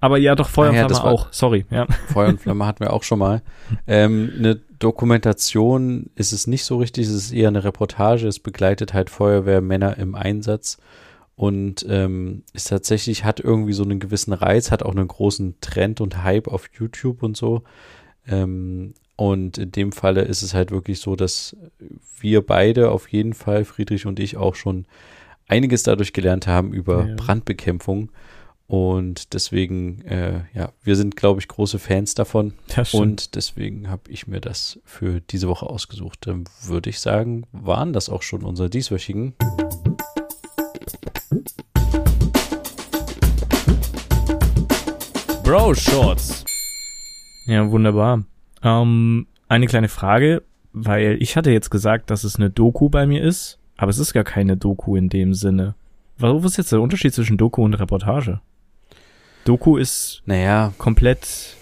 Aber 0.00 0.18
ja, 0.18 0.34
doch, 0.34 0.48
Feuer 0.48 0.70
Ah 0.70 0.74
ja, 0.74 0.82
und 0.84 0.90
Flamme 0.90 1.10
auch. 1.10 1.32
Sorry, 1.32 1.64
ja. 1.70 1.86
Feuer 2.12 2.28
und 2.28 2.40
Flamme 2.40 2.66
hatten 2.66 2.80
wir 2.80 2.92
auch 2.92 3.02
schon 3.02 3.18
mal. 3.18 3.42
Ähm, 3.86 4.30
eine 4.36 4.56
Dokumentation 4.78 6.10
ist 6.14 6.32
es 6.32 6.46
nicht 6.46 6.64
so 6.64 6.76
richtig, 6.76 7.06
es 7.06 7.12
ist 7.12 7.32
eher 7.32 7.48
eine 7.48 7.64
Reportage. 7.64 8.26
Es 8.28 8.38
begleitet 8.38 8.92
halt 8.94 9.10
Feuerwehrmänner 9.10 9.96
im 9.96 10.14
Einsatz 10.14 10.78
und 11.34 11.84
ähm, 11.88 12.42
ist 12.52 12.68
tatsächlich, 12.68 13.24
hat 13.24 13.40
irgendwie 13.40 13.72
so 13.74 13.84
einen 13.84 14.00
gewissen 14.00 14.32
Reiz, 14.32 14.70
hat 14.70 14.82
auch 14.82 14.92
einen 14.94 15.08
großen 15.08 15.56
Trend 15.60 16.00
und 16.00 16.22
Hype 16.24 16.48
auf 16.48 16.68
YouTube 16.78 17.22
und 17.22 17.36
so. 17.36 17.62
Ähm, 18.26 18.94
und 19.16 19.56
in 19.56 19.72
dem 19.72 19.92
Falle 19.92 20.22
ist 20.22 20.42
es 20.42 20.52
halt 20.52 20.70
wirklich 20.70 21.00
so, 21.00 21.16
dass 21.16 21.56
wir 22.20 22.44
beide 22.44 22.90
auf 22.90 23.08
jeden 23.08 23.32
Fall, 23.32 23.64
Friedrich 23.64 24.06
und 24.06 24.20
ich, 24.20 24.36
auch 24.36 24.54
schon 24.54 24.86
einiges 25.48 25.82
dadurch 25.82 26.12
gelernt 26.12 26.46
haben 26.46 26.72
über 26.72 27.06
Ja. 27.06 27.14
Brandbekämpfung. 27.16 28.10
Und 28.68 29.32
deswegen, 29.32 30.02
äh, 30.02 30.40
ja, 30.52 30.72
wir 30.82 30.96
sind, 30.96 31.14
glaube 31.14 31.40
ich, 31.40 31.46
große 31.46 31.78
Fans 31.78 32.14
davon. 32.14 32.54
Und 32.92 33.36
deswegen 33.36 33.88
habe 33.88 34.10
ich 34.10 34.26
mir 34.26 34.40
das 34.40 34.80
für 34.84 35.20
diese 35.20 35.46
Woche 35.46 35.66
ausgesucht. 35.66 36.26
Dann 36.26 36.44
würde 36.64 36.90
ich 36.90 36.98
sagen, 36.98 37.44
waren 37.52 37.92
das 37.92 38.08
auch 38.08 38.22
schon 38.22 38.42
unsere 38.42 38.68
dieswöchigen. 38.68 39.34
Bro 45.44 45.74
Shorts. 45.74 46.44
Ja, 47.46 47.70
wunderbar. 47.70 48.24
Ähm, 48.64 49.28
eine 49.46 49.66
kleine 49.68 49.88
Frage, 49.88 50.42
weil 50.72 51.18
ich 51.20 51.36
hatte 51.36 51.52
jetzt 51.52 51.70
gesagt, 51.70 52.10
dass 52.10 52.24
es 52.24 52.34
eine 52.34 52.50
Doku 52.50 52.88
bei 52.88 53.06
mir 53.06 53.22
ist, 53.22 53.60
aber 53.76 53.90
es 53.90 54.00
ist 54.00 54.12
gar 54.12 54.24
keine 54.24 54.56
Doku 54.56 54.96
in 54.96 55.08
dem 55.08 55.34
Sinne. 55.34 55.76
Was 56.18 56.44
ist 56.44 56.56
jetzt 56.56 56.72
der 56.72 56.80
Unterschied 56.80 57.14
zwischen 57.14 57.36
Doku 57.36 57.62
und 57.62 57.74
Reportage? 57.74 58.40
Doku 59.48 59.76
ist 59.76 60.22
Naja, 60.26 60.72
komplett 60.78 61.56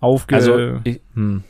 aufge... 0.00 0.34
also 0.34 0.80
ich, 0.84 1.00
hm. 1.14 1.42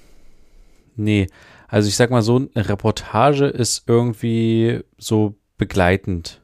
nee, 0.97 1.27
also 1.69 1.89
ich 1.89 1.97
sag 1.97 2.11
mal 2.11 2.23
so, 2.23 2.37
eine 2.37 2.69
Reportage 2.69 3.47
ist 3.47 3.85
irgendwie 3.87 4.81
so 4.99 5.35
begleitend. 5.59 6.41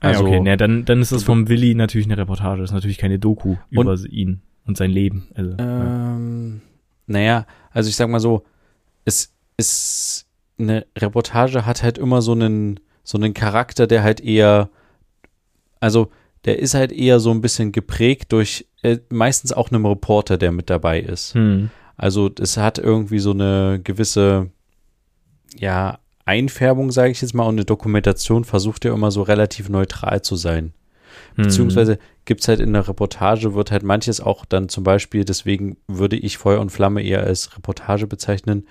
Ah, 0.00 0.10
ja, 0.10 0.18
Also, 0.18 0.26
okay, 0.26 0.40
ne, 0.40 0.56
dann, 0.56 0.84
dann 0.84 1.00
ist 1.00 1.12
das 1.12 1.22
vom 1.22 1.48
Willi 1.48 1.74
natürlich 1.74 2.06
eine 2.06 2.18
Reportage. 2.18 2.60
Das 2.60 2.70
ist 2.70 2.74
natürlich 2.74 2.98
keine 2.98 3.18
Doku 3.18 3.56
über 3.70 3.96
ihn 4.10 4.42
und 4.66 4.76
sein 4.76 4.90
Leben. 4.90 5.28
Also, 5.34 5.52
ja. 5.58 6.14
Ähm, 6.16 6.60
naja, 7.06 7.46
also 7.70 7.88
ich 7.88 7.96
sag 7.96 8.08
mal 8.08 8.20
so, 8.20 8.44
es 9.04 9.32
ist 9.56 10.26
eine 10.58 10.86
Reportage 10.96 11.66
hat 11.66 11.82
halt 11.82 11.98
immer 11.98 12.22
so 12.22 12.32
einen 12.32 12.80
so 13.02 13.18
einen 13.18 13.34
Charakter, 13.34 13.86
der 13.86 14.02
halt 14.02 14.20
eher, 14.20 14.70
also 15.78 16.10
der 16.44 16.58
ist 16.58 16.74
halt 16.74 16.92
eher 16.92 17.20
so 17.20 17.30
ein 17.30 17.40
bisschen 17.40 17.72
geprägt 17.72 18.32
durch 18.32 18.66
äh, 18.82 18.98
meistens 19.08 19.52
auch 19.52 19.70
einem 19.70 19.86
Reporter, 19.86 20.36
der 20.36 20.52
mit 20.52 20.70
dabei 20.70 21.00
ist. 21.00 21.34
Hm. 21.34 21.70
Also 21.96 22.30
es 22.38 22.56
hat 22.56 22.78
irgendwie 22.78 23.18
so 23.18 23.30
eine 23.30 23.80
gewisse, 23.82 24.50
ja, 25.56 25.98
Einfärbung, 26.26 26.90
sage 26.90 27.10
ich 27.10 27.20
jetzt 27.20 27.34
mal, 27.34 27.44
und 27.44 27.56
eine 27.56 27.64
Dokumentation 27.64 28.44
versucht 28.44 28.84
ja 28.84 28.92
immer 28.92 29.10
so 29.10 29.22
relativ 29.22 29.68
neutral 29.68 30.22
zu 30.22 30.36
sein. 30.36 30.72
Hm. 31.36 31.44
Beziehungsweise 31.44 31.98
gibt 32.24 32.40
es 32.40 32.48
halt 32.48 32.60
in 32.60 32.72
der 32.72 32.88
Reportage, 32.88 33.54
wird 33.54 33.70
halt 33.70 33.82
manches 33.82 34.20
auch 34.20 34.44
dann 34.44 34.68
zum 34.68 34.84
Beispiel, 34.84 35.24
deswegen 35.24 35.76
würde 35.86 36.16
ich 36.16 36.38
Feuer 36.38 36.60
und 36.60 36.70
Flamme 36.70 37.02
eher 37.02 37.22
als 37.22 37.56
Reportage 37.56 38.06
bezeichnen, 38.06 38.66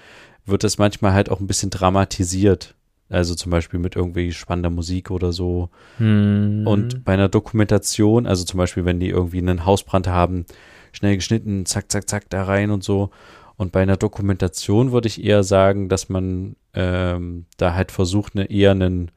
wird 0.46 0.64
das 0.64 0.78
manchmal 0.78 1.14
halt 1.14 1.30
auch 1.30 1.40
ein 1.40 1.48
bisschen 1.48 1.70
dramatisiert. 1.70 2.76
Also 3.13 3.36
zum 3.36 3.52
Beispiel 3.52 3.80
mit 3.80 3.95
irgendwie 3.95 4.32
spannender 4.32 4.69
Musik 4.69 5.12
oder 5.12 5.32
so. 5.32 5.69
Hm. 5.97 6.63
Und 6.65 7.04
bei 7.06 7.13
einer 7.13 7.30
Dokumentation, 7.30 8.26
also 8.28 8.43
zum 8.43 8.58
Beispiel, 8.58 8.86
wenn 8.86 8.99
die 8.99 9.10
irgendwie 9.10 9.38
einen 9.39 9.65
Hausbrand 9.65 10.08
haben, 10.08 10.45
schnell 10.91 11.15
geschnitten, 11.15 11.65
zack, 11.65 11.91
zack, 11.91 12.10
zack, 12.10 12.30
da 12.30 12.43
rein 12.43 12.71
und 12.71 12.84
so. 12.84 13.10
Und 13.56 13.71
bei 13.71 13.82
einer 13.82 13.97
Dokumentation 13.97 14.91
würde 14.91 15.08
ich 15.08 15.23
eher 15.23 15.43
sagen, 15.43 15.88
dass 15.89 16.10
man 16.10 16.56
ähm, 16.73 17.45
da 17.58 17.76
halt 17.76 17.91
versucht, 17.91 18.36
eine, 18.36 18.49
eher 18.49 18.71
einen 18.71 19.12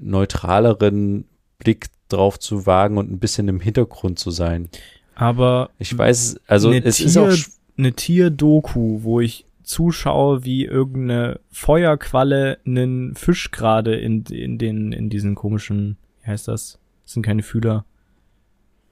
neutraleren 0.00 1.24
Blick 1.58 1.86
drauf 2.08 2.38
zu 2.38 2.66
wagen 2.66 2.98
und 2.98 3.10
ein 3.10 3.18
bisschen 3.18 3.48
im 3.48 3.60
Hintergrund 3.60 4.18
zu 4.18 4.30
sein. 4.30 4.68
Aber 5.14 5.70
Ich 5.78 5.96
weiß, 5.96 6.40
also 6.46 6.70
Eine 6.70 6.84
es 6.84 7.00
ist 7.00 7.16
auch, 7.16 7.28
Tier- 7.32 7.44
eine 7.78 7.92
Tierdoku, 7.92 9.02
wo 9.02 9.20
ich 9.20 9.46
zuschaue, 9.62 10.44
wie 10.44 10.64
irgendeine 10.64 11.40
Feuerqualle 11.50 12.58
einen 12.66 13.14
Fisch 13.14 13.50
gerade 13.50 13.94
in, 13.94 14.24
in 14.24 14.58
den, 14.58 14.92
in 14.92 15.10
diesen 15.10 15.34
komischen, 15.34 15.96
wie 16.22 16.28
heißt 16.30 16.48
das? 16.48 16.80
Das 17.04 17.12
sind 17.12 17.22
keine 17.22 17.42
Fühler. 17.42 17.84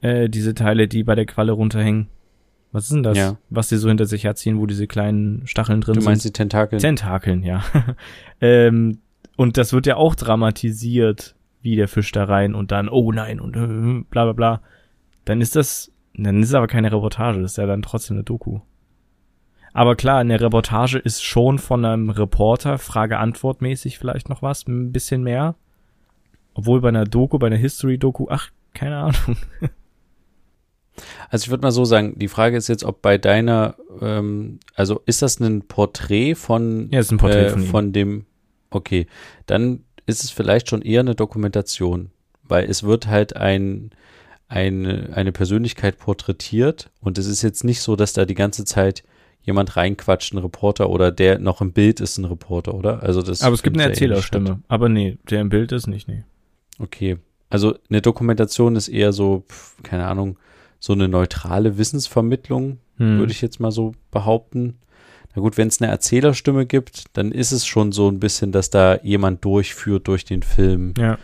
Äh, 0.01 0.29
diese 0.29 0.53
Teile, 0.53 0.87
die 0.87 1.03
bei 1.03 1.15
der 1.15 1.25
Qualle 1.25 1.51
runterhängen. 1.51 2.07
Was 2.71 2.85
ist 2.85 2.93
denn 2.93 3.03
das? 3.03 3.17
Ja. 3.17 3.37
Was 3.49 3.69
die 3.69 3.75
so 3.75 3.89
hinter 3.89 4.05
sich 4.05 4.23
herziehen, 4.23 4.59
wo 4.59 4.65
diese 4.65 4.87
kleinen 4.87 5.45
Stacheln 5.45 5.81
drin 5.81 5.95
du 5.95 6.01
meinst 6.01 6.23
sind? 6.23 6.35
die 6.35 6.37
Tentakel. 6.37 6.79
Tentakeln, 6.79 7.43
ja. 7.43 7.63
ähm, 8.41 8.99
und 9.35 9.57
das 9.57 9.73
wird 9.73 9.87
ja 9.87 9.97
auch 9.97 10.15
dramatisiert, 10.15 11.35
wie 11.61 11.75
der 11.75 11.87
Fisch 11.87 12.11
da 12.11 12.23
rein 12.23 12.55
und 12.55 12.71
dann, 12.71 12.89
oh 12.89 13.11
nein, 13.11 13.39
und 13.39 13.55
äh, 13.55 14.03
bla 14.09 14.23
bla 14.23 14.33
bla. 14.33 14.61
Dann 15.25 15.41
ist 15.41 15.55
das, 15.55 15.91
dann 16.15 16.41
ist 16.41 16.49
es 16.49 16.55
aber 16.55 16.67
keine 16.67 16.91
Reportage, 16.91 17.41
das 17.41 17.51
ist 17.51 17.57
ja 17.57 17.65
dann 17.65 17.81
trotzdem 17.81 18.17
eine 18.17 18.23
Doku. 18.23 18.61
Aber 19.73 19.95
klar, 19.95 20.19
eine 20.19 20.39
Reportage 20.39 20.97
ist 20.97 21.23
schon 21.23 21.59
von 21.59 21.85
einem 21.85 22.09
Reporter, 22.09 22.77
Frage-Antwort-mäßig 22.77 23.97
vielleicht 23.97 24.29
noch 24.29 24.41
was, 24.41 24.67
ein 24.67 24.91
bisschen 24.91 25.23
mehr. 25.23 25.55
Obwohl 26.53 26.81
bei 26.81 26.89
einer 26.89 27.05
Doku, 27.05 27.39
bei 27.39 27.47
einer 27.47 27.55
History-Doku, 27.57 28.27
ach, 28.29 28.49
keine 28.73 28.97
Ahnung. 28.97 29.37
Also 31.29 31.45
ich 31.45 31.49
würde 31.49 31.63
mal 31.63 31.71
so 31.71 31.85
sagen, 31.85 32.19
die 32.19 32.27
Frage 32.27 32.57
ist 32.57 32.67
jetzt, 32.67 32.83
ob 32.83 33.01
bei 33.01 33.17
deiner, 33.17 33.75
ähm, 34.01 34.59
also 34.75 35.01
ist 35.05 35.21
das 35.21 35.39
ein 35.39 35.67
Porträt 35.67 36.35
von, 36.35 36.89
Ja, 36.91 36.99
ist 36.99 37.11
ein 37.11 37.17
Porträt 37.17 37.45
äh, 37.45 37.49
von 37.49 37.63
von 37.63 37.93
dem, 37.93 38.25
okay, 38.69 39.07
dann 39.45 39.83
ist 40.05 40.23
es 40.23 40.31
vielleicht 40.31 40.69
schon 40.69 40.81
eher 40.81 40.99
eine 40.99 41.15
Dokumentation, 41.15 42.11
weil 42.43 42.69
es 42.69 42.83
wird 42.83 43.07
halt 43.07 43.35
ein, 43.35 43.91
eine, 44.49 45.11
eine 45.13 45.31
Persönlichkeit 45.31 45.97
porträtiert 45.97 46.91
und 46.99 47.17
es 47.17 47.25
ist 47.25 47.41
jetzt 47.41 47.63
nicht 47.63 47.81
so, 47.81 47.95
dass 47.95 48.13
da 48.13 48.25
die 48.25 48.35
ganze 48.35 48.65
Zeit 48.65 49.03
jemand 49.43 49.75
reinquatscht, 49.75 50.33
ein 50.33 50.37
Reporter 50.37 50.89
oder 50.89 51.11
der 51.11 51.39
noch 51.39 51.61
im 51.61 51.71
Bild 51.71 51.99
ist 51.99 52.17
ein 52.17 52.25
Reporter, 52.25 52.73
oder? 52.73 53.01
Also 53.03 53.21
das 53.21 53.41
Aber 53.41 53.53
es 53.53 53.63
gibt 53.63 53.75
eine 53.75 53.85
eh. 53.85 53.89
Erzählerstimme. 53.89 54.61
Aber 54.67 54.89
nee, 54.89 55.17
der 55.29 55.41
im 55.41 55.49
Bild 55.49 55.71
ist 55.71 55.87
nicht, 55.87 56.07
nee. 56.07 56.23
Okay. 56.79 57.17
Also 57.49 57.75
eine 57.89 58.01
Dokumentation 58.01 58.75
ist 58.75 58.87
eher 58.87 59.13
so, 59.13 59.43
pf, 59.49 59.75
keine 59.83 60.07
Ahnung, 60.07 60.37
so 60.79 60.93
eine 60.93 61.07
neutrale 61.07 61.77
Wissensvermittlung, 61.77 62.79
Hm. 62.97 63.19
würde 63.19 63.31
ich 63.31 63.41
jetzt 63.41 63.59
mal 63.59 63.71
so 63.71 63.93
behaupten. 64.11 64.77
Na 65.35 65.41
gut, 65.41 65.57
wenn 65.57 65.69
es 65.69 65.81
eine 65.81 65.89
Erzählerstimme 65.89 66.65
gibt, 66.65 67.05
dann 67.13 67.31
ist 67.31 67.51
es 67.51 67.65
schon 67.65 67.91
so 67.91 68.09
ein 68.09 68.19
bisschen, 68.19 68.51
dass 68.51 68.69
da 68.69 68.99
jemand 69.01 69.43
durchführt 69.45 70.07
durch 70.07 70.25
den 70.25 70.43
Film. 70.43 70.93
Ja. 70.97 71.17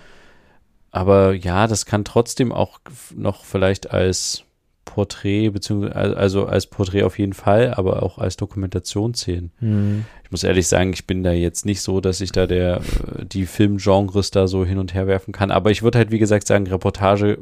Aber 0.91 1.34
ja, 1.34 1.67
das 1.67 1.86
kann 1.86 2.06
trotzdem 2.06 2.51
auch 2.51 2.80
noch 3.15 3.43
vielleicht 3.43 3.91
als 3.91 4.43
Porträt, 4.88 5.50
beziehungsweise 5.50 6.17
also 6.17 6.47
als 6.47 6.65
Porträt 6.65 7.04
auf 7.04 7.19
jeden 7.19 7.34
Fall, 7.34 7.73
aber 7.76 8.02
auch 8.02 8.17
als 8.17 8.38
Dokumentation 8.38 9.13
zählen. 9.13 9.52
Hm. 9.60 10.06
Ich 10.23 10.32
muss 10.32 10.43
ehrlich 10.43 10.67
sagen, 10.67 10.91
ich 10.93 11.06
bin 11.06 11.23
da 11.23 11.32
jetzt 11.32 11.65
nicht 11.65 11.82
so, 11.82 12.02
dass 12.02 12.19
ich 12.21 12.32
da 12.32 12.47
der 12.47 12.82
die 13.21 13.45
Filmgenres 13.45 14.32
da 14.32 14.47
so 14.47 14.65
hin 14.65 14.80
und 14.80 14.93
her 14.93 15.06
werfen 15.08 15.32
kann. 15.32 15.52
Aber 15.52 15.69
ich 15.71 15.84
würde 15.84 16.00
halt, 16.00 16.12
wie 16.12 16.19
gesagt, 16.19 16.47
sagen, 16.47 16.67
Reportage, 16.67 17.38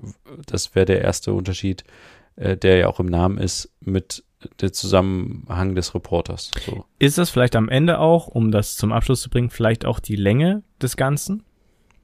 das 0.46 0.76
wäre 0.76 0.86
der 0.86 1.02
erste 1.02 1.34
Unterschied, 1.34 1.84
äh, 2.36 2.58
der 2.58 2.78
ja 2.78 2.88
auch 2.88 3.00
im 3.00 3.08
Namen 3.08 3.38
ist, 3.38 3.72
mit 3.80 4.24
der 4.62 4.74
Zusammenhang 4.74 5.74
des 5.76 5.96
Reporters. 5.96 6.52
So. 6.66 6.86
Ist 7.00 7.18
das 7.18 7.30
vielleicht 7.30 7.56
am 7.56 7.70
Ende 7.70 8.00
auch, 8.00 8.28
um 8.28 8.52
das 8.52 8.76
zum 8.76 8.92
Abschluss 8.92 9.22
zu 9.22 9.30
bringen, 9.30 9.50
vielleicht 9.50 9.86
auch 9.86 10.00
die 10.00 10.16
Länge 10.18 10.62
des 10.82 10.98
Ganzen? 10.98 11.44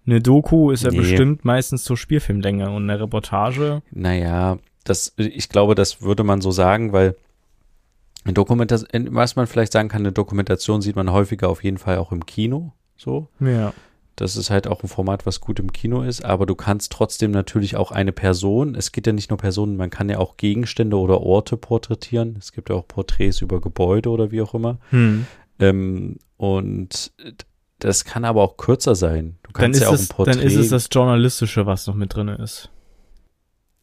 Eine 0.08 0.20
Doku 0.20 0.72
ist 0.72 0.84
ja 0.84 0.90
Nee. 0.90 0.98
bestimmt 0.98 1.46
meistens 1.46 1.84
zur 1.84 1.96
Spielfilmlänge 1.96 2.72
und 2.72 2.90
eine 2.90 3.00
Reportage. 3.00 3.84
Naja, 3.92 4.58
das, 4.84 5.14
ich 5.18 5.50
glaube, 5.50 5.76
das 5.76 6.02
würde 6.02 6.24
man 6.24 6.42
so 6.42 6.52
sagen, 6.52 6.92
weil 6.94 7.16
eine 8.24 8.34
Dokumentation, 8.34 9.16
was 9.16 9.36
man 9.36 9.48
vielleicht 9.48 9.72
sagen 9.72 9.90
kann, 9.90 10.02
eine 10.02 10.12
Dokumentation 10.12 10.82
sieht 10.82 10.96
man 10.96 11.12
häufiger 11.12 11.50
auf 11.50 11.64
jeden 11.64 11.78
Fall 11.78 11.98
auch 11.98 12.12
im 12.12 12.26
Kino. 12.26 12.74
So. 12.98 13.28
Ja. 13.40 13.74
Das 14.16 14.36
ist 14.36 14.52
halt 14.52 14.68
auch 14.68 14.84
ein 14.84 14.90
Format, 14.90 15.26
was 15.26 15.42
gut 15.42 15.60
im 15.60 15.72
Kino 15.72 16.04
ist, 16.04 16.24
aber 16.24 16.46
du 16.46 16.54
kannst 16.54 16.92
trotzdem 16.92 17.32
natürlich 17.32 17.76
auch 17.76 17.92
eine 17.92 18.12
Person, 18.12 18.76
es 18.76 18.92
geht 18.92 19.08
ja 19.08 19.14
nicht 19.14 19.32
nur 19.32 19.38
Personen, 19.38 19.78
man 19.78 19.90
kann 19.90 20.10
ja 20.10 20.20
auch 20.20 20.38
Gegenstände 20.38 20.98
oder 20.98 21.22
Orte 21.22 21.58
porträtieren. 21.58 22.36
Es 22.38 22.52
gibt 22.52 22.70
ja 22.70 22.76
auch 22.76 22.88
Porträts 22.88 23.42
über 23.42 23.62
Gebäude 23.62 24.10
oder 24.10 24.30
wie 24.30 24.42
auch 24.42 24.54
immer. 24.54 24.78
Hm. 24.90 25.26
Ähm, 25.60 26.18
und 26.38 27.12
das 27.80 28.06
kann 28.06 28.26
aber 28.26 28.44
auch 28.44 28.58
kürzer 28.58 28.94
sein. 28.94 29.38
Du 29.44 29.54
Dann, 29.54 29.62
kannst 29.62 29.80
ist 29.80 29.84
ja 29.84 29.90
auch 29.90 29.94
es, 29.94 30.02
ein 30.02 30.16
Porträt. 30.16 30.34
dann 30.34 30.42
ist 30.44 30.56
es 30.56 30.70
das 30.70 30.90
Journalistische, 30.92 31.66
was 31.66 31.88
noch 31.88 31.96
mit 31.96 32.14
drin 32.14 32.28
ist. 32.28 32.70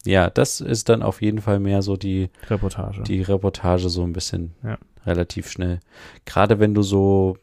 Ja, 0.05 0.29
das 0.29 0.61
ist 0.61 0.89
dann 0.89 1.03
auf 1.03 1.21
jeden 1.21 1.41
Fall 1.41 1.59
mehr 1.59 1.81
so 1.81 1.97
die, 1.97 2.29
Reportage. 2.49 3.03
die 3.03 3.21
Reportage 3.21 3.89
so 3.89 4.03
ein 4.03 4.13
bisschen 4.13 4.53
Ja. 4.63 4.77
relativ 5.05 5.49
schnell. 5.49 5.79
Gerade 6.25 6.59
wenn 6.59 6.73
du 6.73 6.81
so, 6.81 7.37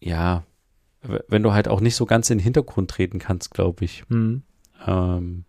ja, 0.00 0.42
wenn 1.28 1.42
du 1.42 1.52
halt 1.52 1.68
auch 1.68 1.80
nicht 1.80 1.94
so 1.94 2.04
ganz 2.06 2.30
in 2.30 2.38
den 2.38 2.44
Hintergrund 2.44 2.90
treten 2.90 3.18
kannst, 3.18 3.52
glaube 3.52 3.84
ich. 3.84 4.04
Hm. 4.08 4.42
ähm, 4.86 5.44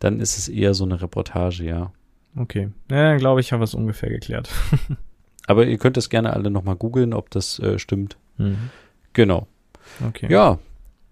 dann 0.00 0.20
ist 0.20 0.38
es 0.38 0.48
eher 0.48 0.74
so 0.74 0.84
eine 0.84 1.00
Reportage, 1.00 1.64
ja. 1.64 1.92
Okay. 2.36 2.70
Ja, 2.90 3.10
dann 3.10 3.18
glaube 3.18 3.40
ich, 3.40 3.52
habe 3.52 3.64
es 3.64 3.74
ungefähr 3.74 4.10
geklärt. 4.10 4.48
Aber 5.48 5.66
ihr 5.66 5.78
könnt 5.78 5.96
es 5.96 6.08
gerne 6.10 6.32
alle 6.34 6.50
nochmal 6.50 6.76
googeln, 6.76 7.14
ob 7.14 7.30
das 7.30 7.58
äh, 7.58 7.78
stimmt. 7.78 8.16
Hm. 8.36 8.70
Genau. 9.12 9.46
Okay. 10.06 10.30
Ja, 10.30 10.58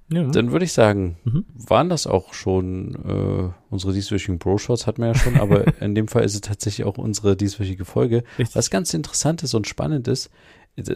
Ja. 0.08 0.22
dann 0.24 0.52
würde 0.52 0.64
ich 0.64 0.72
sagen, 0.72 1.16
Mhm. 1.24 1.44
waren 1.54 1.88
das 1.88 2.06
auch 2.06 2.32
schon 2.34 2.94
äh, 2.94 3.52
unsere 3.70 3.92
dieswöchigen 3.92 4.38
Bro-Shots, 4.38 4.86
hatten 4.86 5.02
wir 5.02 5.08
ja 5.08 5.14
schon, 5.14 5.36
aber 5.40 5.64
in 5.80 5.94
dem 5.94 6.06
Fall 6.08 6.24
ist 6.24 6.34
es 6.34 6.40
tatsächlich 6.42 6.86
auch 6.86 6.96
unsere 6.98 7.36
dieswöchige 7.36 7.84
Folge. 7.84 8.22
Richtig. 8.38 8.54
Was 8.54 8.70
ganz 8.70 8.94
interessant 8.94 9.42
ist 9.42 9.54
und 9.54 9.66
spannend 9.66 10.06
ist, 10.08 10.30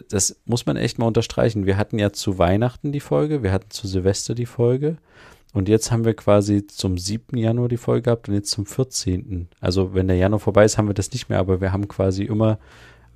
das 0.09 0.39
muss 0.45 0.65
man 0.67 0.77
echt 0.77 0.99
mal 0.99 1.07
unterstreichen. 1.07 1.65
Wir 1.65 1.75
hatten 1.75 1.97
ja 1.97 2.13
zu 2.13 2.37
Weihnachten 2.37 2.91
die 2.91 2.99
Folge, 2.99 3.41
wir 3.43 3.51
hatten 3.51 3.71
zu 3.71 3.87
Silvester 3.87 4.35
die 4.35 4.45
Folge 4.45 4.97
und 5.53 5.67
jetzt 5.67 5.91
haben 5.91 6.05
wir 6.05 6.13
quasi 6.13 6.67
zum 6.67 6.97
7. 6.97 7.35
Januar 7.35 7.67
die 7.67 7.77
Folge 7.77 8.03
gehabt 8.03 8.29
und 8.29 8.35
jetzt 8.35 8.51
zum 8.51 8.65
14. 8.67 9.47
Also 9.59 9.93
wenn 9.95 10.07
der 10.07 10.17
Januar 10.17 10.39
vorbei 10.39 10.63
ist, 10.65 10.77
haben 10.77 10.87
wir 10.87 10.93
das 10.93 11.11
nicht 11.11 11.29
mehr, 11.29 11.39
aber 11.39 11.59
wir 11.61 11.71
haben 11.73 11.87
quasi 11.87 12.23
immer, 12.23 12.59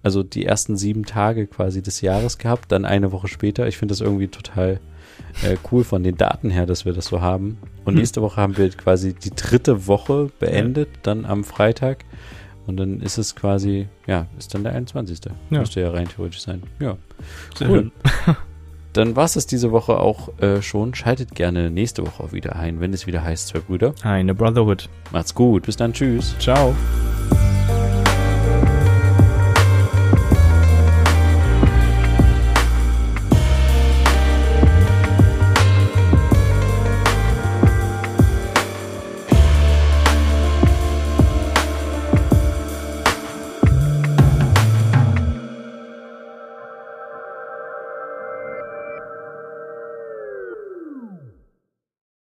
also 0.03 0.23
die 0.23 0.45
ersten 0.45 0.75
sieben 0.75 1.05
Tage 1.05 1.47
quasi 1.47 1.81
des 1.83 2.01
Jahres 2.01 2.37
gehabt, 2.39 2.71
dann 2.71 2.83
eine 2.83 3.11
Woche 3.11 3.27
später. 3.27 3.67
Ich 3.67 3.77
finde 3.77 3.93
das 3.93 4.01
irgendwie 4.01 4.27
total 4.27 4.79
äh, 5.43 5.57
cool 5.71 5.83
von 5.83 6.03
den 6.03 6.15
Daten 6.17 6.49
her, 6.49 6.65
dass 6.65 6.85
wir 6.85 6.93
das 6.93 7.05
so 7.07 7.21
haben. 7.21 7.57
Und 7.83 7.93
Hm. 7.93 7.99
nächste 7.99 8.21
Woche 8.21 8.41
haben 8.41 8.57
wir 8.57 8.69
quasi 8.69 9.13
die 9.13 9.31
dritte 9.31 9.87
Woche 9.87 10.29
beendet, 10.39 10.89
dann 11.03 11.25
am 11.25 11.43
Freitag. 11.43 12.05
Und 12.67 12.77
dann 12.77 12.99
ist 13.01 13.17
es 13.19 13.35
quasi, 13.35 13.87
ja, 14.07 14.25
ist 14.39 14.53
dann 14.55 14.63
der 14.63 14.73
21. 14.73 15.19
Ja. 15.51 15.59
Müsste 15.59 15.81
ja 15.81 15.91
rein 15.91 16.07
theoretisch 16.07 16.41
sein. 16.41 16.63
Ja. 16.79 16.97
Sehr 17.55 17.69
cool. 17.69 17.91
schön. 18.25 18.35
Dann 18.93 19.17
war 19.17 19.25
es 19.25 19.33
das 19.33 19.45
diese 19.45 19.73
Woche 19.73 19.99
auch 19.99 20.29
äh, 20.39 20.61
schon. 20.61 20.95
Schaltet 20.95 21.35
gerne 21.35 21.69
nächste 21.69 22.07
Woche 22.07 22.23
auch 22.23 22.31
wieder 22.31 22.55
ein, 22.55 22.79
wenn 22.79 22.93
es 22.93 23.05
wieder 23.05 23.25
heißt, 23.25 23.49
zwei 23.49 23.59
Brüder. 23.59 23.93
Eine 24.03 24.33
Brotherhood. 24.33 24.87
Macht's 25.11 25.35
gut. 25.35 25.63
Bis 25.65 25.75
dann. 25.75 25.91
Tschüss. 25.91 26.33
Ciao. 26.39 26.73